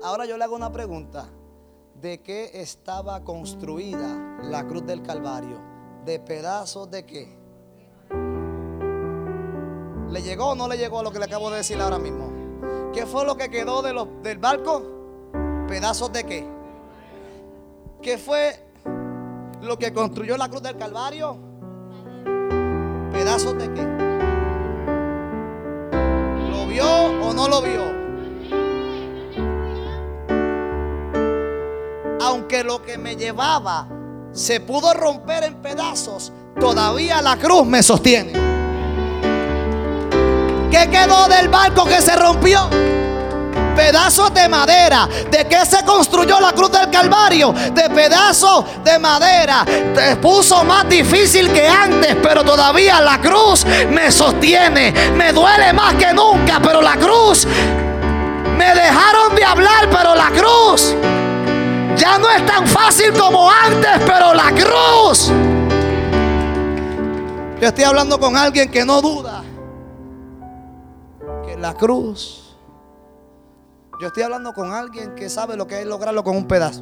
Ahora 0.03 0.25
yo 0.25 0.37
le 0.37 0.43
hago 0.43 0.55
una 0.55 0.71
pregunta. 0.71 1.27
¿De 1.95 2.21
qué 2.21 2.51
estaba 2.53 3.23
construida 3.23 4.37
la 4.43 4.65
cruz 4.65 4.85
del 4.85 5.03
Calvario? 5.03 5.59
¿De 6.05 6.19
pedazos 6.19 6.89
de 6.89 7.05
qué? 7.05 7.37
¿Le 10.09 10.21
llegó 10.21 10.51
o 10.51 10.55
no 10.55 10.67
le 10.67 10.77
llegó 10.77 10.99
a 10.99 11.03
lo 11.03 11.11
que 11.11 11.19
le 11.19 11.25
acabo 11.25 11.51
de 11.51 11.57
decir 11.57 11.79
ahora 11.81 11.99
mismo? 11.99 12.31
¿Qué 12.93 13.05
fue 13.05 13.25
lo 13.25 13.35
que 13.35 13.49
quedó 13.49 13.81
de 13.81 13.93
del 14.23 14.37
barco? 14.37 14.81
¿Pedazos 15.67 16.11
de 16.13 16.23
qué? 16.23 16.47
¿Qué 18.01 18.17
fue 18.17 18.65
lo 19.61 19.77
que 19.77 19.93
construyó 19.93 20.37
la 20.37 20.47
cruz 20.47 20.63
del 20.63 20.77
Calvario? 20.77 21.37
¿Pedazos 23.11 23.57
de 23.57 23.73
qué? 23.73 23.83
¿Lo 26.49 26.65
vio 26.65 26.87
o 26.87 27.33
no 27.33 27.49
lo 27.49 27.61
vio? 27.61 28.08
Lo 32.63 32.81
que 32.83 32.97
me 32.97 33.15
llevaba 33.15 33.87
se 34.33 34.59
pudo 34.59 34.93
romper 34.93 35.45
en 35.45 35.55
pedazos, 35.61 36.33
todavía 36.59 37.21
la 37.21 37.37
cruz 37.37 37.65
me 37.65 37.81
sostiene. 37.81 38.33
¿Qué 40.69 40.89
quedó 40.91 41.27
del 41.29 41.47
barco 41.47 41.85
que 41.85 42.01
se 42.01 42.15
rompió? 42.17 42.69
pedazos 43.75 44.33
de 44.33 44.49
madera. 44.49 45.07
¿De 45.31 45.47
qué 45.47 45.65
se 45.65 45.85
construyó 45.85 46.37
la 46.41 46.51
cruz 46.51 46.69
del 46.69 46.89
Calvario? 46.89 47.53
De 47.53 47.89
pedazos 47.89 48.65
de 48.83 48.99
madera. 48.99 49.63
Te 49.95 50.17
puso 50.17 50.65
más 50.65 50.87
difícil 50.89 51.49
que 51.53 51.65
antes, 51.65 52.17
pero 52.21 52.43
todavía 52.43 52.99
la 52.99 53.21
cruz 53.21 53.65
me 53.89 54.11
sostiene. 54.11 54.91
Me 55.15 55.31
duele 55.31 55.71
más 55.71 55.93
que 55.93 56.11
nunca, 56.13 56.59
pero 56.61 56.81
la 56.81 56.97
cruz 56.97 57.47
me 58.57 58.75
dejaron 58.75 59.33
de 59.33 59.45
hablar, 59.45 59.89
pero 59.89 60.13
la 60.13 60.29
cruz 60.31 60.93
ya 61.99 62.17
no 62.17 62.29
es 62.29 62.45
tan 62.45 62.65
fácil 62.67 63.13
como 63.13 63.49
antes, 63.49 63.91
pero 64.05 64.33
la 64.33 64.51
cruz. 64.51 65.31
Yo 67.61 67.67
estoy 67.67 67.83
hablando 67.83 68.19
con 68.19 68.37
alguien 68.37 68.71
que 68.71 68.85
no 68.85 69.01
duda 69.01 69.43
que 71.45 71.57
la 71.57 71.73
cruz 71.73 72.49
yo 73.99 74.07
estoy 74.07 74.23
hablando 74.23 74.53
con 74.53 74.71
alguien 74.71 75.13
que 75.13 75.29
sabe 75.29 75.57
lo 75.57 75.67
que 75.67 75.81
es 75.81 75.85
lograrlo 75.85 76.23
con 76.23 76.37
un 76.37 76.47
pedazo. 76.47 76.79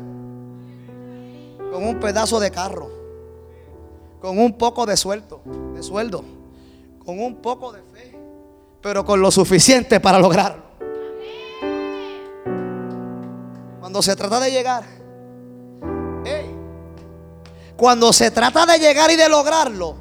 Con 1.71 1.83
un 1.83 1.99
pedazo 1.99 2.39
de 2.39 2.51
carro. 2.51 2.91
Con 4.21 4.37
un 4.37 4.55
poco 4.55 4.85
de 4.85 4.95
sueldo, 4.95 5.41
de 5.73 5.81
sueldo. 5.81 6.23
Con 7.03 7.19
un 7.19 7.37
poco 7.37 7.71
de 7.71 7.81
fe. 7.81 8.15
Pero 8.83 9.03
con 9.03 9.19
lo 9.19 9.31
suficiente 9.31 9.99
para 9.99 10.19
lograrlo. 10.19 10.61
Cuando 13.79 14.03
se 14.03 14.15
trata 14.15 14.39
de 14.39 14.51
llegar. 14.51 14.96
Cuando 17.77 18.11
se 18.11 18.31
trata 18.31 18.65
de 18.65 18.79
llegar 18.79 19.11
y 19.11 19.15
de 19.15 19.29
lograrlo. 19.29 19.95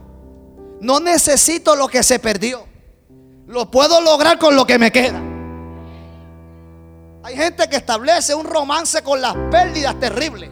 No 0.80 0.98
necesito 0.98 1.76
lo 1.76 1.88
que 1.88 2.02
se 2.02 2.18
perdió. 2.18 2.66
Lo 3.46 3.70
puedo 3.70 4.00
lograr 4.00 4.38
con 4.38 4.56
lo 4.56 4.66
que 4.66 4.78
me 4.78 4.90
queda. 4.90 5.22
Hay 7.22 7.36
gente 7.36 7.68
que 7.68 7.76
establece 7.76 8.34
un 8.34 8.44
romance 8.44 9.02
con 9.02 9.20
las 9.20 9.34
pérdidas 9.50 9.98
terribles. 10.00 10.50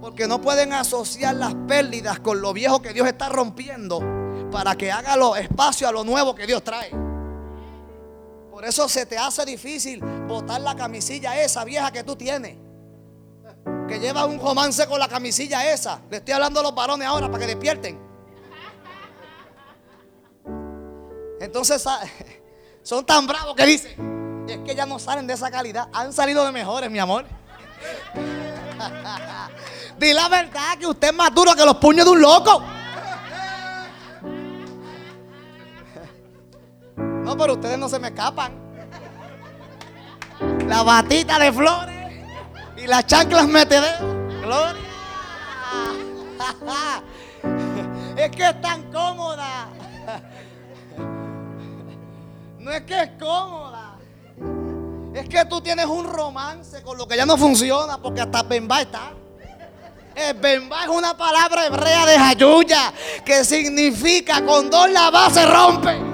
Porque 0.00 0.26
no 0.26 0.40
pueden 0.40 0.72
asociar 0.72 1.34
las 1.34 1.54
pérdidas 1.66 2.20
con 2.20 2.40
lo 2.40 2.52
viejo 2.52 2.80
que 2.80 2.92
Dios 2.92 3.06
está 3.06 3.28
rompiendo 3.28 4.00
para 4.50 4.76
que 4.76 4.92
haga 4.92 5.16
lo 5.16 5.34
espacio 5.36 5.88
a 5.88 5.92
lo 5.92 6.04
nuevo 6.04 6.34
que 6.34 6.46
Dios 6.46 6.62
trae. 6.62 6.90
Por 8.50 8.64
eso 8.64 8.88
se 8.88 9.06
te 9.06 9.18
hace 9.18 9.44
difícil 9.44 10.00
botar 10.28 10.60
la 10.60 10.76
camisilla 10.76 11.42
esa 11.42 11.64
vieja 11.64 11.90
que 11.90 12.04
tú 12.04 12.14
tienes. 12.14 12.63
Que 13.88 13.98
lleva 14.00 14.24
un 14.24 14.40
romance 14.40 14.86
con 14.86 14.98
la 14.98 15.08
camisilla 15.08 15.72
esa. 15.72 16.00
Le 16.10 16.18
estoy 16.18 16.32
hablando 16.32 16.60
a 16.60 16.62
los 16.62 16.74
varones 16.74 17.06
ahora 17.06 17.28
para 17.30 17.40
que 17.40 17.46
despierten. 17.48 17.98
Entonces, 21.40 21.84
son 22.82 23.04
tan 23.04 23.26
bravos 23.26 23.54
que 23.54 23.66
dicen, 23.66 24.46
es 24.48 24.58
que 24.58 24.74
ya 24.74 24.86
no 24.86 24.98
salen 24.98 25.26
de 25.26 25.34
esa 25.34 25.50
calidad, 25.50 25.88
han 25.92 26.12
salido 26.12 26.44
de 26.44 26.52
mejores, 26.52 26.90
mi 26.90 26.98
amor. 26.98 27.26
Di 29.98 30.12
la 30.12 30.28
verdad 30.28 30.78
que 30.78 30.86
usted 30.86 31.08
es 31.08 31.14
más 31.14 31.34
duro 31.34 31.54
que 31.54 31.64
los 31.64 31.76
puños 31.76 32.04
de 32.06 32.12
un 32.12 32.20
loco. 32.20 32.62
No, 37.24 37.38
pero 37.38 37.54
ustedes 37.54 37.78
no 37.78 37.88
se 37.88 37.98
me 37.98 38.08
escapan. 38.08 38.52
La 40.68 40.82
batita 40.82 41.38
de 41.38 41.50
flores 41.50 42.03
y 42.84 42.86
las 42.86 43.06
chanclas 43.06 43.48
metedeo. 43.48 44.28
Gloria. 44.42 44.74
Es 48.16 48.30
que 48.30 48.48
es 48.48 48.60
tan 48.60 48.92
cómoda. 48.92 49.68
No 52.58 52.70
es 52.70 52.82
que 52.82 53.02
es 53.02 53.10
cómoda. 53.18 53.96
Es 55.14 55.28
que 55.28 55.44
tú 55.46 55.60
tienes 55.60 55.86
un 55.86 56.06
romance 56.06 56.80
con 56.82 56.96
lo 56.96 57.08
que 57.08 57.16
ya 57.16 57.26
no 57.26 57.36
funciona 57.36 57.98
porque 57.98 58.20
hasta 58.20 58.44
Bemba 58.44 58.82
está. 58.82 59.10
El 60.14 60.34
Bemba 60.34 60.84
es 60.84 60.88
una 60.88 61.16
palabra 61.16 61.66
hebrea 61.66 62.06
de 62.06 62.16
Jayuya 62.16 62.92
que 63.24 63.44
significa 63.44 64.44
con 64.44 64.70
dos 64.70 64.88
la 64.90 65.10
base 65.10 65.44
rompe. 65.44 66.13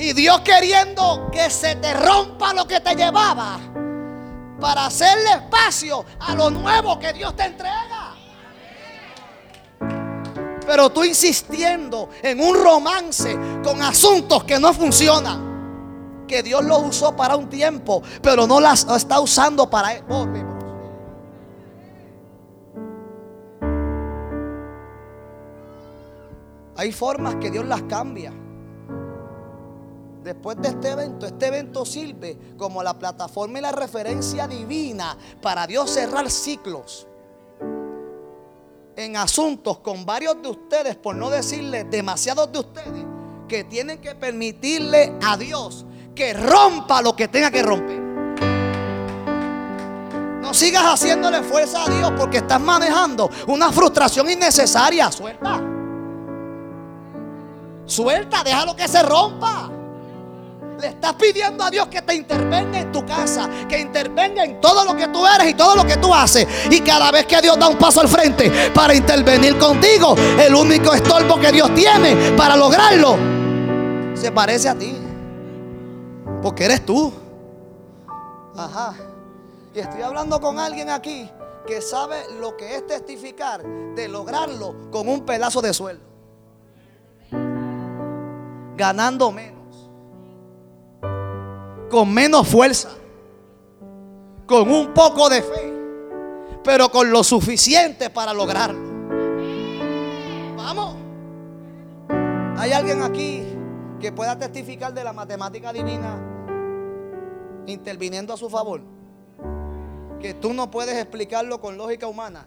Y 0.00 0.14
Dios 0.14 0.40
queriendo 0.40 1.28
que 1.30 1.50
se 1.50 1.76
te 1.76 1.92
rompa 1.92 2.54
lo 2.54 2.66
que 2.66 2.80
te 2.80 2.94
llevaba 2.94 3.60
para 4.58 4.86
hacerle 4.86 5.30
espacio 5.30 6.06
a 6.20 6.34
lo 6.34 6.48
nuevo 6.48 6.98
que 6.98 7.12
Dios 7.12 7.36
te 7.36 7.44
entrega. 7.44 8.14
Pero 10.66 10.88
tú 10.88 11.04
insistiendo 11.04 12.08
en 12.22 12.40
un 12.40 12.54
romance 12.54 13.38
con 13.62 13.82
asuntos 13.82 14.44
que 14.44 14.58
no 14.58 14.72
funcionan. 14.72 16.24
Que 16.26 16.42
Dios 16.42 16.64
lo 16.64 16.78
usó 16.78 17.14
para 17.14 17.36
un 17.36 17.50
tiempo, 17.50 18.02
pero 18.22 18.46
no 18.46 18.58
las 18.58 18.86
está 18.88 19.20
usando 19.20 19.68
para. 19.68 20.00
Oh, 20.08 20.26
Hay 26.76 26.90
formas 26.90 27.34
que 27.34 27.50
Dios 27.50 27.66
las 27.66 27.82
cambia. 27.82 28.32
Después 30.22 30.60
de 30.60 30.68
este 30.68 30.90
evento, 30.90 31.26
este 31.26 31.46
evento 31.46 31.86
sirve 31.86 32.38
como 32.58 32.82
la 32.82 32.98
plataforma 32.98 33.58
y 33.58 33.62
la 33.62 33.72
referencia 33.72 34.46
divina 34.46 35.16
para 35.40 35.66
Dios 35.66 35.90
cerrar 35.90 36.30
ciclos 36.30 37.06
en 38.96 39.16
asuntos 39.16 39.78
con 39.78 40.04
varios 40.04 40.42
de 40.42 40.48
ustedes, 40.48 40.96
por 40.96 41.16
no 41.16 41.30
decirle 41.30 41.84
demasiados 41.84 42.52
de 42.52 42.58
ustedes, 42.58 43.04
que 43.48 43.64
tienen 43.64 43.98
que 43.98 44.14
permitirle 44.14 45.14
a 45.26 45.36
Dios 45.36 45.86
que 46.14 46.34
rompa 46.34 47.00
lo 47.00 47.16
que 47.16 47.28
tenga 47.28 47.50
que 47.50 47.62
romper. 47.62 47.98
No 50.42 50.52
sigas 50.52 50.82
haciéndole 50.84 51.42
fuerza 51.42 51.84
a 51.84 51.88
Dios 51.88 52.12
porque 52.16 52.38
estás 52.38 52.60
manejando 52.60 53.30
una 53.46 53.72
frustración 53.72 54.30
innecesaria. 54.30 55.10
Suelta. 55.10 55.62
Suelta, 57.86 58.44
déjalo 58.44 58.76
que 58.76 58.86
se 58.86 59.02
rompa. 59.02 59.79
Le 60.80 60.86
estás 60.86 61.12
pidiendo 61.12 61.62
a 61.62 61.70
Dios 61.70 61.88
que 61.88 62.00
te 62.00 62.14
intervenga 62.14 62.80
en 62.80 62.90
tu 62.90 63.04
casa, 63.04 63.50
que 63.68 63.78
intervenga 63.78 64.42
en 64.42 64.62
todo 64.62 64.86
lo 64.86 64.96
que 64.96 65.08
tú 65.08 65.26
eres 65.26 65.50
y 65.50 65.54
todo 65.54 65.76
lo 65.76 65.84
que 65.84 65.98
tú 65.98 66.14
haces. 66.14 66.46
Y 66.70 66.80
cada 66.80 67.10
vez 67.10 67.26
que 67.26 67.38
Dios 67.42 67.58
da 67.58 67.68
un 67.68 67.76
paso 67.76 68.00
al 68.00 68.08
frente 68.08 68.70
para 68.74 68.94
intervenir 68.94 69.58
contigo, 69.58 70.14
el 70.16 70.54
único 70.54 70.94
estorbo 70.94 71.38
que 71.38 71.52
Dios 71.52 71.74
tiene 71.74 72.32
para 72.34 72.56
lograrlo 72.56 73.16
se 74.14 74.32
parece 74.32 74.70
a 74.70 74.74
ti. 74.74 74.96
Porque 76.42 76.64
eres 76.64 76.86
tú. 76.86 77.12
Ajá. 78.56 78.94
Y 79.74 79.80
estoy 79.80 80.00
hablando 80.00 80.40
con 80.40 80.58
alguien 80.58 80.88
aquí 80.88 81.30
que 81.66 81.82
sabe 81.82 82.24
lo 82.40 82.56
que 82.56 82.76
es 82.76 82.86
testificar 82.86 83.62
de 83.94 84.08
lograrlo 84.08 84.90
con 84.90 85.08
un 85.08 85.26
pedazo 85.26 85.60
de 85.60 85.74
sueldo. 85.74 86.04
Ganando 88.78 89.30
menos 89.30 89.59
con 91.90 92.12
menos 92.12 92.48
fuerza, 92.48 92.90
con 94.46 94.70
un 94.70 94.94
poco 94.94 95.28
de 95.28 95.42
fe, 95.42 95.72
pero 96.64 96.90
con 96.90 97.10
lo 97.10 97.22
suficiente 97.22 98.08
para 98.08 98.32
lograrlo. 98.32 98.88
Vamos. 100.56 100.96
¿Hay 102.56 102.72
alguien 102.72 103.02
aquí 103.02 103.42
que 104.00 104.12
pueda 104.12 104.38
testificar 104.38 104.94
de 104.94 105.04
la 105.04 105.12
matemática 105.12 105.72
divina 105.72 106.30
interviniendo 107.66 108.32
a 108.32 108.36
su 108.36 108.48
favor. 108.50 108.80
Que 110.20 110.34
tú 110.34 110.52
no 110.52 110.70
puedes 110.70 110.96
explicarlo 110.96 111.60
con 111.60 111.76
lógica 111.76 112.06
humana. 112.06 112.46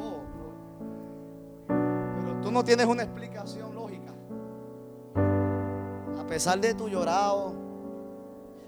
Oh, 0.00 0.20
pero 1.68 2.40
tú 2.42 2.50
no 2.50 2.64
tienes 2.64 2.86
una 2.86 3.02
explicación 3.02 3.77
pesar 6.28 6.60
de 6.60 6.74
tu 6.74 6.88
llorado, 6.88 7.54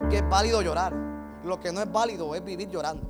que 0.09 0.19
es 0.19 0.29
válido 0.29 0.63
llorar. 0.63 0.93
Lo 1.45 1.61
que 1.61 1.73
no 1.73 1.81
es 1.81 1.91
válido 1.91 2.35
es 2.35 2.43
vivir 2.43 2.69
llorando. 2.69 3.07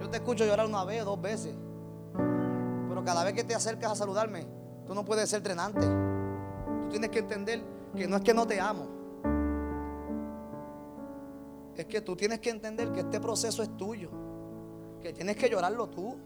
Yo 0.00 0.08
te 0.08 0.18
escucho 0.18 0.44
llorar 0.44 0.66
una 0.66 0.84
vez, 0.84 1.04
dos 1.04 1.20
veces. 1.20 1.54
Pero 2.88 3.04
cada 3.04 3.24
vez 3.24 3.34
que 3.34 3.44
te 3.44 3.54
acercas 3.54 3.92
a 3.92 3.96
saludarme, 3.96 4.46
tú 4.86 4.94
no 4.94 5.04
puedes 5.04 5.28
ser 5.28 5.42
trenante. 5.42 5.86
Tú 5.86 6.88
tienes 6.90 7.10
que 7.10 7.18
entender 7.18 7.62
que 7.94 8.06
no 8.06 8.16
es 8.16 8.22
que 8.22 8.34
no 8.34 8.46
te 8.46 8.60
amo. 8.60 8.86
Es 11.76 11.86
que 11.86 12.00
tú 12.00 12.14
tienes 12.14 12.40
que 12.40 12.50
entender 12.50 12.92
que 12.92 13.00
este 13.00 13.20
proceso 13.20 13.62
es 13.62 13.76
tuyo. 13.76 14.10
Que 15.00 15.12
tienes 15.12 15.36
que 15.36 15.48
llorarlo 15.48 15.88
tú. 15.88 16.16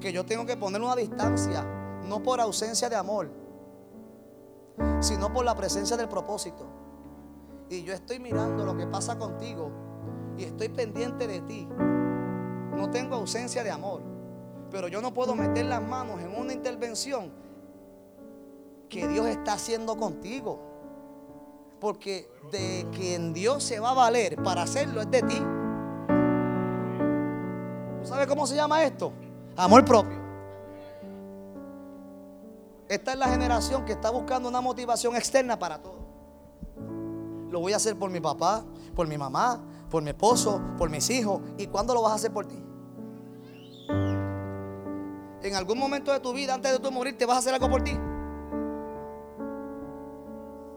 Que 0.00 0.12
yo 0.12 0.24
tengo 0.24 0.46
que 0.46 0.56
poner 0.56 0.80
una 0.80 0.96
distancia. 0.96 1.64
No 2.08 2.22
por 2.22 2.40
ausencia 2.40 2.88
de 2.88 2.96
amor. 2.96 3.30
Sino 5.00 5.32
por 5.32 5.44
la 5.44 5.54
presencia 5.54 5.96
del 5.96 6.08
propósito. 6.08 6.66
Y 7.68 7.82
yo 7.82 7.92
estoy 7.94 8.18
mirando 8.18 8.64
lo 8.64 8.76
que 8.76 8.86
pasa 8.86 9.18
contigo. 9.18 9.70
Y 10.36 10.44
estoy 10.44 10.68
pendiente 10.68 11.26
de 11.26 11.40
ti. 11.42 11.68
No 12.76 12.90
tengo 12.90 13.16
ausencia 13.16 13.62
de 13.62 13.70
amor. 13.70 14.02
Pero 14.70 14.88
yo 14.88 15.00
no 15.00 15.12
puedo 15.12 15.34
meter 15.34 15.66
las 15.66 15.82
manos 15.82 16.20
en 16.20 16.34
una 16.34 16.52
intervención 16.52 17.30
que 18.88 19.06
Dios 19.08 19.26
está 19.26 19.54
haciendo 19.54 19.96
contigo. 19.96 20.60
Porque 21.80 22.28
de 22.52 22.86
quien 22.92 23.32
Dios 23.32 23.62
se 23.62 23.80
va 23.80 23.90
a 23.90 23.94
valer 23.94 24.36
para 24.42 24.62
hacerlo 24.62 25.00
es 25.00 25.10
de 25.10 25.22
ti. 25.22 25.42
¿Tú 28.00 28.06
sabes 28.06 28.26
cómo 28.26 28.46
se 28.46 28.56
llama 28.56 28.82
esto? 28.84 29.12
Amor 29.56 29.84
propio. 29.84 30.19
Esta 33.00 33.14
es 33.14 33.18
la 33.18 33.28
generación 33.28 33.86
que 33.86 33.92
está 33.92 34.10
buscando 34.10 34.46
una 34.46 34.60
motivación 34.60 35.16
externa 35.16 35.58
para 35.58 35.80
todo. 35.80 36.00
Lo 37.48 37.58
voy 37.58 37.72
a 37.72 37.76
hacer 37.76 37.96
por 37.96 38.10
mi 38.10 38.20
papá, 38.20 38.62
por 38.94 39.08
mi 39.08 39.16
mamá, 39.16 39.64
por 39.88 40.02
mi 40.02 40.10
esposo, 40.10 40.60
por 40.76 40.90
mis 40.90 41.08
hijos. 41.08 41.40
¿Y 41.56 41.66
cuándo 41.68 41.94
lo 41.94 42.02
vas 42.02 42.12
a 42.12 42.14
hacer 42.16 42.30
por 42.30 42.44
ti? 42.44 42.62
En 45.42 45.54
algún 45.54 45.78
momento 45.78 46.12
de 46.12 46.20
tu 46.20 46.34
vida, 46.34 46.52
antes 46.52 46.72
de 46.72 46.78
tu 46.78 46.92
morir, 46.92 47.16
te 47.16 47.24
vas 47.24 47.36
a 47.36 47.38
hacer 47.38 47.54
algo 47.54 47.70
por 47.70 47.82
ti. 47.82 47.98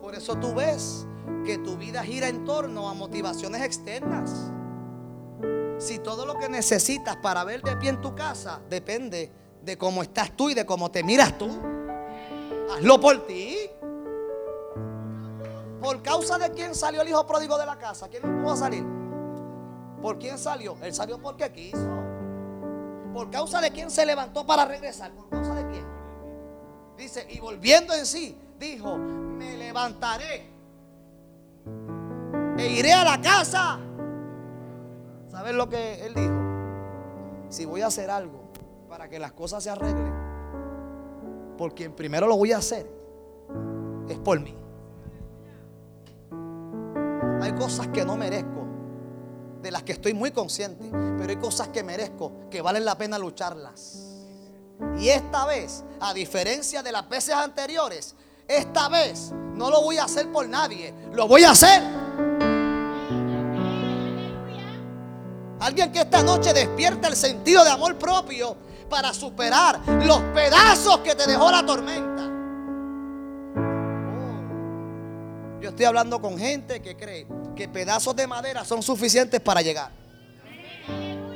Por 0.02 0.16
eso 0.16 0.38
tú 0.38 0.54
ves 0.54 1.06
que 1.46 1.58
tu 1.58 1.76
vida 1.76 2.04
gira 2.04 2.30
en 2.30 2.46
torno 2.46 2.88
a 2.88 2.94
motivaciones 2.94 3.62
externas. 3.64 4.50
Si 5.78 6.00
todo 6.00 6.26
lo 6.26 6.40
que 6.40 6.48
necesitas 6.48 7.18
para 7.18 7.44
ver 7.44 7.62
de 7.64 7.76
pie 7.76 7.90
en 7.90 8.00
tu 8.00 8.16
casa 8.16 8.62
depende 8.70 9.30
de 9.62 9.78
cómo 9.78 10.02
estás 10.02 10.32
tú 10.32 10.50
y 10.50 10.54
de 10.54 10.66
cómo 10.66 10.90
te 10.90 11.04
miras 11.04 11.38
tú, 11.38 11.73
hazlo 12.76 13.00
por 13.00 13.26
ti. 13.26 13.58
¿Por 15.82 16.02
causa 16.02 16.38
de 16.38 16.52
quién 16.52 16.74
salió 16.74 17.02
el 17.02 17.10
hijo 17.10 17.26
pródigo 17.28 17.58
de 17.58 17.66
la 17.66 17.78
casa? 17.78 18.08
¿Quién 18.08 18.24
no 18.24 18.42
pudo 18.42 18.56
salir? 18.56 18.86
¿Por 20.02 20.18
quién 20.18 20.38
salió? 20.38 20.78
Él 20.82 20.94
salió 20.94 21.22
porque 21.22 21.52
quiso. 21.52 21.90
¿Por 23.14 23.30
causa 23.30 23.62
de 23.62 23.72
quién 23.72 23.92
se 23.92 24.06
levantó 24.06 24.46
para 24.46 24.66
regresar? 24.66 25.12
¿Por 25.12 25.30
causa 25.30 25.54
de 25.56 25.68
quién? 25.68 25.86
Dice, 26.98 27.28
y 27.30 27.40
volviendo 27.40 27.94
en 27.94 28.06
sí, 28.06 28.38
dijo, 28.58 28.98
me 28.98 29.58
levantaré 29.58 30.50
e 32.58 32.68
iré 32.68 32.94
a 32.94 33.04
la 33.04 33.22
casa. 33.22 33.80
¿Sabes 35.28 35.54
lo 35.54 35.68
que 35.68 36.06
él 36.06 36.14
dijo? 36.14 37.50
Si 37.50 37.66
voy 37.66 37.82
a 37.82 37.88
hacer 37.88 38.10
algo 38.10 38.52
para 38.88 39.10
que 39.10 39.20
las 39.20 39.34
cosas 39.34 39.64
se 39.64 39.70
arreglen, 39.70 40.14
por 41.54 41.74
quien 41.74 41.94
primero 41.94 42.28
lo 42.28 42.36
voy 42.36 42.52
a 42.52 42.58
hacer 42.58 42.88
es 44.10 44.18
por 44.18 44.40
mí. 44.40 44.56
Hay 47.42 47.54
cosas 47.54 47.88
que 47.90 48.06
no 48.06 48.16
merezco, 48.16 48.66
de 49.62 49.72
las 49.72 49.84
que 49.84 49.94
estoy 49.94 50.14
muy 50.14 50.32
consciente, 50.32 50.90
pero 50.92 51.30
hay 51.30 51.38
cosas 51.38 51.70
que 51.70 51.84
merezco, 51.84 52.50
que 52.50 52.62
valen 52.62 52.86
la 52.86 52.98
pena 52.98 53.18
lucharlas. 53.18 54.14
Y 54.98 55.10
esta 55.10 55.46
vez, 55.46 55.84
a 56.00 56.14
diferencia 56.14 56.82
de 56.84 56.92
las 56.92 57.08
veces 57.08 57.36
anteriores, 57.36 58.16
esta 58.48 58.90
vez 58.90 59.32
no 59.32 59.70
lo 59.70 59.82
voy 59.82 59.98
a 59.98 60.06
hacer 60.06 60.32
por 60.32 60.48
nadie, 60.48 60.94
lo 61.14 61.28
voy 61.28 61.44
a 61.44 61.52
hacer. 61.52 61.82
Alguien 65.60 65.92
que 65.94 66.00
esta 66.00 66.22
noche 66.24 66.54
despierta 66.54 67.08
el 67.08 67.16
sentido 67.16 67.64
de 67.64 67.70
amor 67.70 67.98
propio 67.98 68.58
para 68.94 69.12
superar 69.12 69.80
los 70.04 70.20
pedazos 70.36 71.00
que 71.00 71.16
te 71.16 71.26
dejó 71.26 71.50
la 71.50 71.66
tormenta. 71.66 72.22
Oh. 73.58 75.60
Yo 75.60 75.70
estoy 75.70 75.86
hablando 75.86 76.22
con 76.22 76.38
gente 76.38 76.80
que 76.80 76.96
cree 76.96 77.26
que 77.56 77.68
pedazos 77.68 78.16
de 78.16 78.28
madera 78.28 78.64
son 78.64 78.84
suficientes 78.84 79.42
para 79.42 79.64
llegar. 79.64 79.90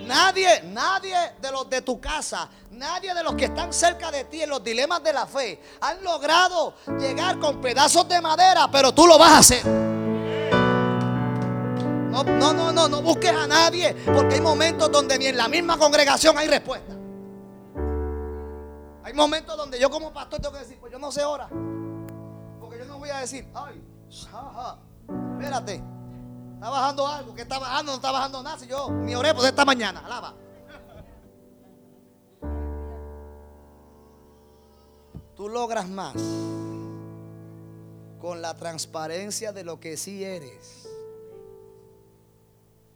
Nadie, 0.05 0.61
nadie 0.65 1.15
de 1.41 1.51
los 1.51 1.67
de 1.67 1.81
tu 1.81 1.99
casa, 1.99 2.47
nadie 2.73 3.15
de 3.15 3.23
los 3.23 3.33
que 3.33 3.45
están 3.45 3.73
cerca 3.73 4.11
de 4.11 4.25
ti 4.25 4.43
en 4.43 4.51
los 4.51 4.63
dilemas 4.63 5.03
de 5.03 5.13
la 5.13 5.25
fe 5.25 5.59
han 5.81 6.03
logrado 6.03 6.75
llegar 6.99 7.39
con 7.39 7.59
pedazos 7.59 8.07
de 8.07 8.21
madera, 8.21 8.69
pero 8.71 8.93
tú 8.93 9.07
lo 9.07 9.17
vas 9.17 9.31
a 9.31 9.37
hacer. 9.39 9.65
No, 12.11 12.23
no, 12.23 12.53
no, 12.53 12.71
no, 12.71 12.87
no 12.87 13.01
busques 13.01 13.31
a 13.31 13.47
nadie, 13.47 13.95
porque 14.05 14.35
hay 14.35 14.41
momentos 14.41 14.91
donde 14.91 15.17
ni 15.17 15.25
en 15.25 15.37
la 15.37 15.47
misma 15.47 15.79
congregación 15.79 16.37
hay 16.37 16.47
respuesta. 16.47 16.96
Hay 19.07 19.13
momentos 19.13 19.55
donde 19.55 19.79
yo 19.79 19.89
como 19.89 20.11
pastor 20.11 20.41
tengo 20.41 20.53
que 20.53 20.59
decir, 20.59 20.77
pues 20.81 20.91
yo 20.91 20.99
no 20.99 21.13
sé 21.13 21.21
ahora. 21.21 21.47
Porque 22.59 22.77
yo 22.77 22.83
no 22.83 22.99
voy 22.99 23.07
a 23.07 23.19
decir, 23.19 23.47
ay, 23.53 23.81
jaja, 24.11 24.79
espérate, 25.39 25.81
Está 26.55 26.69
bajando 26.69 27.07
algo. 27.07 27.33
¿Qué 27.33 27.43
está 27.43 27.57
bajando? 27.57 27.93
No 27.93 27.95
está 27.95 28.11
bajando 28.11 28.43
nada. 28.43 28.59
Si 28.59 28.67
yo 28.67 28.91
ni 28.91 29.15
oré 29.15 29.33
por 29.33 29.45
esta 29.45 29.63
mañana. 29.63 30.01
Alaba. 30.05 30.33
Tú 35.37 35.47
logras 35.47 35.87
más 35.87 36.15
con 38.19 38.41
la 38.41 38.57
transparencia 38.57 39.53
de 39.53 39.63
lo 39.63 39.79
que 39.79 39.95
sí 39.95 40.25
eres 40.25 40.89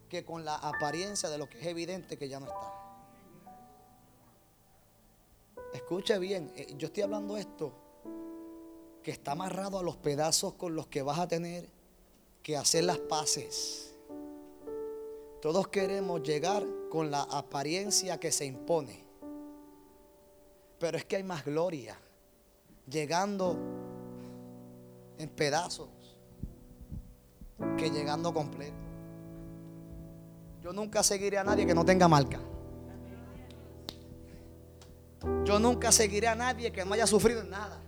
que 0.09 0.26
con 0.26 0.43
la 0.43 0.55
apariencia 0.55 1.30
de 1.30 1.38
lo 1.38 1.47
que 1.47 1.62
es 1.62 1.68
evidente 1.68 2.18
que 2.18 2.28
ya 2.28 2.41
no 2.41 2.47
está. 2.47 2.80
Escuche 5.74 6.19
bien, 6.19 6.51
eh, 6.55 6.74
yo 6.78 6.88
estoy 6.88 7.03
hablando 7.03 7.38
esto 7.38 7.72
que 9.03 9.11
está 9.11 9.32
amarrado 9.32 9.80
a 9.80 9.84
los 9.84 9.97
pedazos 9.97 10.53
con 10.53 10.76
los 10.76 10.88
que 10.88 11.01
vas 11.01 11.19
a 11.19 11.28
tener 11.28 11.69
que 12.43 12.57
hacer 12.57 12.84
las 12.84 12.99
paces. 12.99 13.95
Todos 15.41 15.69
queremos 15.69 16.22
llegar 16.22 16.65
con 16.89 17.09
la 17.09 17.24
apariencia 17.24 18.19
que 18.19 18.32
se 18.32 18.45
impone. 18.45 19.03
Pero 20.78 20.97
es 20.97 21.05
que 21.05 21.15
hay 21.15 21.24
más 21.24 21.45
gloria 21.45 21.97
llegando 22.89 23.57
en 25.17 25.30
pedazos 25.30 25.89
que 27.78 27.89
llegando 27.89 28.34
completo. 28.34 28.76
Yo 30.61 30.74
nunca 30.74 31.01
seguiré 31.01 31.38
a 31.38 31.43
nadie 31.43 31.65
que 31.65 31.74
no 31.74 31.86
tenga 31.86 32.07
marca. 32.07 32.39
Yo 35.43 35.59
nunca 35.59 35.91
seguiré 35.91 36.28
a 36.28 36.36
nadie 36.36 36.72
que 36.72 36.84
no 36.84 36.93
haya 36.93 37.07
sufrido 37.07 37.41
en 37.41 37.49
nada. 37.49 37.80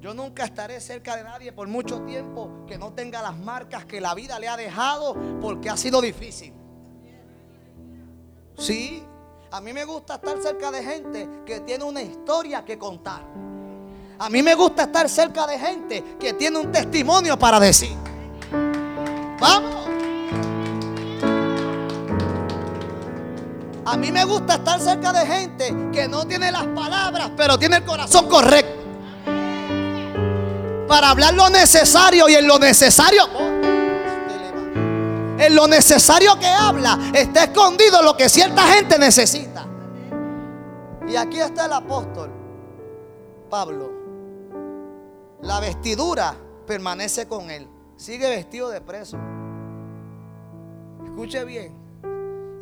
Yo 0.00 0.12
nunca 0.12 0.44
estaré 0.44 0.80
cerca 0.80 1.16
de 1.16 1.24
nadie 1.24 1.52
por 1.52 1.66
mucho 1.66 2.02
tiempo 2.02 2.66
que 2.66 2.76
no 2.76 2.92
tenga 2.92 3.22
las 3.22 3.36
marcas 3.36 3.86
que 3.86 4.00
la 4.00 4.14
vida 4.14 4.38
le 4.38 4.48
ha 4.48 4.56
dejado 4.56 5.16
porque 5.40 5.70
ha 5.70 5.76
sido 5.76 6.00
difícil. 6.02 6.52
Sí, 8.58 9.02
a 9.50 9.60
mí 9.60 9.72
me 9.72 9.84
gusta 9.84 10.16
estar 10.16 10.40
cerca 10.42 10.70
de 10.70 10.82
gente 10.82 11.28
que 11.46 11.60
tiene 11.60 11.84
una 11.84 12.02
historia 12.02 12.64
que 12.64 12.76
contar. 12.76 13.22
A 14.18 14.28
mí 14.28 14.42
me 14.42 14.54
gusta 14.54 14.82
estar 14.82 15.08
cerca 15.08 15.46
de 15.46 15.58
gente 15.58 16.04
que 16.18 16.34
tiene 16.34 16.58
un 16.58 16.70
testimonio 16.70 17.38
para 17.38 17.58
decir. 17.58 17.96
Vamos. 19.40 19.83
A 23.86 23.96
mí 23.96 24.10
me 24.10 24.24
gusta 24.24 24.54
estar 24.54 24.80
cerca 24.80 25.12
de 25.12 25.26
gente 25.26 25.74
que 25.92 26.08
no 26.08 26.26
tiene 26.26 26.50
las 26.50 26.66
palabras, 26.68 27.30
pero 27.36 27.58
tiene 27.58 27.76
el 27.76 27.84
corazón 27.84 28.28
correcto 28.28 28.84
para 30.88 31.10
hablar 31.10 31.34
lo 31.34 31.50
necesario 31.50 32.28
y 32.28 32.34
en 32.34 32.46
lo 32.46 32.58
necesario. 32.58 33.24
En 35.38 35.54
lo 35.54 35.66
necesario 35.66 36.38
que 36.38 36.46
habla 36.46 36.98
está 37.12 37.44
escondido 37.44 38.02
lo 38.02 38.16
que 38.16 38.28
cierta 38.28 38.62
gente 38.68 38.98
necesita. 38.98 39.66
Y 41.08 41.16
aquí 41.16 41.40
está 41.40 41.66
el 41.66 41.72
apóstol 41.72 42.30
Pablo 43.50 43.92
La 45.42 45.60
vestidura 45.60 46.34
permanece 46.66 47.28
con 47.28 47.50
él. 47.50 47.68
Sigue 47.96 48.28
vestido 48.28 48.70
de 48.70 48.80
preso. 48.80 49.18
Escuche 51.04 51.44
bien. 51.44 51.74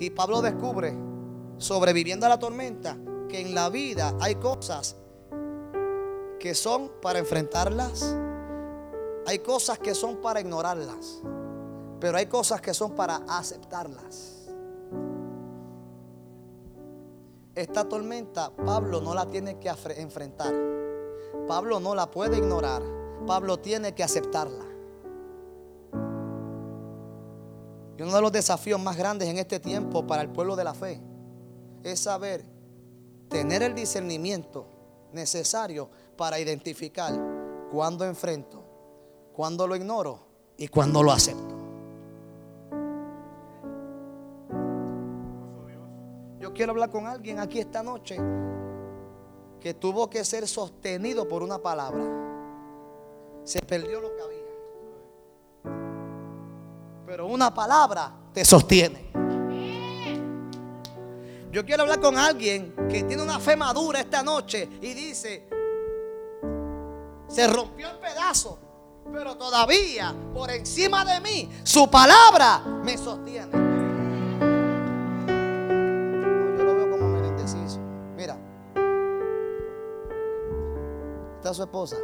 Y 0.00 0.10
Pablo 0.10 0.42
descubre, 0.42 0.92
sobreviviendo 1.62 2.26
a 2.26 2.28
la 2.28 2.38
tormenta, 2.38 2.96
que 3.28 3.40
en 3.40 3.54
la 3.54 3.68
vida 3.70 4.14
hay 4.20 4.34
cosas 4.34 4.96
que 6.38 6.54
son 6.54 6.90
para 7.00 7.20
enfrentarlas. 7.20 8.16
Hay 9.26 9.38
cosas 9.38 9.78
que 9.78 9.94
son 9.94 10.16
para 10.16 10.40
ignorarlas. 10.40 11.22
Pero 12.00 12.18
hay 12.18 12.26
cosas 12.26 12.60
que 12.60 12.74
son 12.74 12.92
para 12.96 13.22
aceptarlas. 13.28 14.48
Esta 17.54 17.88
tormenta 17.88 18.50
Pablo 18.50 19.00
no 19.00 19.14
la 19.14 19.26
tiene 19.26 19.60
que 19.60 19.72
enfrentar. 19.96 20.52
Pablo 21.46 21.78
no 21.78 21.94
la 21.94 22.10
puede 22.10 22.38
ignorar. 22.38 22.82
Pablo 23.24 23.60
tiene 23.60 23.94
que 23.94 24.02
aceptarla. 24.02 24.64
Y 27.96 28.02
uno 28.02 28.16
de 28.16 28.20
los 28.20 28.32
desafíos 28.32 28.80
más 28.80 28.96
grandes 28.96 29.28
en 29.28 29.38
este 29.38 29.60
tiempo 29.60 30.04
para 30.08 30.22
el 30.22 30.28
pueblo 30.30 30.56
de 30.56 30.64
la 30.64 30.74
fe 30.74 31.11
es 31.83 32.01
saber 32.01 32.45
tener 33.28 33.62
el 33.62 33.74
discernimiento 33.74 34.66
necesario 35.12 35.89
para 36.16 36.39
identificar 36.39 37.12
cuándo 37.70 38.05
enfrento, 38.05 38.62
cuándo 39.33 39.66
lo 39.66 39.76
ignoro 39.76 40.18
y 40.57 40.68
cuándo 40.68 41.03
lo 41.03 41.12
acepto. 41.12 41.59
Yo 46.39 46.53
quiero 46.53 46.72
hablar 46.72 46.91
con 46.91 47.07
alguien 47.07 47.39
aquí 47.39 47.61
esta 47.61 47.83
noche 47.83 48.18
que 49.61 49.74
tuvo 49.74 50.11
que 50.11 50.24
ser 50.24 50.47
sostenido 50.49 51.28
por 51.28 51.43
una 51.43 51.59
palabra. 51.59 52.05
Se 53.45 53.61
perdió 53.61 54.01
lo 54.01 54.14
que 54.14 54.22
había. 54.22 54.43
Pero 57.07 57.26
una 57.26 57.55
palabra 57.55 58.12
te 58.33 58.45
sostiene. 58.45 59.21
Yo 61.53 61.66
quiero 61.66 61.82
hablar 61.82 62.00
con 62.00 62.16
alguien 62.16 62.74
que 62.88 63.03
tiene 63.03 63.22
una 63.22 63.38
fe 63.38 63.57
madura 63.57 64.00
esta 64.00 64.22
noche 64.22 64.70
y 64.80 64.94
dice, 64.94 65.46
se 67.28 67.46
rompió 67.46 67.90
el 67.90 67.98
pedazo, 67.98 68.59
pero 69.12 69.36
todavía 69.36 70.14
por 70.32 70.50
encima 70.50 71.05
de 71.05 71.20
mí 71.20 71.50
su 71.62 71.90
palabra 71.90 72.61
me 72.82 72.96
sostiene. 72.96 73.53
yo 76.57 76.64
lo 76.64 76.74
veo 76.74 76.90
como. 76.90 77.12
Mira, 78.16 78.38
está 81.36 81.53
su 81.53 81.62
esposa. 81.64 81.96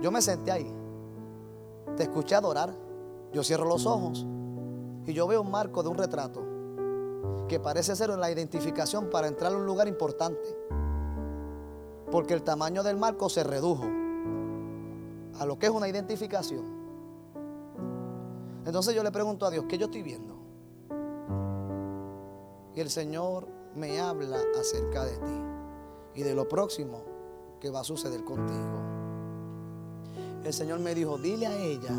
Yo 0.00 0.12
me 0.12 0.22
senté 0.22 0.52
ahí, 0.52 0.72
te 1.96 2.04
escuché 2.04 2.36
adorar, 2.36 2.72
yo 3.32 3.42
cierro 3.42 3.64
los 3.64 3.86
ojos 3.86 4.24
y 5.04 5.12
yo 5.12 5.26
veo 5.26 5.40
un 5.40 5.50
marco 5.50 5.82
de 5.82 5.88
un 5.88 5.98
retrato 5.98 6.55
que 7.48 7.60
parece 7.60 7.94
ser 7.94 8.10
la 8.10 8.30
identificación 8.30 9.08
para 9.10 9.28
entrar 9.28 9.52
a 9.52 9.56
un 9.56 9.66
lugar 9.66 9.88
importante. 9.88 10.56
Porque 12.10 12.34
el 12.34 12.42
tamaño 12.42 12.82
del 12.82 12.96
marco 12.96 13.28
se 13.28 13.44
redujo 13.44 13.84
a 15.38 15.46
lo 15.46 15.58
que 15.58 15.66
es 15.66 15.72
una 15.72 15.88
identificación. 15.88 16.64
Entonces 18.64 18.94
yo 18.94 19.02
le 19.02 19.12
pregunto 19.12 19.46
a 19.46 19.50
Dios, 19.50 19.64
¿qué 19.68 19.78
yo 19.78 19.86
estoy 19.86 20.02
viendo? 20.02 20.34
Y 22.74 22.80
el 22.80 22.90
Señor 22.90 23.46
me 23.74 24.00
habla 24.00 24.38
acerca 24.58 25.04
de 25.04 25.16
ti 25.16 25.40
y 26.14 26.22
de 26.22 26.34
lo 26.34 26.48
próximo 26.48 27.02
que 27.60 27.70
va 27.70 27.80
a 27.80 27.84
suceder 27.84 28.24
contigo. 28.24 28.80
El 30.44 30.52
Señor 30.52 30.80
me 30.80 30.94
dijo, 30.94 31.18
dile 31.18 31.46
a 31.46 31.56
ella 31.56 31.94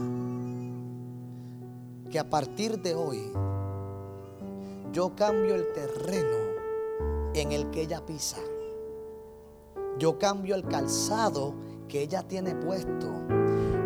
que 2.10 2.20
a 2.20 2.30
partir 2.30 2.82
de 2.82 2.96
hoy 2.96 3.32
yo 4.98 5.16
cambio 5.16 5.54
el 5.54 5.72
terreno 5.74 6.38
en 7.36 7.52
el 7.52 7.70
que 7.70 7.84
ella 7.84 8.04
pisa. 8.04 8.40
Yo 10.00 10.18
cambio 10.18 10.56
el 10.56 10.64
calzado 10.64 11.54
que 11.88 12.02
ella 12.02 12.24
tiene 12.24 12.56
puesto. 12.56 13.14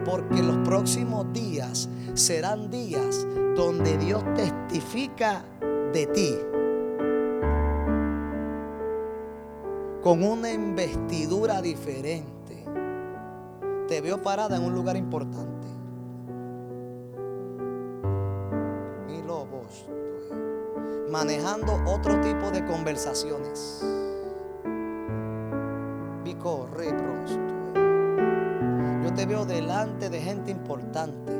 Porque 0.05 0.41
los 0.41 0.55
próximos 0.59 1.25
días 1.33 1.89
serán 2.13 2.71
días 2.71 3.27
donde 3.57 3.97
Dios 3.97 4.23
testifica 4.35 5.43
de 5.91 6.07
ti. 6.07 6.33
Con 10.01 10.23
una 10.23 10.49
investidura 10.49 11.61
diferente. 11.61 12.63
Te 13.89 13.99
veo 13.99 14.21
parada 14.21 14.55
en 14.55 14.63
un 14.63 14.73
lugar 14.73 14.95
importante. 14.95 15.60
Manejando 21.11 21.77
otro 21.85 22.19
tipo 22.21 22.49
de 22.49 22.65
conversaciones. 22.65 23.85
Yo 29.03 29.13
te 29.13 29.25
veo 29.25 29.45
delante 29.45 30.09
de 30.09 30.19
gente 30.19 30.51
importante. 30.51 31.33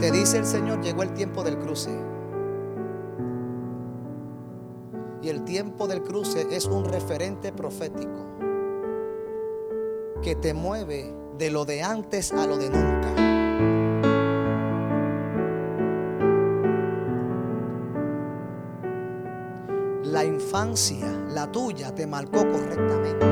Te 0.00 0.10
dice 0.10 0.38
el 0.38 0.44
Señor, 0.44 0.80
llegó 0.80 1.02
el 1.02 1.12
tiempo 1.12 1.42
del 1.42 1.58
cruce. 1.58 1.90
Y 5.22 5.28
el 5.28 5.44
tiempo 5.44 5.86
del 5.86 6.02
cruce 6.02 6.46
es 6.50 6.66
un 6.66 6.84
referente 6.84 7.52
profético 7.52 8.26
que 10.22 10.34
te 10.34 10.54
mueve 10.54 11.19
de 11.40 11.50
lo 11.50 11.64
de 11.64 11.82
antes 11.82 12.32
a 12.32 12.46
lo 12.46 12.58
de 12.58 12.68
nunca. 12.68 13.14
La 20.04 20.22
infancia, 20.22 21.06
la 21.30 21.50
tuya, 21.50 21.94
te 21.94 22.06
marcó 22.06 22.46
correctamente. 22.46 23.26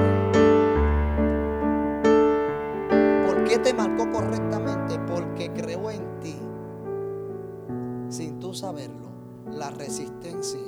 ¿Por 3.26 3.44
qué 3.44 3.59
te 3.59 3.74
marcó 3.74 4.11
correctamente? 4.11 4.98
Porque 5.00 5.52
creó 5.52 5.90
en 5.90 6.20
ti, 6.20 6.38
sin 8.09 8.38
tú 8.38 8.54
saberlo, 8.54 9.11
la 9.50 9.68
resistencia 9.68 10.61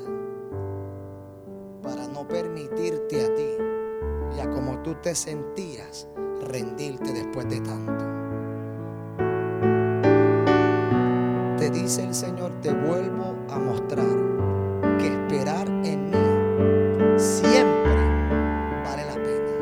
para 1.83 2.07
no 2.07 2.29
permitirte 2.29 3.25
a 3.25 3.35
ti 3.35 4.37
y 4.37 4.41
a 4.41 4.51
como 4.51 4.83
tú 4.83 4.95
te 4.97 5.15
sentías 5.15 6.07
rendirte 6.41 7.13
después 7.13 7.49
de 7.49 7.61
tanto. 7.61 8.05
Te 11.59 11.71
dice 11.71 12.05
el 12.05 12.15
Señor, 12.15 12.53
te 12.63 12.73
vuelvo 12.73 13.37
a 13.51 13.59
mostrar 13.59 14.07
que 14.99 15.09
esperar 15.09 15.69
en 15.69 16.11
mí 16.11 17.19
siempre 17.19 17.95
vale 18.85 19.05
la 19.07 19.15
pena. 19.15 19.55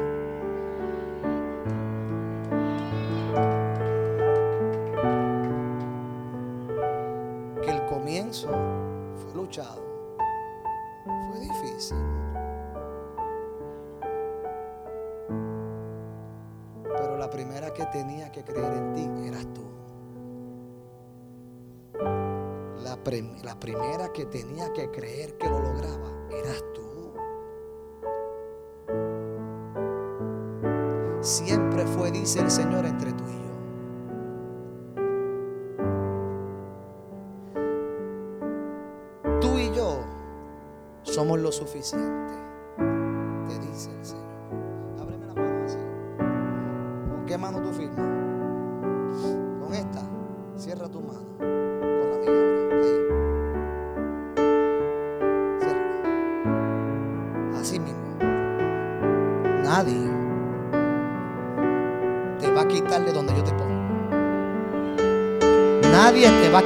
Que 7.62 7.70
el 7.70 7.87
comienzo 7.87 8.49
fue 9.16 9.35
luchado, 9.35 9.83
fue 11.05 11.41
difícil. 11.41 12.18
Primera 17.31 17.72
que 17.72 17.87
tenía 17.87 18.31
que 18.33 18.43
creer 18.45 18.72
en 18.72 18.95
ti 18.95 19.09
eras 19.29 19.47
tú. 19.55 19.62
La, 22.83 22.99
la 23.43 23.61
primera 23.61 24.12
que 24.12 24.26
tenía 24.26 24.72
que 24.72 24.91
creer 24.91 25.37
que 25.37 25.49
lo 25.49 25.61
lograba 25.61 26.12
eras 26.31 26.64
tú. 26.74 26.89
Siempre 31.20 31.85
fue, 31.87 32.11
dice 32.11 32.41
el 32.41 32.51
Señor, 32.51 32.87
entre 32.87 33.12
tú 33.12 33.24
y 33.24 33.33
yo. 33.33 33.49
Tú 39.41 39.59
y 39.59 39.70
yo 39.74 40.01
somos 41.03 41.39
lo 41.39 41.51
suficiente, 41.51 42.35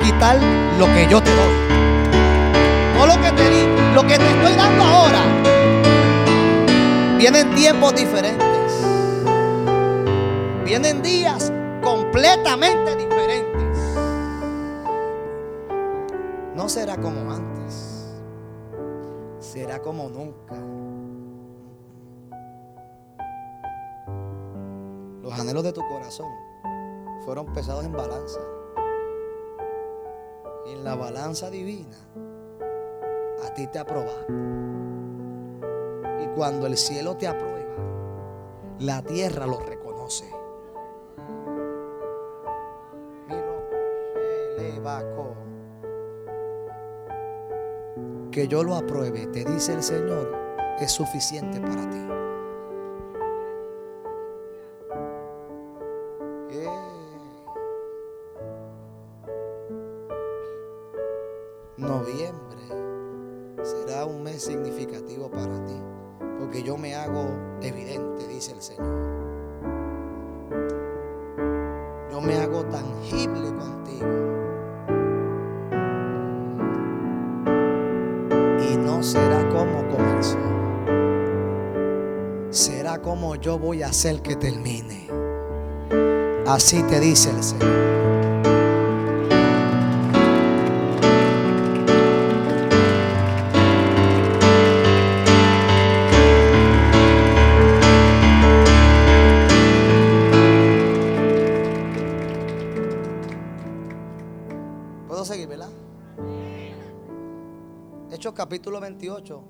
quitar 0.02 0.38
lo 0.78 0.86
que 0.86 1.06
yo 1.08 1.22
te 1.22 1.30
doy. 1.30 1.54
No 2.98 3.06
lo 3.06 3.20
que 3.22 3.30
te 3.32 3.50
di, 3.50 3.94
lo 3.94 4.02
que 4.02 4.18
te 4.18 4.26
estoy 4.26 4.54
dando 4.54 4.82
ahora. 4.82 5.20
Vienen 7.18 7.54
tiempos 7.54 7.94
diferentes. 7.94 8.72
Vienen 10.64 11.02
días 11.02 11.52
completamente 11.82 12.96
diferentes. 12.96 13.78
No 16.54 16.68
será 16.68 16.96
como 16.96 17.30
antes. 17.30 18.12
Será 19.38 19.80
como 19.80 20.08
nunca. 20.08 20.56
Los 25.22 25.38
anhelos 25.38 25.62
de 25.62 25.72
tu 25.72 25.86
corazón 25.88 26.30
fueron 27.24 27.52
pesados 27.52 27.84
en 27.84 27.92
balanza. 27.92 28.40
La 30.82 30.96
balanza 30.96 31.48
divina, 31.48 31.96
a 33.44 33.54
ti 33.54 33.68
te 33.68 33.78
aprobaron. 33.78 35.60
Y 36.22 36.26
cuando 36.34 36.66
el 36.66 36.76
cielo 36.76 37.16
te 37.16 37.28
aprueba, 37.28 37.76
la 38.80 39.00
tierra 39.02 39.46
lo 39.46 39.60
reconoce. 39.60 40.42
Que 48.32 48.48
yo 48.48 48.64
lo 48.64 48.74
apruebe, 48.74 49.26
te 49.26 49.44
dice 49.44 49.74
el 49.74 49.82
Señor, 49.82 50.34
es 50.80 50.90
suficiente 50.90 51.60
para 51.60 51.88
ti. 51.90 52.21
Hacer 84.02 84.20
que 84.20 84.34
termine. 84.34 85.06
Así 86.44 86.82
te 86.82 86.98
dice 86.98 87.30
el 87.30 87.40
Señor. 87.40 87.70
¿Puedo 105.06 105.24
seguir, 105.24 105.46
verdad? 105.46 105.70
Hechos 108.10 108.32
capítulo 108.32 108.80
28 108.80 109.44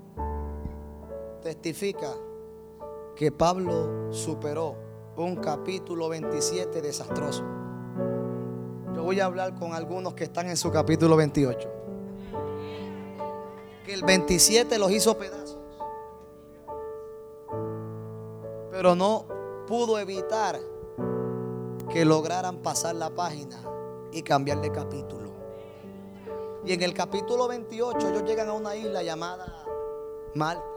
testifica 1.43 2.09
que 3.15 3.31
Pablo 3.31 4.13
superó 4.13 4.77
un 5.17 5.37
capítulo 5.37 6.09
27 6.09 6.81
desastroso. 6.81 7.45
Yo 8.95 9.03
voy 9.03 9.21
a 9.21 9.27
hablar 9.27 9.55
con 9.55 9.75
algunos 9.75 10.15
que 10.15 10.25
están 10.25 10.49
en 10.49 10.57
su 10.57 10.71
capítulo 10.71 11.17
28. 11.17 11.71
Que 13.85 13.95
el 13.95 14.03
27 14.03 14.79
los 14.79 14.91
hizo 14.91 15.17
pedazos. 15.19 15.59
Pero 18.71 18.95
no 18.95 19.27
pudo 19.67 19.99
evitar 19.99 20.59
que 21.91 22.05
lograran 22.05 22.59
pasar 22.59 22.95
la 22.95 23.11
página 23.11 23.61
y 24.13 24.23
cambiar 24.23 24.61
de 24.61 24.73
capítulo. 24.73 25.31
Y 26.65 26.73
en 26.73 26.83
el 26.83 26.95
capítulo 26.95 27.49
28 27.49 28.09
ellos 28.09 28.25
llegan 28.25 28.49
a 28.49 28.53
una 28.53 28.77
isla 28.77 29.03
llamada 29.03 29.65
Malta. 30.35 30.72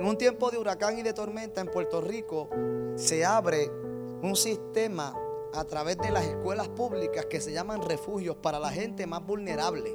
En 0.00 0.06
un 0.06 0.16
tiempo 0.16 0.50
de 0.50 0.56
huracán 0.56 0.98
y 0.98 1.02
de 1.02 1.12
tormenta 1.12 1.60
en 1.60 1.66
Puerto 1.66 2.00
Rico 2.00 2.48
se 2.96 3.22
abre 3.22 3.70
un 4.22 4.34
sistema 4.34 5.14
a 5.52 5.64
través 5.64 5.98
de 5.98 6.10
las 6.10 6.24
escuelas 6.24 6.70
públicas 6.70 7.26
que 7.26 7.38
se 7.38 7.52
llaman 7.52 7.82
refugios 7.82 8.34
para 8.36 8.58
la 8.58 8.70
gente 8.70 9.06
más 9.06 9.22
vulnerable, 9.26 9.94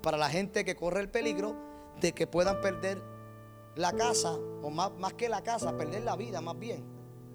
para 0.00 0.16
la 0.16 0.28
gente 0.28 0.64
que 0.64 0.76
corre 0.76 1.00
el 1.00 1.08
peligro 1.08 1.56
de 2.00 2.12
que 2.12 2.28
puedan 2.28 2.60
perder 2.60 3.02
la 3.74 3.90
casa, 3.94 4.38
o 4.62 4.70
más, 4.70 4.92
que 5.14 5.28
la 5.28 5.42
casa, 5.42 5.76
perder 5.76 6.04
la 6.04 6.14
vida 6.14 6.40
más 6.40 6.56
bien. 6.56 6.84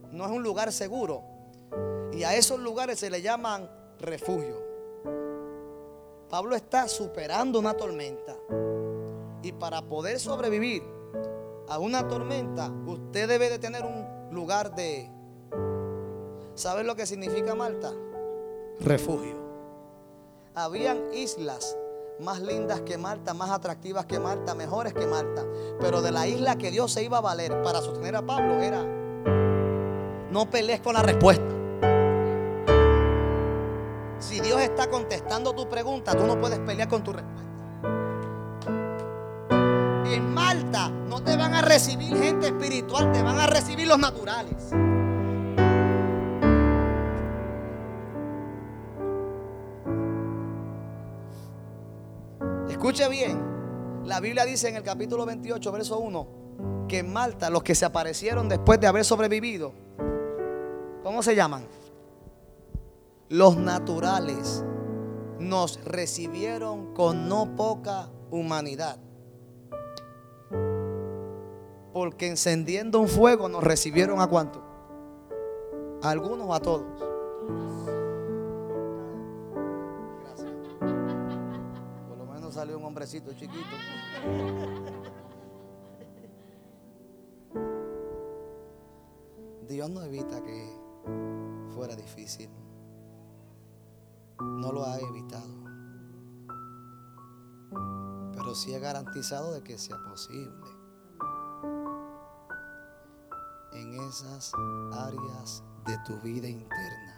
No 0.10 0.24
es 0.24 0.32
un 0.32 0.44
lugar 0.44 0.72
seguro. 0.72 1.24
Y 2.14 2.24
a 2.24 2.38
esos 2.38 2.58
lugares 2.58 3.00
se 3.00 3.10
le 3.10 3.22
llaman 3.22 3.70
refugios. 4.00 4.62
Pablo 6.30 6.56
está 6.56 6.88
superando 6.88 7.60
una 7.60 7.74
tormenta. 7.74 8.38
Y 9.44 9.52
para 9.52 9.82
poder 9.82 10.22
sobrevivir 10.22 10.96
a 11.70 11.80
una 11.80 12.08
tormenta, 12.08 12.72
usted 12.86 13.28
debe 13.28 13.50
de 13.50 13.60
tener 13.60 13.84
un 13.84 14.06
lugar 14.32 14.76
de... 14.76 15.10
¿Sabes 16.56 16.86
lo 16.86 16.96
que 16.96 17.06
significa 17.06 17.56
Malta? 17.56 17.92
Refugio. 18.80 19.36
Habían 20.56 21.14
islas 21.14 21.78
más 22.20 22.42
lindas 22.42 22.82
que 22.82 22.98
Malta, 22.98 23.34
más 23.34 23.52
atractivas 23.52 24.06
que 24.06 24.20
Malta, 24.20 24.56
mejores 24.56 24.94
que 24.94 25.06
Malta. 25.06 25.46
Pero 25.80 26.02
de 26.02 26.12
la 26.12 26.28
isla 26.28 26.58
que 26.58 26.72
Dios 26.72 26.92
se 26.92 27.04
iba 27.04 27.18
a 27.18 27.22
valer 27.22 27.62
para 27.62 27.82
sostener 27.82 28.16
a 28.16 28.26
Pablo 28.26 28.60
era, 28.60 28.84
no 30.32 30.50
pelees 30.50 30.82
con 30.82 30.94
la 30.94 31.04
respuesta. 31.04 31.54
Si 34.20 34.40
Dios 34.40 34.60
está 34.62 34.90
contestando 34.90 35.54
tu 35.54 35.70
pregunta, 35.70 36.16
tú 36.16 36.26
no 36.26 36.40
puedes 36.40 36.60
pelear 36.60 36.88
con 36.88 37.04
tu 37.04 37.14
respuesta. 37.14 37.57
En 40.18 40.34
Malta 40.34 40.90
no 40.90 41.22
te 41.22 41.38
van 41.38 41.54
a 41.54 41.62
recibir 41.62 42.18
gente 42.18 42.48
espiritual, 42.48 43.12
te 43.12 43.22
van 43.22 43.38
a 43.38 43.46
recibir 43.46 43.86
los 43.86 44.00
naturales. 44.00 44.56
Escuche 52.68 53.08
bien, 53.10 53.40
la 54.06 54.20
Biblia 54.20 54.44
dice 54.46 54.70
en 54.70 54.78
el 54.78 54.82
capítulo 54.82 55.24
28, 55.28 55.72
verso 55.72 56.00
1, 56.00 56.28
que 56.88 56.98
en 56.98 57.14
Malta 57.14 57.52
los 57.52 57.62
que 57.62 57.76
se 57.76 57.86
aparecieron 57.86 58.50
después 58.50 58.80
de 58.80 58.88
haber 58.88 59.06
sobrevivido, 59.06 59.72
¿cómo 61.04 61.22
se 61.22 61.36
llaman? 61.36 61.64
Los 63.30 63.56
naturales 63.56 64.64
nos 65.38 65.80
recibieron 65.86 66.96
con 66.96 67.30
no 67.30 67.56
poca 67.56 68.10
humanidad. 68.32 68.98
Porque 71.98 72.28
encendiendo 72.28 73.00
un 73.00 73.08
fuego 73.08 73.50
nos 73.50 73.64
recibieron 73.64 74.22
a 74.22 74.28
cuánto? 74.28 74.62
¿A 76.04 76.12
algunos 76.12 76.48
o 76.48 76.54
a 76.54 76.60
todos? 76.60 76.86
Gracias. 80.22 80.52
Por 82.08 82.18
lo 82.20 82.26
menos 82.28 82.54
salió 82.54 82.78
un 82.78 82.86
hombrecito 82.86 83.34
chiquito. 83.34 83.64
Dios 89.68 89.90
no 89.90 90.04
evita 90.04 90.44
que 90.44 90.70
fuera 91.74 91.96
difícil. 91.96 92.52
No 94.40 94.72
lo 94.72 94.86
ha 94.86 95.00
evitado. 95.00 95.56
Pero 98.34 98.54
sí 98.54 98.76
ha 98.76 98.80
garantizado 98.80 99.52
de 99.56 99.64
que 99.64 99.80
sea 99.80 99.98
posible. 100.08 100.77
En 103.74 103.94
esas 103.94 104.52
áreas 104.94 105.64
de 105.86 105.98
tu 106.06 106.20
vida 106.22 106.48
interna. 106.48 107.16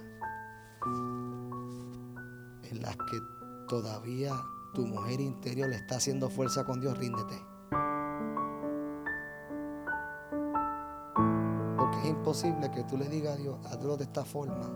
En 2.63 2.81
las 2.81 2.95
que 2.95 3.19
todavía 3.67 4.33
tu 4.73 4.85
mujer 4.85 5.19
interior 5.19 5.69
le 5.69 5.77
está 5.77 5.95
haciendo 5.95 6.29
fuerza 6.29 6.65
con 6.65 6.79
Dios, 6.79 6.97
ríndete. 6.97 7.41
Porque 11.77 11.97
es 12.03 12.05
imposible 12.05 12.69
que 12.71 12.83
tú 12.83 12.97
le 12.97 13.09
digas 13.09 13.35
a 13.35 13.37
Dios, 13.37 13.65
hazlo 13.65 13.97
de 13.97 14.03
esta 14.03 14.23
forma. 14.23 14.69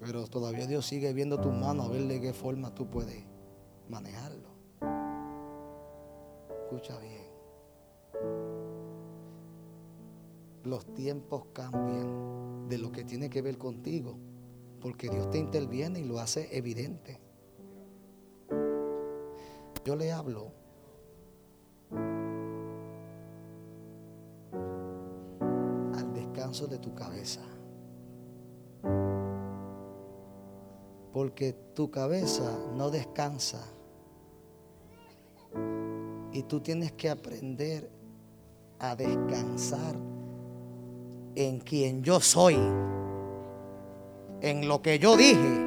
Pero 0.00 0.26
todavía 0.26 0.66
Dios 0.66 0.86
sigue 0.86 1.12
viendo 1.12 1.38
tus 1.40 1.52
manos 1.52 1.86
a 1.86 1.90
ver 1.90 2.06
de 2.08 2.20
qué 2.20 2.32
forma 2.32 2.74
tú 2.74 2.88
puedes 2.88 3.24
manejarlo. 3.88 4.48
Escucha 6.64 6.98
bien. 6.98 7.29
Los 10.64 10.94
tiempos 10.94 11.46
cambian 11.52 12.68
de 12.68 12.78
lo 12.78 12.92
que 12.92 13.04
tiene 13.04 13.30
que 13.30 13.42
ver 13.42 13.58
contigo, 13.58 14.18
porque 14.80 15.08
Dios 15.08 15.30
te 15.30 15.38
interviene 15.38 16.00
y 16.00 16.04
lo 16.04 16.20
hace 16.20 16.56
evidente. 16.56 17.20
Yo 19.84 19.96
le 19.96 20.12
hablo 20.12 20.60
descanso 26.50 26.66
de 26.66 26.78
tu 26.78 26.94
cabeza. 26.94 27.42
Porque 31.12 31.52
tu 31.74 31.90
cabeza 31.90 32.58
no 32.74 32.90
descansa. 32.90 33.62
Y 36.32 36.42
tú 36.44 36.60
tienes 36.60 36.92
que 36.92 37.10
aprender 37.10 37.90
a 38.78 38.96
descansar 38.96 39.96
en 41.34 41.60
quien 41.60 42.02
yo 42.02 42.20
soy, 42.20 42.56
en 44.40 44.68
lo 44.68 44.82
que 44.82 44.98
yo 44.98 45.16
dije 45.16 45.66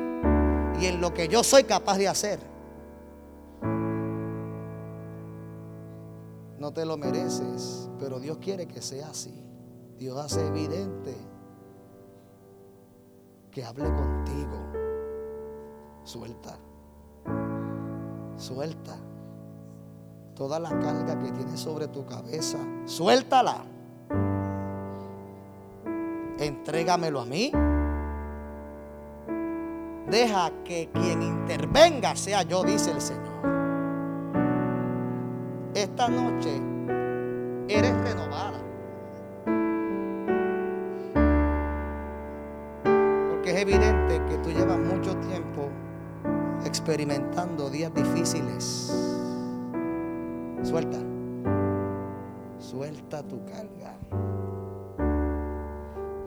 y 0.80 0.86
en 0.86 1.02
lo 1.02 1.14
que 1.14 1.28
yo 1.28 1.44
soy 1.44 1.64
capaz 1.64 1.98
de 1.98 2.08
hacer. 2.08 2.40
No 6.60 6.72
te 6.72 6.86
lo 6.86 6.98
mereces, 6.98 7.90
pero 8.00 8.20
Dios 8.20 8.38
quiere 8.38 8.68
que 8.68 8.82
sea 8.82 9.10
así. 9.10 9.34
Dios 9.98 10.18
hace 10.18 10.48
evidente 10.48 11.16
que 13.52 13.64
hable 13.64 13.86
contigo. 13.86 14.72
Suelta. 16.04 16.58
Suelta. 18.38 18.98
Toda 20.36 20.60
la 20.60 20.70
carga 20.80 21.20
que 21.20 21.32
tienes 21.32 21.60
sobre 21.60 21.88
tu 21.88 22.06
cabeza, 22.06 22.58
suéltala. 22.86 23.73
Entrégamelo 26.44 27.22
a 27.22 27.26
mí. 27.26 27.52
Deja 30.10 30.52
que 30.66 30.90
quien 30.94 31.22
intervenga 31.22 32.16
sea 32.16 32.44
yo, 32.44 32.64
dice 32.64 32.92
el 32.92 33.00
Señor. 33.00 33.24
Esta 35.74 36.10
noche 36.10 36.62
eres 37.70 37.94
renovada. 38.04 38.60
Porque 43.32 43.52
es 43.52 43.58
evidente 43.62 44.22
que 44.30 44.38
tú 44.40 44.50
llevas 44.50 44.80
mucho 44.80 45.16
tiempo 45.18 45.70
experimentando 46.66 47.70
días 47.70 47.94
difíciles. 47.94 48.94
Suelta. 50.62 50.98
Suelta 52.60 53.24
tu 53.24 53.44
carga. 53.46 54.43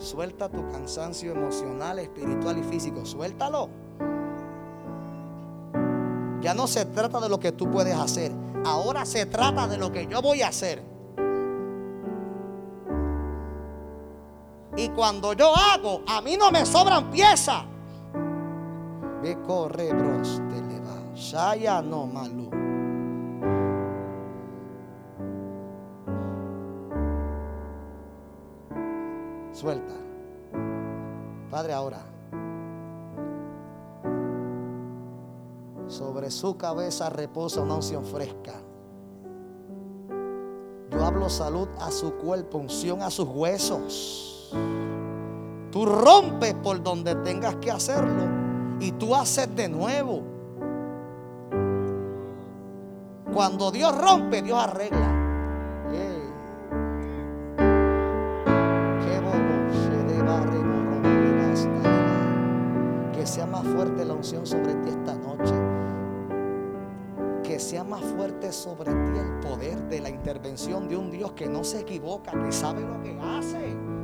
Suelta 0.06 0.48
tu 0.48 0.62
cansancio 0.70 1.32
emocional, 1.32 1.98
espiritual 1.98 2.56
y 2.58 2.62
físico. 2.62 3.04
Suéltalo. 3.04 3.68
Ya 6.40 6.54
no 6.54 6.68
se 6.68 6.84
trata 6.84 7.18
de 7.18 7.28
lo 7.28 7.40
que 7.40 7.50
tú 7.50 7.68
puedes 7.68 7.96
hacer. 7.96 8.30
Ahora 8.64 9.04
se 9.04 9.26
trata 9.26 9.66
de 9.66 9.78
lo 9.78 9.90
que 9.90 10.06
yo 10.06 10.22
voy 10.22 10.42
a 10.42 10.48
hacer. 10.48 10.80
Y 14.76 14.90
cuando 14.90 15.32
yo 15.32 15.52
hago, 15.56 16.02
a 16.06 16.20
mí 16.20 16.36
no 16.36 16.52
me 16.52 16.64
sobran 16.64 17.10
piezas. 17.10 17.64
Ve 19.22 19.36
corre, 19.44 19.92
bros, 19.92 20.40
te. 20.48 20.66
Shaya 21.16 21.80
no 21.80 22.06
malu. 22.06 22.65
Padre, 31.50 31.72
ahora. 31.72 31.98
Sobre 35.88 36.30
su 36.30 36.56
cabeza 36.56 37.10
reposa 37.10 37.62
una 37.62 37.74
unción 37.74 38.04
fresca. 38.04 38.52
Yo 40.90 41.04
hablo 41.04 41.28
salud 41.28 41.68
a 41.80 41.90
su 41.90 42.12
cuerpo, 42.14 42.58
unción 42.58 43.02
a 43.02 43.10
sus 43.10 43.26
huesos. 43.26 44.52
Tú 45.72 45.84
rompes 45.84 46.54
por 46.54 46.80
donde 46.82 47.16
tengas 47.16 47.56
que 47.56 47.70
hacerlo 47.70 48.22
y 48.78 48.92
tú 48.92 49.14
haces 49.14 49.54
de 49.56 49.68
nuevo. 49.68 50.22
Cuando 53.34 53.70
Dios 53.72 53.96
rompe, 53.98 54.42
Dios 54.42 54.58
arregla. 54.58 55.15
Más 63.62 63.74
fuerte 63.74 64.04
la 64.04 64.12
unción 64.12 64.46
sobre 64.46 64.74
ti 64.74 64.90
esta 64.90 65.14
noche. 65.14 65.54
Que 67.42 67.58
sea 67.58 67.84
más 67.84 68.02
fuerte 68.02 68.52
sobre 68.52 68.92
ti 68.92 69.18
el 69.18 69.38
poder 69.40 69.88
de 69.88 70.00
la 70.00 70.10
intervención 70.10 70.88
de 70.88 70.96
un 70.96 71.10
Dios 71.10 71.32
que 71.32 71.46
no 71.46 71.64
se 71.64 71.80
equivoca, 71.80 72.32
que 72.44 72.52
sabe 72.52 72.82
lo 72.82 73.00
que 73.02 73.18
hace. 73.18 73.95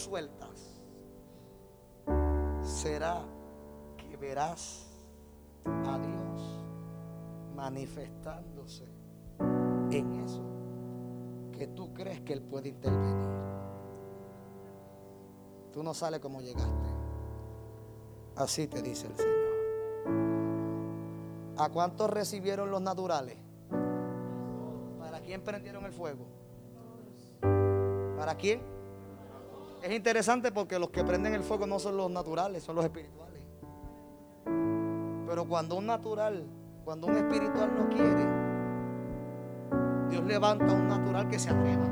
Sueltas, 0.00 0.82
será 2.62 3.22
que 3.96 4.16
verás 4.16 4.86
a 5.64 5.98
Dios 5.98 6.64
manifestándose 7.54 8.86
en 9.90 10.12
eso 10.24 10.42
que 11.52 11.68
tú 11.68 11.92
crees 11.92 12.20
que 12.22 12.32
Él 12.32 12.42
puede 12.42 12.70
intervenir. 12.70 13.28
Tú 15.72 15.82
no 15.82 15.94
sales 15.94 16.20
como 16.20 16.40
llegaste. 16.40 16.88
Así 18.36 18.66
te 18.66 18.82
dice 18.82 19.06
el 19.06 19.16
Señor. 19.16 19.32
¿A 21.58 21.68
cuántos 21.68 22.10
recibieron 22.10 22.70
los 22.70 22.80
naturales? 22.80 23.36
¿Para 24.98 25.20
quién 25.20 25.44
prendieron 25.44 25.84
el 25.84 25.92
fuego? 25.92 26.26
¿Para 28.16 28.34
quién? 28.36 28.71
Es 29.82 29.90
interesante 29.90 30.52
porque 30.52 30.78
los 30.78 30.90
que 30.90 31.02
prenden 31.02 31.34
el 31.34 31.42
fuego 31.42 31.66
no 31.66 31.80
son 31.80 31.96
los 31.96 32.08
naturales, 32.08 32.62
son 32.62 32.76
los 32.76 32.84
espirituales. 32.84 33.42
Pero 35.26 35.44
cuando 35.48 35.74
un 35.74 35.86
natural, 35.86 36.44
cuando 36.84 37.08
un 37.08 37.16
espiritual 37.16 37.68
no 37.76 37.88
quiere, 37.88 38.26
Dios 40.08 40.24
levanta 40.24 40.72
un 40.72 40.88
natural 40.88 41.28
que 41.28 41.38
se 41.38 41.50
atreva. 41.50 41.86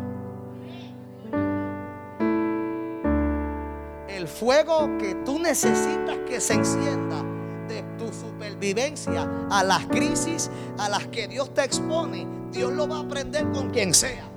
El 4.09 4.29
fuego 4.29 4.97
que 4.99 5.17
tú 5.25 5.41
necesitas 5.41 6.19
que 6.29 6.41
se 6.41 6.55
encienda 6.55 7.25
de 7.67 7.83
tu 7.99 8.13
supervivencia 8.13 9.29
a 9.51 9.65
las 9.65 9.87
crisis 9.87 10.49
a 10.79 10.89
las 10.89 11.09
que 11.09 11.27
Dios 11.27 11.53
te 11.55 11.65
expone, 11.65 12.25
Dios 12.53 12.73
lo 12.73 12.87
va 12.87 13.01
a 13.01 13.09
prender 13.09 13.51
con 13.51 13.71
quien 13.71 13.95
sea. 13.95 14.30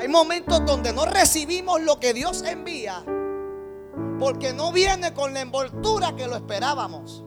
Hay 0.00 0.08
momentos 0.08 0.64
donde 0.64 0.94
no 0.94 1.04
recibimos 1.04 1.82
lo 1.82 2.00
que 2.00 2.14
Dios 2.14 2.42
envía 2.42 3.04
porque 4.18 4.54
no 4.54 4.72
viene 4.72 5.12
con 5.12 5.34
la 5.34 5.42
envoltura 5.42 6.16
que 6.16 6.26
lo 6.26 6.36
esperábamos. 6.36 7.22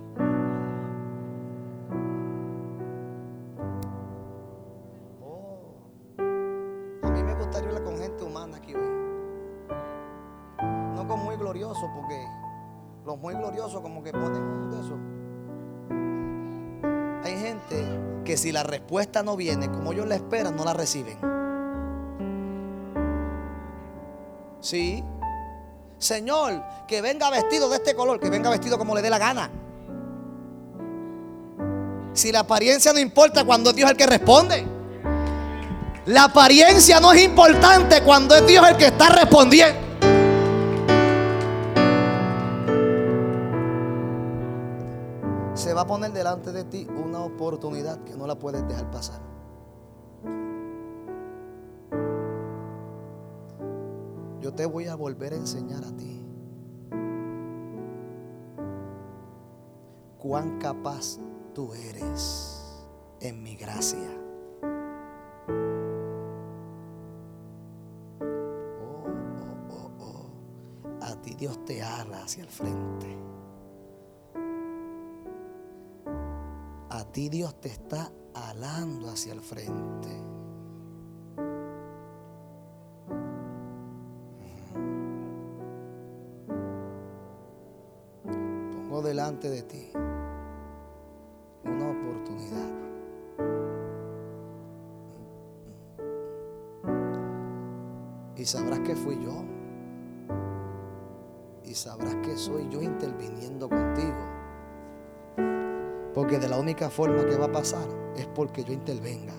Oh, 5.21 5.75
a 7.03 7.09
mí 7.11 7.21
me 7.21 7.35
gustaría 7.35 7.67
hablar 7.69 7.83
con 7.83 7.95
gente 7.99 8.23
humana 8.23 8.57
aquí 8.57 8.73
hoy. 8.73 8.89
No 10.95 11.07
con 11.07 11.23
muy 11.23 11.35
glorioso, 11.35 11.91
porque 11.95 12.25
los 13.05 13.19
muy 13.19 13.35
gloriosos 13.35 13.81
como 13.81 14.01
que 14.01 14.11
ponen 14.13 14.71
de 14.71 14.79
esos. 14.79 14.99
Hay 17.23 17.39
gente 17.39 17.85
que 18.25 18.35
si 18.35 18.51
la 18.51 18.63
respuesta 18.63 19.21
no 19.21 19.35
viene 19.37 19.69
como 19.69 19.93
ellos 19.93 20.07
la 20.07 20.15
esperan, 20.15 20.55
no 20.55 20.65
la 20.65 20.73
reciben. 20.73 21.42
Sí. 24.63 25.03
Señor, 25.99 26.63
que 26.87 27.01
venga 27.01 27.29
vestido 27.29 27.69
de 27.69 27.75
este 27.75 27.93
color, 27.93 28.19
que 28.19 28.29
venga 28.29 28.49
vestido 28.49 28.77
como 28.77 28.95
le 28.95 29.01
dé 29.01 29.09
la 29.09 29.19
gana. 29.19 29.51
Si 32.13 32.31
la 32.31 32.39
apariencia 32.39 32.93
no 32.93 32.99
importa 32.99 33.43
cuando 33.43 33.71
es 33.71 33.75
Dios 33.75 33.91
el 33.91 33.97
que 33.97 34.07
responde. 34.07 34.65
La 36.05 36.25
apariencia 36.25 36.99
no 36.99 37.11
es 37.11 37.23
importante 37.23 38.03
cuando 38.03 38.35
es 38.35 38.47
Dios 38.47 38.65
el 38.67 38.77
que 38.77 38.85
está 38.87 39.09
respondiendo. 39.09 39.79
Se 45.55 45.73
va 45.73 45.81
a 45.81 45.87
poner 45.87 46.11
delante 46.11 46.51
de 46.51 46.63
ti 46.63 46.87
una 47.03 47.19
oportunidad 47.19 48.01
que 48.03 48.15
no 48.15 48.27
la 48.27 48.35
puedes 48.35 48.65
dejar 48.67 48.89
pasar. 48.91 49.32
Te 54.55 54.67
voy 54.67 54.85
a 54.87 54.95
volver 54.95 55.33
a 55.33 55.37
enseñar 55.37 55.83
a 55.83 55.91
ti 55.97 56.23
cuán 60.19 60.59
capaz 60.59 61.17
tú 61.53 61.73
eres 61.73 62.85
en 63.19 63.41
mi 63.41 63.55
gracia. 63.55 64.09
Oh, 68.21 69.07
oh, 69.69 69.91
oh. 69.99 70.29
A 71.01 71.15
ti 71.21 71.33
Dios 71.33 71.65
te 71.65 71.81
ala 71.81 72.23
hacia 72.23 72.43
el 72.43 72.49
frente. 72.49 73.17
A 76.89 77.03
ti 77.11 77.27
Dios 77.29 77.59
te 77.59 77.69
está 77.69 78.11
alando 78.33 79.09
hacia 79.09 79.33
el 79.33 79.41
frente. 79.41 80.32
De 89.49 89.61
ti 89.63 89.91
una 91.65 91.89
oportunidad. 91.89 92.69
Y 98.35 98.45
sabrás 98.45 98.79
que 98.79 98.95
fui 98.95 99.15
yo. 99.23 99.43
Y 101.63 101.73
sabrás 101.73 102.15
que 102.17 102.35
soy 102.35 102.67
yo 102.69 102.81
interviniendo 102.81 103.69
contigo. 103.69 104.33
Porque 106.13 106.39
de 106.39 106.47
la 106.47 106.59
única 106.59 106.89
forma 106.89 107.25
que 107.25 107.37
va 107.37 107.45
a 107.45 107.51
pasar 107.51 107.87
es 108.15 108.27
porque 108.27 108.63
yo 108.63 108.73
intervenga. 108.73 109.33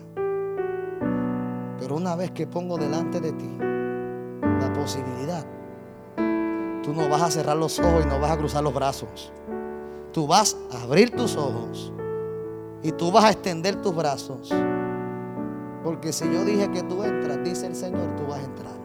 Pero 1.78 1.96
una 1.96 2.16
vez 2.16 2.30
que 2.30 2.46
pongo 2.46 2.78
delante 2.78 3.20
de 3.20 3.32
ti 3.32 3.58
la 3.60 4.72
posibilidad, 4.72 5.44
tú 6.82 6.94
no 6.94 7.08
vas 7.08 7.22
a 7.22 7.30
cerrar 7.30 7.56
los 7.56 7.78
ojos 7.78 8.04
y 8.04 8.08
no 8.08 8.18
vas 8.18 8.32
a 8.32 8.38
cruzar 8.38 8.64
los 8.64 8.74
brazos. 8.74 9.32
Tú 10.14 10.28
vas 10.28 10.56
a 10.70 10.82
abrir 10.82 11.10
tus 11.10 11.36
ojos 11.36 11.92
y 12.84 12.92
tú 12.92 13.10
vas 13.10 13.24
a 13.24 13.32
extender 13.32 13.82
tus 13.82 13.92
brazos. 13.92 14.48
Porque 15.82 16.12
si 16.12 16.32
yo 16.32 16.44
dije 16.44 16.70
que 16.70 16.84
tú 16.84 17.02
entras, 17.02 17.42
dice 17.42 17.66
el 17.66 17.74
Señor, 17.74 18.14
tú 18.14 18.22
vas 18.28 18.38
a 18.38 18.44
entrar. 18.44 18.76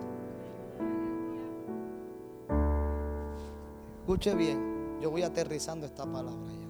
Escuche 4.00 4.34
bien, 4.34 4.98
yo 5.00 5.12
voy 5.12 5.22
aterrizando 5.22 5.86
esta 5.86 6.04
palabra 6.04 6.52
ya. 6.52 6.68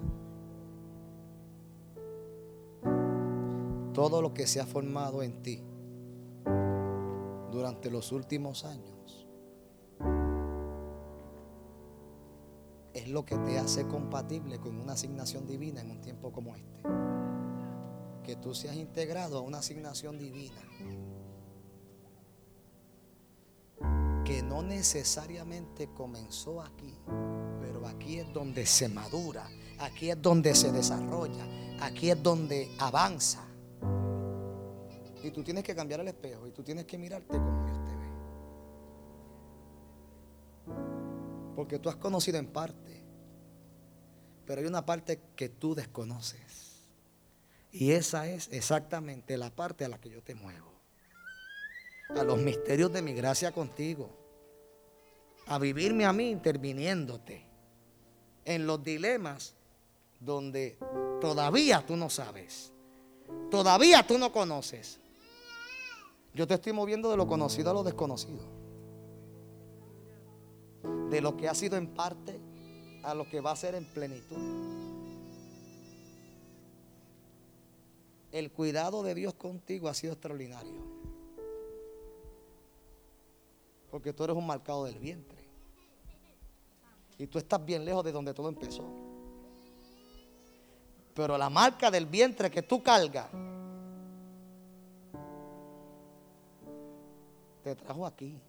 Todo 3.94 4.20
lo 4.20 4.34
que 4.34 4.46
se 4.46 4.60
ha 4.60 4.66
formado 4.66 5.22
en 5.22 5.42
ti 5.42 5.62
durante 7.50 7.90
los 7.90 8.12
últimos 8.12 8.66
años 8.66 9.19
es 12.94 13.08
lo 13.08 13.24
que 13.24 13.36
te 13.36 13.58
hace 13.58 13.86
compatible 13.86 14.58
con 14.58 14.78
una 14.78 14.94
asignación 14.94 15.46
divina 15.46 15.80
en 15.80 15.90
un 15.90 16.00
tiempo 16.00 16.32
como 16.32 16.56
este. 16.56 16.82
Que 18.24 18.36
tú 18.36 18.54
seas 18.54 18.76
integrado 18.76 19.38
a 19.38 19.40
una 19.40 19.58
asignación 19.58 20.18
divina. 20.18 20.60
Que 24.24 24.42
no 24.42 24.62
necesariamente 24.62 25.88
comenzó 25.94 26.62
aquí, 26.62 26.94
pero 27.60 27.86
aquí 27.86 28.18
es 28.18 28.32
donde 28.32 28.66
se 28.66 28.88
madura, 28.88 29.48
aquí 29.78 30.10
es 30.10 30.20
donde 30.20 30.54
se 30.54 30.70
desarrolla, 30.70 31.44
aquí 31.80 32.10
es 32.10 32.22
donde 32.22 32.68
avanza. 32.78 33.44
Y 35.22 35.30
tú 35.30 35.42
tienes 35.42 35.64
que 35.64 35.74
cambiar 35.74 36.00
el 36.00 36.08
espejo 36.08 36.46
y 36.46 36.52
tú 36.52 36.62
tienes 36.62 36.86
que 36.86 36.96
mirarte 36.96 37.36
como 37.36 37.59
Porque 41.60 41.78
tú 41.78 41.90
has 41.90 41.96
conocido 41.96 42.38
en 42.38 42.46
parte, 42.46 43.04
pero 44.46 44.62
hay 44.62 44.66
una 44.66 44.86
parte 44.86 45.20
que 45.36 45.50
tú 45.50 45.74
desconoces. 45.74 46.86
Y 47.70 47.90
esa 47.90 48.26
es 48.28 48.48
exactamente 48.50 49.36
la 49.36 49.50
parte 49.50 49.84
a 49.84 49.90
la 49.90 50.00
que 50.00 50.08
yo 50.08 50.22
te 50.22 50.34
muevo. 50.34 50.72
A 52.16 52.24
los 52.24 52.38
misterios 52.38 52.90
de 52.94 53.02
mi 53.02 53.12
gracia 53.12 53.52
contigo. 53.52 54.08
A 55.48 55.58
vivirme 55.58 56.06
a 56.06 56.14
mí 56.14 56.30
interviniéndote 56.30 57.44
en 58.46 58.66
los 58.66 58.82
dilemas 58.82 59.54
donde 60.18 60.78
todavía 61.20 61.84
tú 61.84 61.94
no 61.94 62.08
sabes. 62.08 62.72
Todavía 63.50 64.06
tú 64.06 64.16
no 64.16 64.32
conoces. 64.32 64.98
Yo 66.32 66.46
te 66.46 66.54
estoy 66.54 66.72
moviendo 66.72 67.10
de 67.10 67.18
lo 67.18 67.26
conocido 67.26 67.70
a 67.70 67.74
lo 67.74 67.82
desconocido. 67.82 68.60
De 71.10 71.20
lo 71.20 71.36
que 71.36 71.48
ha 71.48 71.54
sido 71.54 71.76
en 71.76 71.88
parte 71.88 72.38
a 73.02 73.14
lo 73.14 73.28
que 73.28 73.40
va 73.40 73.50
a 73.50 73.56
ser 73.56 73.74
en 73.74 73.84
plenitud. 73.84 74.36
El 78.30 78.52
cuidado 78.52 79.02
de 79.02 79.14
Dios 79.14 79.34
contigo 79.34 79.88
ha 79.88 79.94
sido 79.94 80.12
extraordinario. 80.12 80.80
Porque 83.90 84.12
tú 84.12 84.22
eres 84.22 84.36
un 84.36 84.46
marcado 84.46 84.84
del 84.84 84.98
vientre. 85.00 85.38
Y 87.18 87.26
tú 87.26 87.38
estás 87.38 87.64
bien 87.64 87.84
lejos 87.84 88.04
de 88.04 88.12
donde 88.12 88.32
todo 88.32 88.48
empezó. 88.48 88.84
Pero 91.12 91.36
la 91.36 91.50
marca 91.50 91.90
del 91.90 92.06
vientre 92.06 92.50
que 92.50 92.62
tú 92.62 92.82
cargas 92.82 93.28
te 97.64 97.74
trajo 97.74 98.06
aquí 98.06 98.40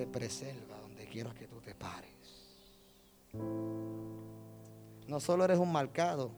te 0.00 0.06
preserva 0.06 0.78
donde 0.78 1.06
quieras 1.06 1.34
que 1.34 1.46
tú 1.46 1.60
te 1.60 1.74
pares. 1.74 2.10
No 5.06 5.20
solo 5.20 5.44
eres 5.44 5.58
un 5.58 5.70
marcado, 5.70 6.30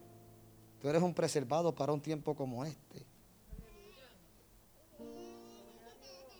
tú 0.81 0.89
eres 0.89 1.01
un 1.01 1.13
preservado 1.13 1.73
para 1.73 1.93
un 1.93 2.01
tiempo 2.01 2.35
como 2.35 2.65
este. 2.65 3.05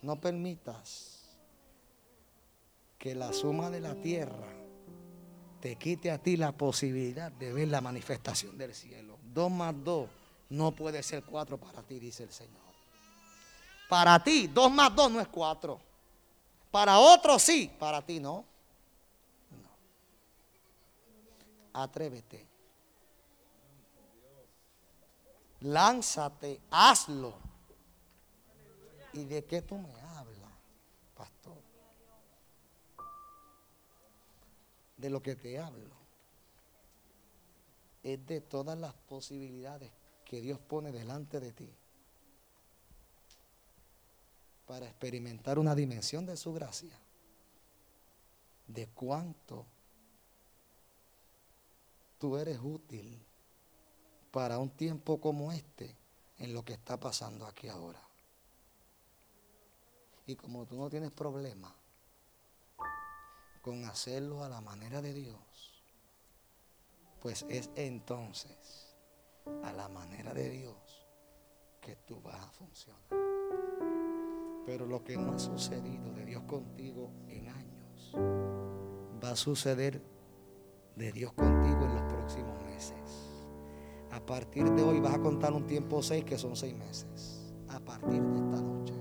No 0.01 0.19
permitas 0.19 1.29
que 2.97 3.15
la 3.15 3.31
suma 3.31 3.69
de 3.69 3.79
la 3.79 3.95
tierra 3.95 4.49
te 5.61 5.77
quite 5.77 6.11
a 6.11 6.17
ti 6.17 6.35
la 6.35 6.51
posibilidad 6.51 7.31
de 7.31 7.53
ver 7.53 7.69
la 7.69 7.79
manifestación 7.79 8.57
del 8.57 8.75
cielo. 8.75 9.17
Dos 9.33 9.49
más 9.49 9.73
dos 9.81 10.09
no 10.49 10.73
puede 10.73 11.01
ser 11.01 11.23
cuatro 11.23 11.57
para 11.57 11.81
ti, 11.83 11.99
dice 11.99 12.23
el 12.23 12.33
Señor. 12.33 12.59
Para 13.87 14.21
ti, 14.21 14.47
dos 14.47 14.69
más 14.69 14.93
dos 14.93 15.09
no 15.09 15.21
es 15.21 15.27
cuatro. 15.29 15.92
Para 16.73 16.97
otros 16.97 17.43
sí, 17.43 17.71
para 17.77 18.01
ti 18.01 18.19
no. 18.19 18.43
No. 19.51 19.69
Atrévete. 21.79 22.47
Lánzate, 25.59 26.61
hazlo. 26.71 27.35
¿Y 29.13 29.23
de 29.25 29.45
qué 29.45 29.61
tú 29.61 29.77
me 29.77 29.93
hablas, 30.01 30.51
pastor? 31.15 31.61
De 34.97 35.11
lo 35.11 35.21
que 35.21 35.35
te 35.35 35.59
hablo. 35.59 35.93
Es 38.01 38.25
de 38.25 38.41
todas 38.41 38.79
las 38.79 38.95
posibilidades 38.95 39.91
que 40.25 40.41
Dios 40.41 40.57
pone 40.57 40.91
delante 40.91 41.39
de 41.39 41.51
ti 41.51 41.71
para 44.67 44.85
experimentar 44.85 45.59
una 45.59 45.75
dimensión 45.75 46.25
de 46.25 46.37
su 46.37 46.53
gracia, 46.53 46.97
de 48.67 48.87
cuánto 48.87 49.65
tú 52.17 52.37
eres 52.37 52.59
útil 52.61 53.21
para 54.31 54.57
un 54.57 54.69
tiempo 54.69 55.19
como 55.19 55.51
este 55.51 55.95
en 56.39 56.53
lo 56.53 56.63
que 56.63 56.73
está 56.73 56.99
pasando 56.99 57.45
aquí 57.45 57.67
ahora. 57.67 58.01
Y 60.25 60.35
como 60.35 60.65
tú 60.65 60.77
no 60.77 60.89
tienes 60.89 61.11
problema 61.11 61.75
con 63.61 63.85
hacerlo 63.85 64.43
a 64.43 64.49
la 64.49 64.61
manera 64.61 65.01
de 65.01 65.13
Dios, 65.13 65.83
pues 67.21 67.45
es 67.49 67.69
entonces 67.75 68.95
a 69.63 69.71
la 69.73 69.87
manera 69.89 70.33
de 70.33 70.49
Dios 70.49 71.05
que 71.81 71.95
tú 71.95 72.21
vas 72.21 72.41
a 72.41 72.49
funcionar. 72.51 73.92
Pero 74.65 74.85
lo 74.85 75.03
que 75.03 75.17
no 75.17 75.33
ha 75.33 75.39
sucedido 75.39 76.11
de 76.13 76.25
Dios 76.25 76.43
contigo 76.43 77.11
en 77.27 77.49
años, 77.49 78.15
va 79.23 79.31
a 79.31 79.35
suceder 79.35 80.01
de 80.95 81.11
Dios 81.11 81.33
contigo 81.33 81.83
en 81.83 81.95
los 81.95 82.03
próximos 82.13 82.63
meses. 82.63 83.33
A 84.11 84.19
partir 84.19 84.69
de 84.71 84.83
hoy 84.83 84.99
vas 84.99 85.15
a 85.15 85.19
contar 85.19 85.53
un 85.53 85.65
tiempo 85.65 86.01
seis 86.03 86.23
que 86.23 86.37
son 86.37 86.55
seis 86.55 86.75
meses. 86.75 87.53
A 87.69 87.79
partir 87.79 88.21
de 88.21 88.39
esta 88.39 88.61
noche. 88.61 88.93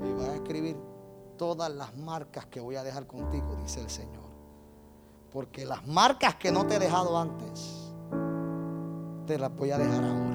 Y 0.00 0.12
vas 0.12 0.28
a 0.28 0.34
escribir 0.34 0.76
todas 1.38 1.72
las 1.72 1.96
marcas 1.96 2.46
que 2.46 2.60
voy 2.60 2.76
a 2.76 2.82
dejar 2.82 3.06
contigo, 3.06 3.56
dice 3.62 3.80
el 3.80 3.90
Señor. 3.90 4.24
Porque 5.32 5.64
las 5.64 5.86
marcas 5.86 6.34
que 6.36 6.50
no 6.50 6.66
te 6.66 6.76
he 6.76 6.78
dejado 6.78 7.16
antes, 7.18 7.92
te 9.26 9.38
las 9.38 9.54
voy 9.54 9.70
a 9.70 9.78
dejar 9.78 10.04
ahora. 10.04 10.33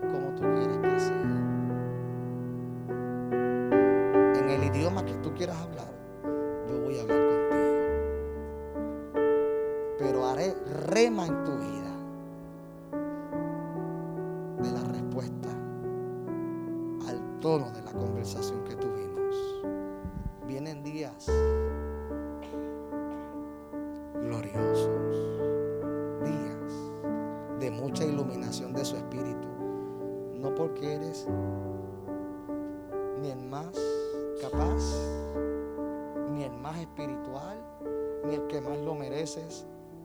Cómo 0.00 0.34
tú 0.34 0.42
quieres 0.42 0.78
que 0.78 1.00
sea. 1.00 1.22
En 4.38 4.50
el 4.50 4.64
idioma 4.64 5.04
que 5.04 5.14
tú 5.14 5.32
quieras 5.34 5.56
hablar, 5.56 5.92
yo 6.68 6.80
voy 6.80 6.98
a 6.98 7.02
hablar 7.02 7.18
contigo. 7.18 7.52
Pero 9.98 10.26
haré 10.26 10.54
rema 10.86 11.26
en 11.26 11.44
tu 11.44 11.52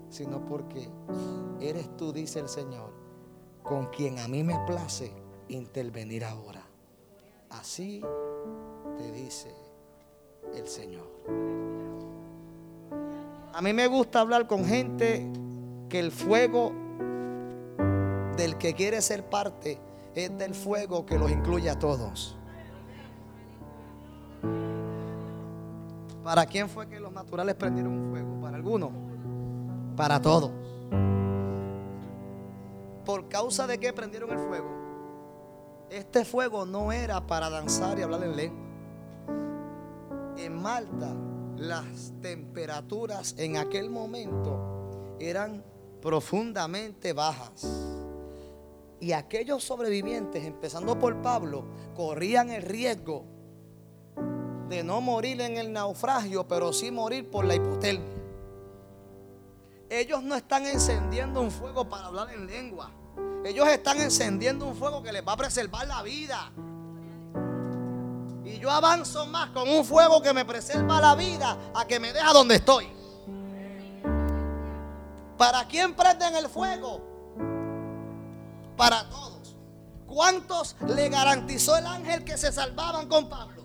sino 0.09 0.45
porque 0.45 0.89
eres 1.59 1.95
tú, 1.97 2.11
dice 2.13 2.39
el 2.39 2.49
Señor, 2.49 2.91
con 3.63 3.87
quien 3.87 4.19
a 4.19 4.27
mí 4.27 4.43
me 4.43 4.57
place 4.65 5.11
intervenir 5.49 6.23
ahora. 6.23 6.63
Así 7.49 8.01
te 8.97 9.11
dice 9.11 9.53
el 10.53 10.67
Señor. 10.67 11.07
A 13.53 13.61
mí 13.61 13.73
me 13.73 13.87
gusta 13.87 14.21
hablar 14.21 14.47
con 14.47 14.65
gente 14.65 15.31
que 15.89 15.99
el 15.99 16.11
fuego 16.11 16.71
del 18.35 18.57
que 18.57 18.73
quiere 18.73 19.01
ser 19.01 19.27
parte 19.27 19.79
es 20.13 20.37
del 20.37 20.53
fuego 20.53 21.05
que 21.05 21.17
los 21.17 21.31
incluye 21.31 21.69
a 21.69 21.79
todos. 21.79 22.35
¿Para 26.23 26.45
quién 26.45 26.69
fue 26.69 26.87
que 26.87 26.99
los 26.99 27.11
naturales 27.11 27.55
prendieron 27.55 27.93
un 27.93 28.11
fuego? 28.11 28.41
¿Para 28.41 28.57
algunos? 28.57 29.06
Para 29.97 30.21
todos. 30.21 30.51
¿Por 33.03 33.27
causa 33.27 33.65
de 33.65 33.79
qué 33.79 33.91
prendieron 33.91 34.29
el 34.29 34.37
fuego? 34.37 34.67
Este 35.89 36.23
fuego 36.23 36.67
no 36.67 36.91
era 36.91 37.25
para 37.25 37.49
danzar 37.49 37.97
y 37.97 38.03
hablar 38.03 38.23
en 38.23 38.35
lengua. 38.35 38.63
En 40.37 40.61
Malta, 40.61 41.15
las 41.55 42.13
temperaturas 42.21 43.33
en 43.39 43.57
aquel 43.57 43.89
momento 43.89 45.15
eran 45.19 45.63
profundamente 45.99 47.13
bajas. 47.13 47.65
Y 48.99 49.13
aquellos 49.13 49.63
sobrevivientes, 49.63 50.45
empezando 50.45 50.99
por 50.99 51.21
Pablo, 51.23 51.63
corrían 51.95 52.51
el 52.51 52.61
riesgo 52.61 53.23
de 54.69 54.83
no 54.83 55.01
morir 55.01 55.41
en 55.41 55.57
el 55.57 55.73
naufragio, 55.73 56.47
pero 56.47 56.71
sí 56.71 56.91
morir 56.91 57.31
por 57.31 57.45
la 57.45 57.55
hipotermia. 57.55 58.16
Ellos 59.89 60.21
no 60.21 60.35
están 60.35 60.65
encendiendo 60.65 61.41
un 61.41 61.51
fuego 61.51 61.87
para 61.87 62.07
hablar 62.07 62.31
en 62.31 62.45
lengua. 62.45 62.91
Ellos 63.45 63.67
están 63.69 64.01
encendiendo 64.01 64.65
un 64.65 64.75
fuego 64.75 65.01
que 65.01 65.11
les 65.11 65.25
va 65.25 65.33
a 65.33 65.37
preservar 65.37 65.87
la 65.87 66.01
vida. 66.01 66.51
Y 68.43 68.59
yo 68.59 68.69
avanzo 68.69 69.25
más 69.27 69.49
con 69.51 69.69
un 69.69 69.85
fuego 69.85 70.21
que 70.21 70.33
me 70.33 70.43
preserva 70.43 70.99
la 70.99 71.15
vida 71.15 71.57
a 71.73 71.85
que 71.85 71.99
me 71.99 72.11
deja 72.11 72.33
donde 72.33 72.55
estoy. 72.55 72.87
¿Para 75.37 75.65
quién 75.67 75.93
prenden 75.95 76.35
el 76.35 76.49
fuego? 76.49 77.01
Para 78.75 79.07
todos. 79.09 79.55
¿Cuántos 80.05 80.75
le 80.87 81.09
garantizó 81.09 81.77
el 81.77 81.85
ángel 81.85 82.25
que 82.25 82.37
se 82.37 82.51
salvaban 82.51 83.07
con 83.07 83.29
Pablo? 83.29 83.63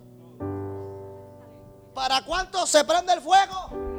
¿Para 1.95 2.25
cuántos 2.25 2.69
se 2.69 2.85
prende 2.85 3.13
el 3.13 3.21
fuego? 3.21 3.92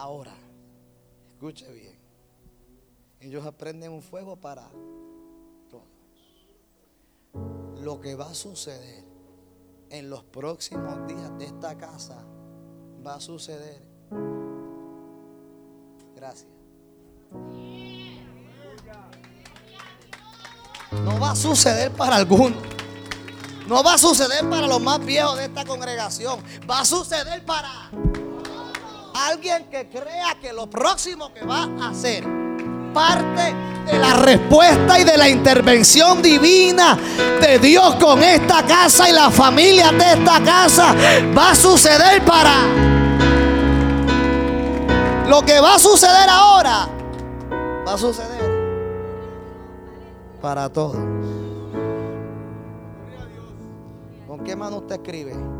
Ahora, 0.00 0.32
escuche 1.34 1.70
bien. 1.70 1.98
Ellos 3.20 3.44
aprenden 3.44 3.92
un 3.92 4.00
fuego 4.00 4.34
para 4.34 4.66
todos. 5.68 5.84
Lo 7.82 8.00
que 8.00 8.14
va 8.14 8.30
a 8.30 8.34
suceder 8.34 9.04
en 9.90 10.08
los 10.08 10.24
próximos 10.24 11.06
días 11.06 11.36
de 11.36 11.44
esta 11.44 11.76
casa 11.76 12.24
va 13.06 13.16
a 13.16 13.20
suceder. 13.20 13.82
Gracias. 16.16 16.48
No 21.04 21.20
va 21.20 21.32
a 21.32 21.36
suceder 21.36 21.92
para 21.92 22.16
algunos. 22.16 22.62
No 23.68 23.84
va 23.84 23.94
a 23.94 23.98
suceder 23.98 24.48
para 24.48 24.66
los 24.66 24.80
más 24.80 25.04
viejos 25.04 25.36
de 25.36 25.44
esta 25.44 25.66
congregación. 25.66 26.42
Va 26.68 26.80
a 26.80 26.84
suceder 26.86 27.44
para 27.44 27.90
alguien 29.28 29.64
que 29.70 29.88
crea 29.88 30.36
que 30.40 30.52
lo 30.52 30.68
próximo 30.68 31.32
que 31.32 31.44
va 31.44 31.68
a 31.80 31.90
hacer 31.90 32.24
parte 32.92 33.54
de 33.86 33.98
la 33.98 34.14
respuesta 34.14 34.98
y 34.98 35.04
de 35.04 35.16
la 35.16 35.28
intervención 35.28 36.20
divina 36.22 36.98
de 37.40 37.58
Dios 37.58 37.96
con 37.96 38.22
esta 38.22 38.64
casa 38.64 39.08
y 39.08 39.12
la 39.12 39.30
familia 39.30 39.92
de 39.92 40.12
esta 40.12 40.42
casa 40.42 40.94
va 41.36 41.50
a 41.50 41.54
suceder 41.54 42.24
para 42.24 42.54
lo 45.28 45.42
que 45.42 45.60
va 45.60 45.76
a 45.76 45.78
suceder 45.78 46.28
ahora 46.28 46.88
va 47.86 47.94
a 47.94 47.98
suceder 47.98 48.50
para 50.40 50.68
todos. 50.70 50.96
¿Con 54.26 54.42
qué 54.44 54.56
mano 54.56 54.78
usted 54.78 54.94
escribe? 54.94 55.59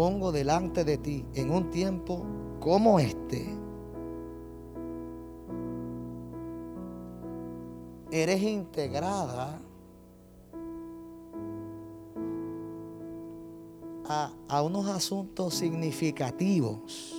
Pongo 0.00 0.32
delante 0.32 0.82
de 0.82 0.96
ti 0.96 1.26
en 1.34 1.50
un 1.50 1.68
tiempo 1.68 2.24
como 2.58 2.98
este, 2.98 3.54
eres 8.10 8.40
integrada 8.40 9.60
a, 14.08 14.32
a 14.48 14.62
unos 14.62 14.86
asuntos 14.88 15.52
significativos, 15.52 17.14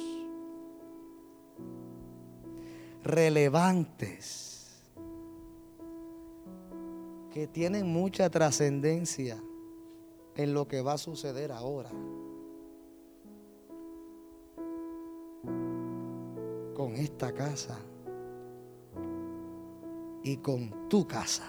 relevantes, 3.04 4.82
que 7.30 7.46
tienen 7.46 7.94
mucha 7.94 8.28
trascendencia 8.32 9.40
en 10.36 10.56
lo 10.56 10.68
que 10.68 10.82
va 10.82 10.94
a 10.94 10.98
suceder 10.98 11.52
ahora. 11.52 11.92
Con 16.76 16.96
esta 16.96 17.34
casa 17.34 17.78
y 20.24 20.38
con 20.38 20.90
tu 20.90 21.08
casa. 21.08 21.46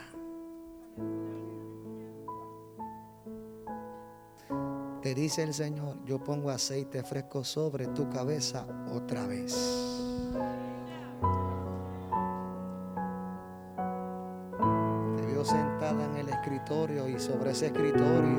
Te 5.03 5.15
dice 5.17 5.43
el 5.43 5.53
Señor, 5.53 5.97
yo 6.05 6.23
pongo 6.23 6.51
aceite 6.51 7.03
fresco 7.03 7.43
sobre 7.43 7.89
tu 7.89 8.09
cabeza 8.09 8.65
otra 8.95 9.27
vez. 9.27 9.53
Te 15.17 15.27
veo 15.27 15.45
sentada 15.45 16.05
en 16.05 16.17
el 16.19 16.29
escritorio 16.29 17.09
y 17.09 17.19
sobre 17.19 17.51
ese 17.51 17.67
escritorio 17.67 18.39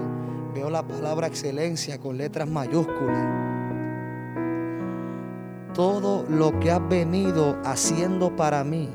veo 0.54 0.70
la 0.70 0.88
palabra 0.88 1.28
excelencia 1.28 2.00
con 2.00 2.18
letras 2.18 2.48
mayúsculas. 2.48 3.63
Todo 5.74 6.26
lo 6.30 6.60
que 6.60 6.72
has 6.72 6.88
venido 6.88 7.58
haciendo 7.64 8.36
para 8.36 8.64
mí 8.64 8.90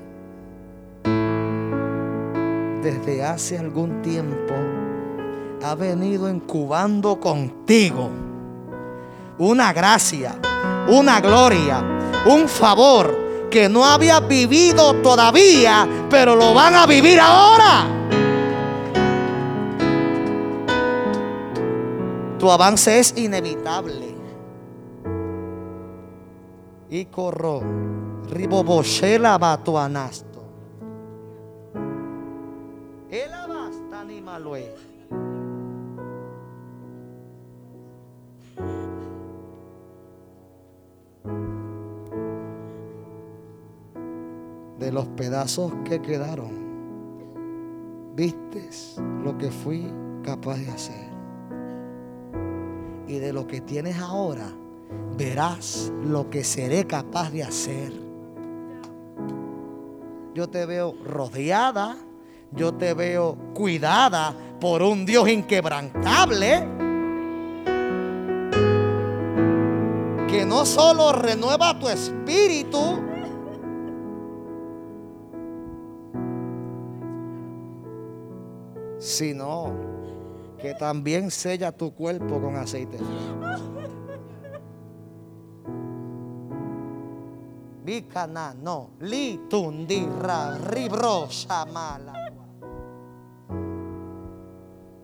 desde 2.82 3.24
hace 3.24 3.58
algún 3.58 4.00
tiempo 4.02 4.54
ha 5.64 5.74
venido 5.74 6.30
incubando 6.30 7.18
contigo 7.18 8.10
una 9.38 9.72
gracia, 9.72 10.36
una 10.88 11.20
gloria, 11.20 11.82
un 12.26 12.48
favor 12.48 13.48
que 13.50 13.68
no 13.68 13.84
había 13.84 14.20
vivido 14.20 14.94
todavía, 14.96 15.88
pero 16.10 16.36
lo 16.36 16.54
van 16.54 16.74
a 16.74 16.86
vivir 16.86 17.18
ahora. 17.20 17.86
Tu 22.38 22.50
avance 22.50 23.00
es 23.00 23.16
inevitable. 23.16 24.07
Y 26.90 27.04
corro, 27.06 27.60
riboboshela 28.30 29.36
batuanasto. 29.36 30.42
El 33.10 33.32
abasta 33.32 34.04
ni 34.04 34.22
malue. 34.22 34.74
De 44.78 44.92
los 44.92 45.08
pedazos 45.08 45.72
que 45.84 46.00
quedaron, 46.00 46.52
vistes 48.14 48.96
lo 49.22 49.36
que 49.36 49.50
fui 49.50 49.92
capaz 50.22 50.56
de 50.56 50.70
hacer. 50.70 51.08
Y 53.06 53.18
de 53.18 53.32
lo 53.34 53.46
que 53.46 53.60
tienes 53.60 53.98
ahora, 53.98 54.50
verás 55.16 55.92
lo 56.04 56.30
que 56.30 56.44
seré 56.44 56.86
capaz 56.86 57.30
de 57.30 57.42
hacer. 57.42 57.92
Yo 60.34 60.48
te 60.48 60.64
veo 60.66 60.94
rodeada, 61.04 61.96
yo 62.52 62.72
te 62.74 62.94
veo 62.94 63.36
cuidada 63.54 64.34
por 64.60 64.82
un 64.82 65.04
Dios 65.04 65.28
inquebrantable. 65.28 66.66
Que 70.28 70.44
no 70.46 70.64
solo 70.64 71.12
renueva 71.12 71.76
tu 71.78 71.88
espíritu, 71.88 73.00
sino 78.98 79.72
que 80.60 80.74
también 80.74 81.30
sella 81.30 81.72
tu 81.72 81.92
cuerpo 81.94 82.40
con 82.40 82.56
aceite 82.56 82.98
Bicana, 87.88 88.52
no, 88.52 88.90
li 89.00 89.48
tundira, 89.48 90.58
ribro, 90.58 91.26
shamala. 91.30 92.12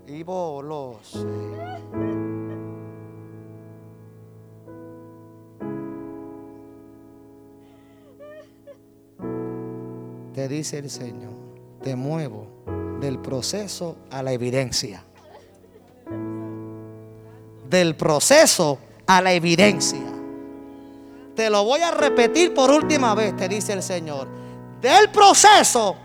Y 0.06 0.22
bolos. 0.22 1.24
Te 10.34 10.46
dice 10.46 10.76
el 10.80 10.90
Señor, 10.90 11.32
te 11.80 11.96
muevo 11.96 12.48
del 13.00 13.18
proceso 13.18 13.96
a 14.10 14.22
la 14.22 14.32
evidencia. 14.32 15.02
Del 17.70 17.96
proceso 17.96 18.78
a 19.06 19.22
la 19.22 19.32
evidencia. 19.32 20.03
Te 21.34 21.50
lo 21.50 21.64
voy 21.64 21.80
a 21.80 21.90
repetir 21.90 22.54
por 22.54 22.70
última 22.70 23.14
vez, 23.14 23.36
te 23.36 23.48
dice 23.48 23.72
el 23.72 23.82
Señor. 23.82 24.28
Del 24.80 25.10
proceso 25.10 25.96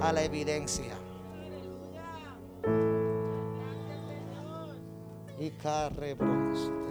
a 0.00 0.12
la 0.12 0.22
evidencia. 0.22 0.94
Y 5.38 5.50
carrebroste. 5.50 6.82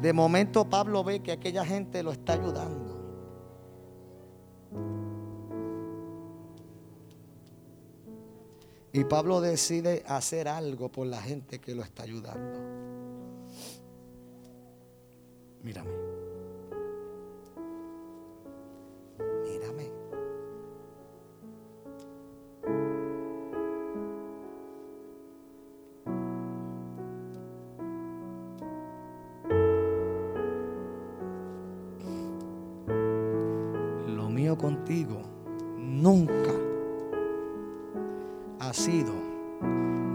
De 0.00 0.12
momento 0.12 0.68
Pablo 0.68 1.02
ve 1.02 1.20
que 1.20 1.32
aquella 1.32 1.64
gente 1.64 2.02
lo 2.02 2.12
está 2.12 2.34
ayudando. 2.34 2.84
Y 8.92 9.04
Pablo 9.04 9.40
decide 9.40 10.04
hacer 10.06 10.46
algo 10.46 10.88
por 10.88 11.06
la 11.06 11.20
gente 11.20 11.58
que 11.58 11.74
lo 11.74 11.82
está 11.82 12.02
ayudando. 12.02 13.03
Mírame. 15.64 15.90
Mírame. 19.44 19.90
Lo 34.14 34.28
mío 34.28 34.58
contigo 34.58 35.22
nunca 35.78 36.32
ha 38.60 38.72
sido 38.74 39.12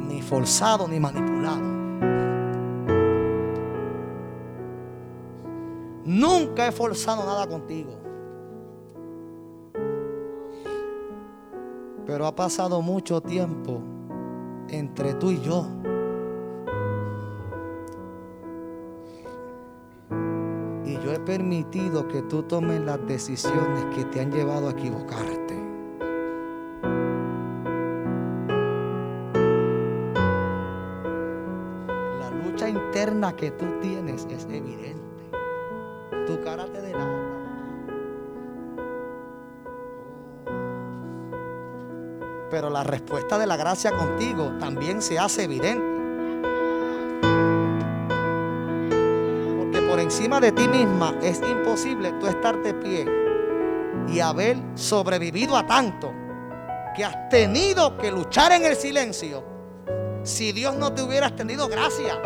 ni 0.07 0.21
forzado 0.21 0.87
ni 0.87 0.99
manipulado. 0.99 1.28
He 6.69 6.71
forzado 6.71 7.25
nada 7.25 7.47
contigo. 7.47 7.97
Pero 12.05 12.25
ha 12.25 12.35
pasado 12.35 12.81
mucho 12.81 13.21
tiempo 13.21 13.81
entre 14.69 15.13
tú 15.15 15.31
y 15.31 15.41
yo. 15.41 15.65
Y 20.85 20.93
yo 21.03 21.13
he 21.13 21.19
permitido 21.19 22.07
que 22.07 22.21
tú 22.23 22.43
tomes 22.43 22.81
las 22.81 23.05
decisiones 23.05 23.85
que 23.95 24.05
te 24.05 24.21
han 24.21 24.31
llevado 24.31 24.69
a 24.69 24.71
equivocarte. 24.71 25.55
La 32.19 32.31
lucha 32.43 32.69
interna 32.69 33.35
que 33.35 33.51
tú 33.51 33.65
tienes 33.81 34.27
es 34.31 34.45
evidente. 34.45 34.98
Tu 36.29 36.43
cara 36.43 36.65
te. 36.65 36.79
Pero 42.51 42.69
la 42.69 42.83
respuesta 42.83 43.39
de 43.39 43.47
la 43.47 43.57
gracia 43.57 43.97
contigo 43.97 44.51
también 44.59 45.01
se 45.01 45.17
hace 45.17 45.45
evidente. 45.45 45.83
Porque 49.57 49.81
por 49.81 49.99
encima 49.99 50.39
de 50.39 50.51
ti 50.51 50.67
misma 50.67 51.15
es 51.23 51.41
imposible 51.41 52.11
tú 52.19 52.27
estar 52.27 52.61
de 52.61 52.75
pie 52.75 53.07
y 54.07 54.19
haber 54.19 54.57
sobrevivido 54.75 55.57
a 55.57 55.65
tanto 55.65 56.13
que 56.95 57.05
has 57.05 57.27
tenido 57.29 57.97
que 57.97 58.11
luchar 58.11 58.51
en 58.51 58.65
el 58.65 58.75
silencio 58.75 59.43
si 60.21 60.51
Dios 60.51 60.75
no 60.75 60.93
te 60.93 61.01
hubiera 61.01 61.25
extendido 61.25 61.67
gracia 61.67 62.21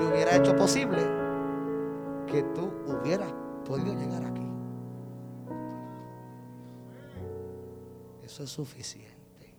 y 0.00 0.06
hubiera 0.06 0.34
hecho 0.36 0.56
posible 0.56 1.17
que 2.30 2.42
tú 2.54 2.70
hubieras 2.86 3.32
podido 3.64 3.94
llegar 3.94 4.24
aquí. 4.24 4.46
Eso 8.22 8.42
es 8.44 8.50
suficiente 8.50 9.54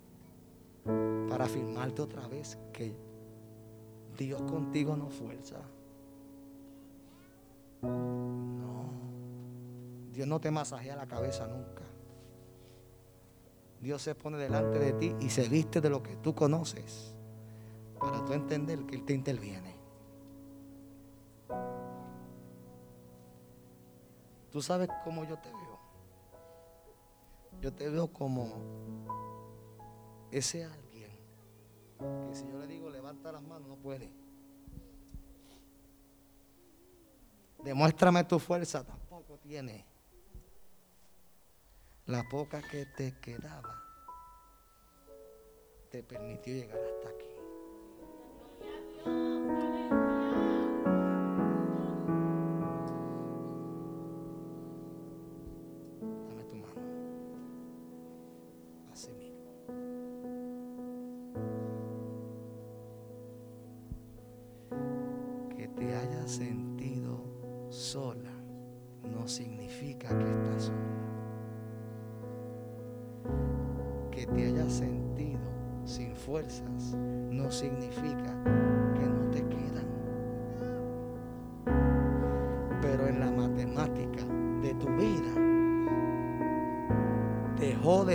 para 1.29 1.45
afirmarte 1.45 2.01
otra 2.01 2.27
vez 2.27 2.57
que 2.71 2.95
Dios 4.17 4.41
contigo 4.43 4.95
no 4.95 5.09
fuerza. 5.09 5.57
No. 7.81 8.89
Dios 10.11 10.27
no 10.27 10.39
te 10.39 10.51
masajea 10.51 10.95
la 10.95 11.07
cabeza 11.07 11.47
nunca. 11.47 11.83
Dios 13.81 14.01
se 14.01 14.13
pone 14.13 14.37
delante 14.37 14.77
de 14.77 14.93
ti 14.93 15.15
y 15.21 15.29
se 15.29 15.47
viste 15.47 15.79
de 15.79 15.89
lo 15.89 16.03
que 16.03 16.17
tú 16.17 16.35
conoces 16.35 17.15
para 17.99 18.23
tú 18.25 18.33
entender 18.33 18.85
que 18.85 18.95
Él 18.95 19.05
te 19.05 19.13
interviene. 19.13 19.78
Tú 24.51 24.61
sabes 24.61 24.89
cómo 25.03 25.23
yo 25.25 25.37
te 25.37 25.49
veo. 25.49 25.79
Yo 27.61 27.73
te 27.73 27.89
veo 27.89 28.11
como 28.11 28.47
ese 30.31 30.63
alguien 30.63 31.11
que 31.99 32.35
si 32.35 32.47
yo 32.47 32.57
le 32.59 32.67
digo 32.67 32.89
levanta 32.89 33.31
las 33.31 33.41
manos 33.41 33.67
no 33.67 33.75
puede. 33.75 34.09
Demuéstrame 37.63 38.23
tu 38.23 38.39
fuerza, 38.39 38.85
tampoco 38.85 39.37
tiene. 39.37 39.85
La 42.05 42.23
poca 42.29 42.61
que 42.61 42.85
te 42.85 43.19
quedaba 43.19 43.83
te 45.91 46.01
permitió 46.01 46.53
llegar 46.53 46.79
hasta 46.79 47.09
aquí. 47.09 47.29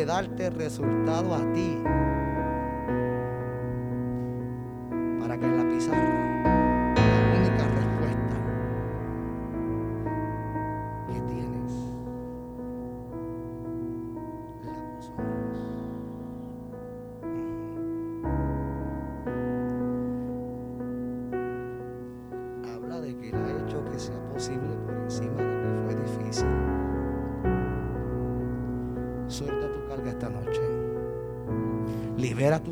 Darte 0.05 0.51
resultado 0.51 1.35
a 1.35 1.53
ti 1.53 1.79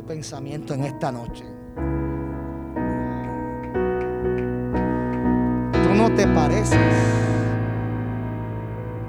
pensamiento 0.02 0.74
en 0.74 0.84
esta 0.84 1.10
noche. 1.12 1.44
Tú 5.72 5.94
no 5.94 6.14
te 6.14 6.26
pareces 6.28 6.78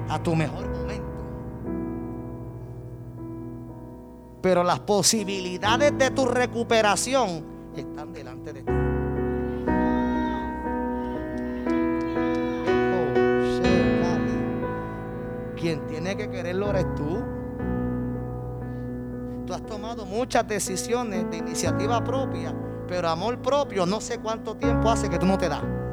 a 0.08 0.22
tu 0.22 0.34
mejor 0.34 0.68
momento. 0.68 1.04
Pero 4.40 4.62
las 4.62 4.80
posibilidades 4.80 5.96
de 5.96 6.10
tu 6.10 6.26
recuperación 6.26 7.44
están 7.76 8.12
delante 8.12 8.52
de 8.52 8.62
ti. 8.62 8.93
Muchas 20.14 20.46
decisiones 20.46 21.28
de 21.28 21.38
iniciativa 21.38 22.02
propia, 22.04 22.54
pero 22.86 23.08
amor 23.08 23.42
propio 23.42 23.84
no 23.84 24.00
sé 24.00 24.20
cuánto 24.20 24.56
tiempo 24.56 24.88
hace 24.88 25.10
que 25.10 25.18
tú 25.18 25.26
no 25.26 25.36
te 25.36 25.48
das. 25.48 25.83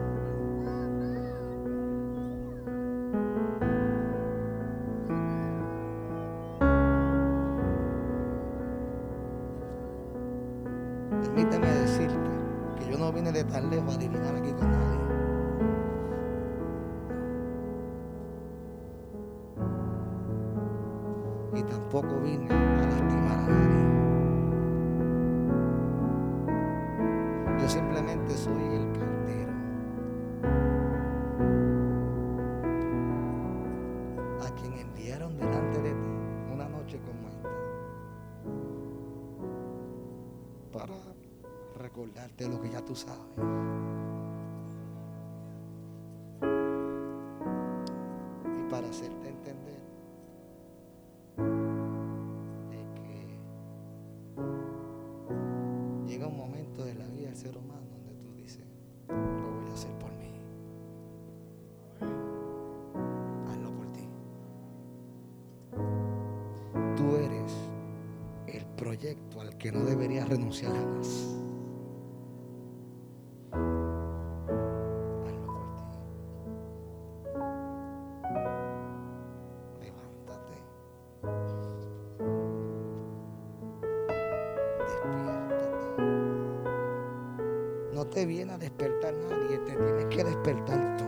Tú. 90.58 91.04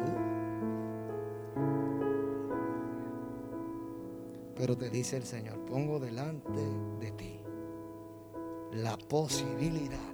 Pero 4.55 4.77
te 4.77 4.89
dice 4.89 5.17
el 5.17 5.23
Señor, 5.23 5.59
pongo 5.65 5.99
delante 5.99 6.61
de 6.99 7.11
ti 7.11 7.39
la 8.71 8.97
posibilidad 8.97 10.13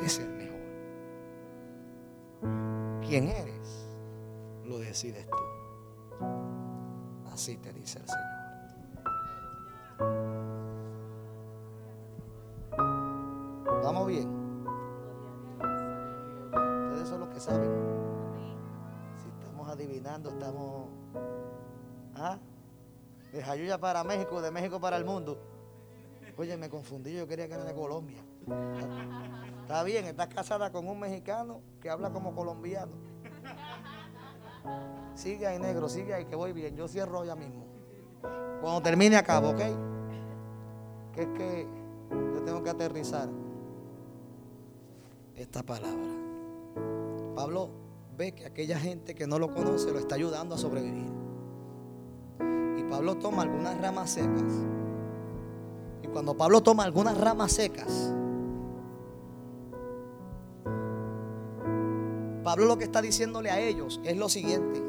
de 0.00 0.08
ser 0.08 0.28
mejor. 0.28 0.60
¿Quién 3.06 3.28
eres? 3.28 3.88
Lo 4.64 4.78
decides 4.78 5.26
tú. 5.28 6.24
Así 7.32 7.56
te 7.56 7.72
dice 7.72 7.98
el 7.98 8.06
Señor. 8.06 8.33
Jayuya 23.54 23.78
para 23.78 24.02
México, 24.02 24.42
de 24.42 24.50
México 24.50 24.80
para 24.80 24.96
el 24.96 25.04
mundo. 25.04 25.38
Oye, 26.36 26.56
me 26.56 26.68
confundí, 26.68 27.14
yo 27.14 27.28
quería 27.28 27.46
que 27.46 27.54
era 27.54 27.64
de 27.64 27.72
Colombia. 27.72 28.18
Está 29.62 29.84
bien, 29.84 30.06
estás 30.06 30.26
casada 30.26 30.72
con 30.72 30.88
un 30.88 30.98
mexicano 30.98 31.60
que 31.80 31.88
habla 31.88 32.10
como 32.10 32.34
colombiano. 32.34 32.90
Sigue 35.14 35.46
ahí, 35.46 35.60
negro, 35.60 35.88
sigue 35.88 36.12
ahí, 36.12 36.24
que 36.24 36.34
voy 36.34 36.52
bien. 36.52 36.74
Yo 36.74 36.88
cierro 36.88 37.24
ya 37.24 37.36
mismo. 37.36 37.64
Cuando 38.60 38.82
termine 38.82 39.16
acabo, 39.16 39.50
¿ok? 39.50 39.60
Que 41.12 41.22
es 41.22 41.28
que 41.28 41.68
yo 42.10 42.42
tengo 42.42 42.60
que 42.60 42.70
aterrizar 42.70 43.28
esta 45.36 45.62
palabra. 45.62 46.10
Pablo 47.36 47.70
ve 48.16 48.32
que 48.32 48.46
aquella 48.46 48.80
gente 48.80 49.14
que 49.14 49.28
no 49.28 49.38
lo 49.38 49.54
conoce 49.54 49.92
lo 49.92 50.00
está 50.00 50.16
ayudando 50.16 50.56
a 50.56 50.58
sobrevivir. 50.58 51.23
Pablo 52.94 53.16
toma 53.16 53.42
algunas 53.42 53.76
ramas 53.80 54.08
secas. 54.08 54.52
Y 56.00 56.06
cuando 56.06 56.36
Pablo 56.36 56.62
toma 56.62 56.84
algunas 56.84 57.18
ramas 57.18 57.50
secas, 57.50 58.14
Pablo 62.44 62.66
lo 62.66 62.78
que 62.78 62.84
está 62.84 63.02
diciéndole 63.02 63.50
a 63.50 63.58
ellos 63.58 64.00
es 64.04 64.16
lo 64.16 64.28
siguiente. 64.28 64.80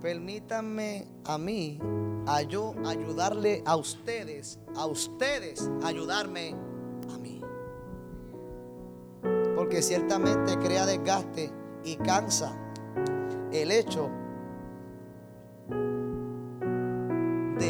Permítanme 0.00 1.06
a 1.26 1.36
mí, 1.36 1.78
a 2.26 2.40
yo 2.40 2.74
ayudarle 2.86 3.62
a 3.66 3.76
ustedes, 3.76 4.58
a 4.76 4.86
ustedes 4.86 5.70
ayudarme 5.84 6.56
a 7.14 7.18
mí. 7.18 7.42
Porque 9.54 9.82
ciertamente 9.82 10.56
crea 10.56 10.86
desgaste 10.86 11.52
y 11.84 11.96
cansa 11.96 12.56
el 13.52 13.70
hecho 13.70 14.08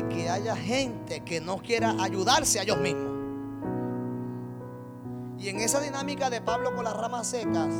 que 0.04 0.28
haya 0.28 0.56
gente 0.56 1.20
que 1.20 1.40
no 1.40 1.58
quiera 1.58 1.94
ayudarse 2.00 2.58
a 2.58 2.62
ellos 2.62 2.78
mismos. 2.78 3.16
Y 5.38 5.48
en 5.48 5.60
esa 5.60 5.80
dinámica 5.80 6.30
de 6.30 6.40
Pablo 6.40 6.74
con 6.74 6.84
las 6.84 6.96
ramas 6.96 7.26
secas, 7.26 7.74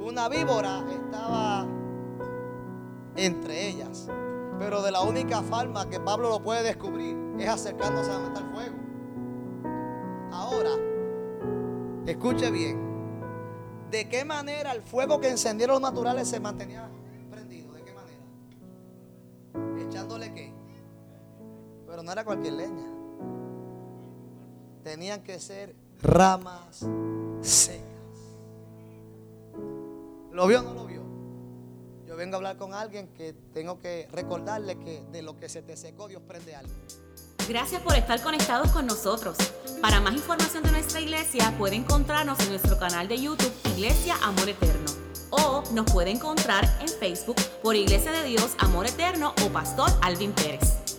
una 0.00 0.28
víbora 0.28 0.84
estaba 0.90 1.66
entre 3.16 3.68
ellas. 3.68 4.08
Pero 4.58 4.82
de 4.82 4.90
la 4.90 5.02
única 5.02 5.42
forma 5.42 5.88
que 5.88 6.00
Pablo 6.00 6.30
lo 6.30 6.42
puede 6.42 6.62
descubrir 6.62 7.16
es 7.38 7.48
acercándose 7.48 8.10
a 8.10 8.18
fuego. 8.52 8.76
Ahora, 10.32 10.70
escuche 12.06 12.50
bien. 12.50 12.88
¿De 13.90 14.08
qué 14.08 14.24
manera 14.24 14.72
el 14.72 14.82
fuego 14.82 15.20
que 15.20 15.28
encendieron 15.28 15.80
los 15.80 15.90
naturales 15.90 16.28
se 16.28 16.40
mantenía 16.40 16.90
¿Echándole 20.08 20.32
qué? 20.32 20.54
Pero 21.86 22.02
no 22.02 22.10
era 22.10 22.24
cualquier 22.24 22.54
leña. 22.54 22.86
Tenían 24.82 25.22
que 25.22 25.38
ser 25.38 25.76
ramas 26.00 26.86
secas. 27.42 27.84
¿Lo 30.32 30.46
vio 30.46 30.60
o 30.60 30.62
no 30.62 30.72
lo 30.72 30.86
vio? 30.86 31.02
Yo 32.06 32.16
vengo 32.16 32.36
a 32.36 32.38
hablar 32.38 32.56
con 32.56 32.72
alguien 32.72 33.08
que 33.08 33.34
tengo 33.52 33.80
que 33.80 34.08
recordarle 34.10 34.78
que 34.78 35.04
de 35.12 35.20
lo 35.20 35.36
que 35.36 35.50
se 35.50 35.60
te 35.60 35.76
secó 35.76 36.08
Dios 36.08 36.22
prende 36.26 36.54
algo. 36.54 36.72
Gracias 37.46 37.82
por 37.82 37.94
estar 37.94 38.22
conectados 38.22 38.70
con 38.70 38.86
nosotros. 38.86 39.36
Para 39.82 40.00
más 40.00 40.14
información 40.14 40.62
de 40.62 40.70
nuestra 40.70 41.00
iglesia 41.00 41.54
puede 41.58 41.76
encontrarnos 41.76 42.40
en 42.40 42.48
nuestro 42.48 42.78
canal 42.78 43.08
de 43.08 43.18
YouTube 43.18 43.52
Iglesia 43.74 44.16
Amor 44.22 44.48
Eterno 44.48 44.97
o 45.30 45.62
nos 45.72 45.90
puede 45.90 46.10
encontrar 46.10 46.64
en 46.80 46.88
Facebook 46.88 47.36
por 47.62 47.76
Iglesia 47.76 48.12
de 48.12 48.24
Dios 48.24 48.54
Amor 48.58 48.86
Eterno 48.86 49.34
o 49.44 49.48
Pastor 49.48 49.90
Alvin 50.02 50.32
Pérez. 50.32 50.97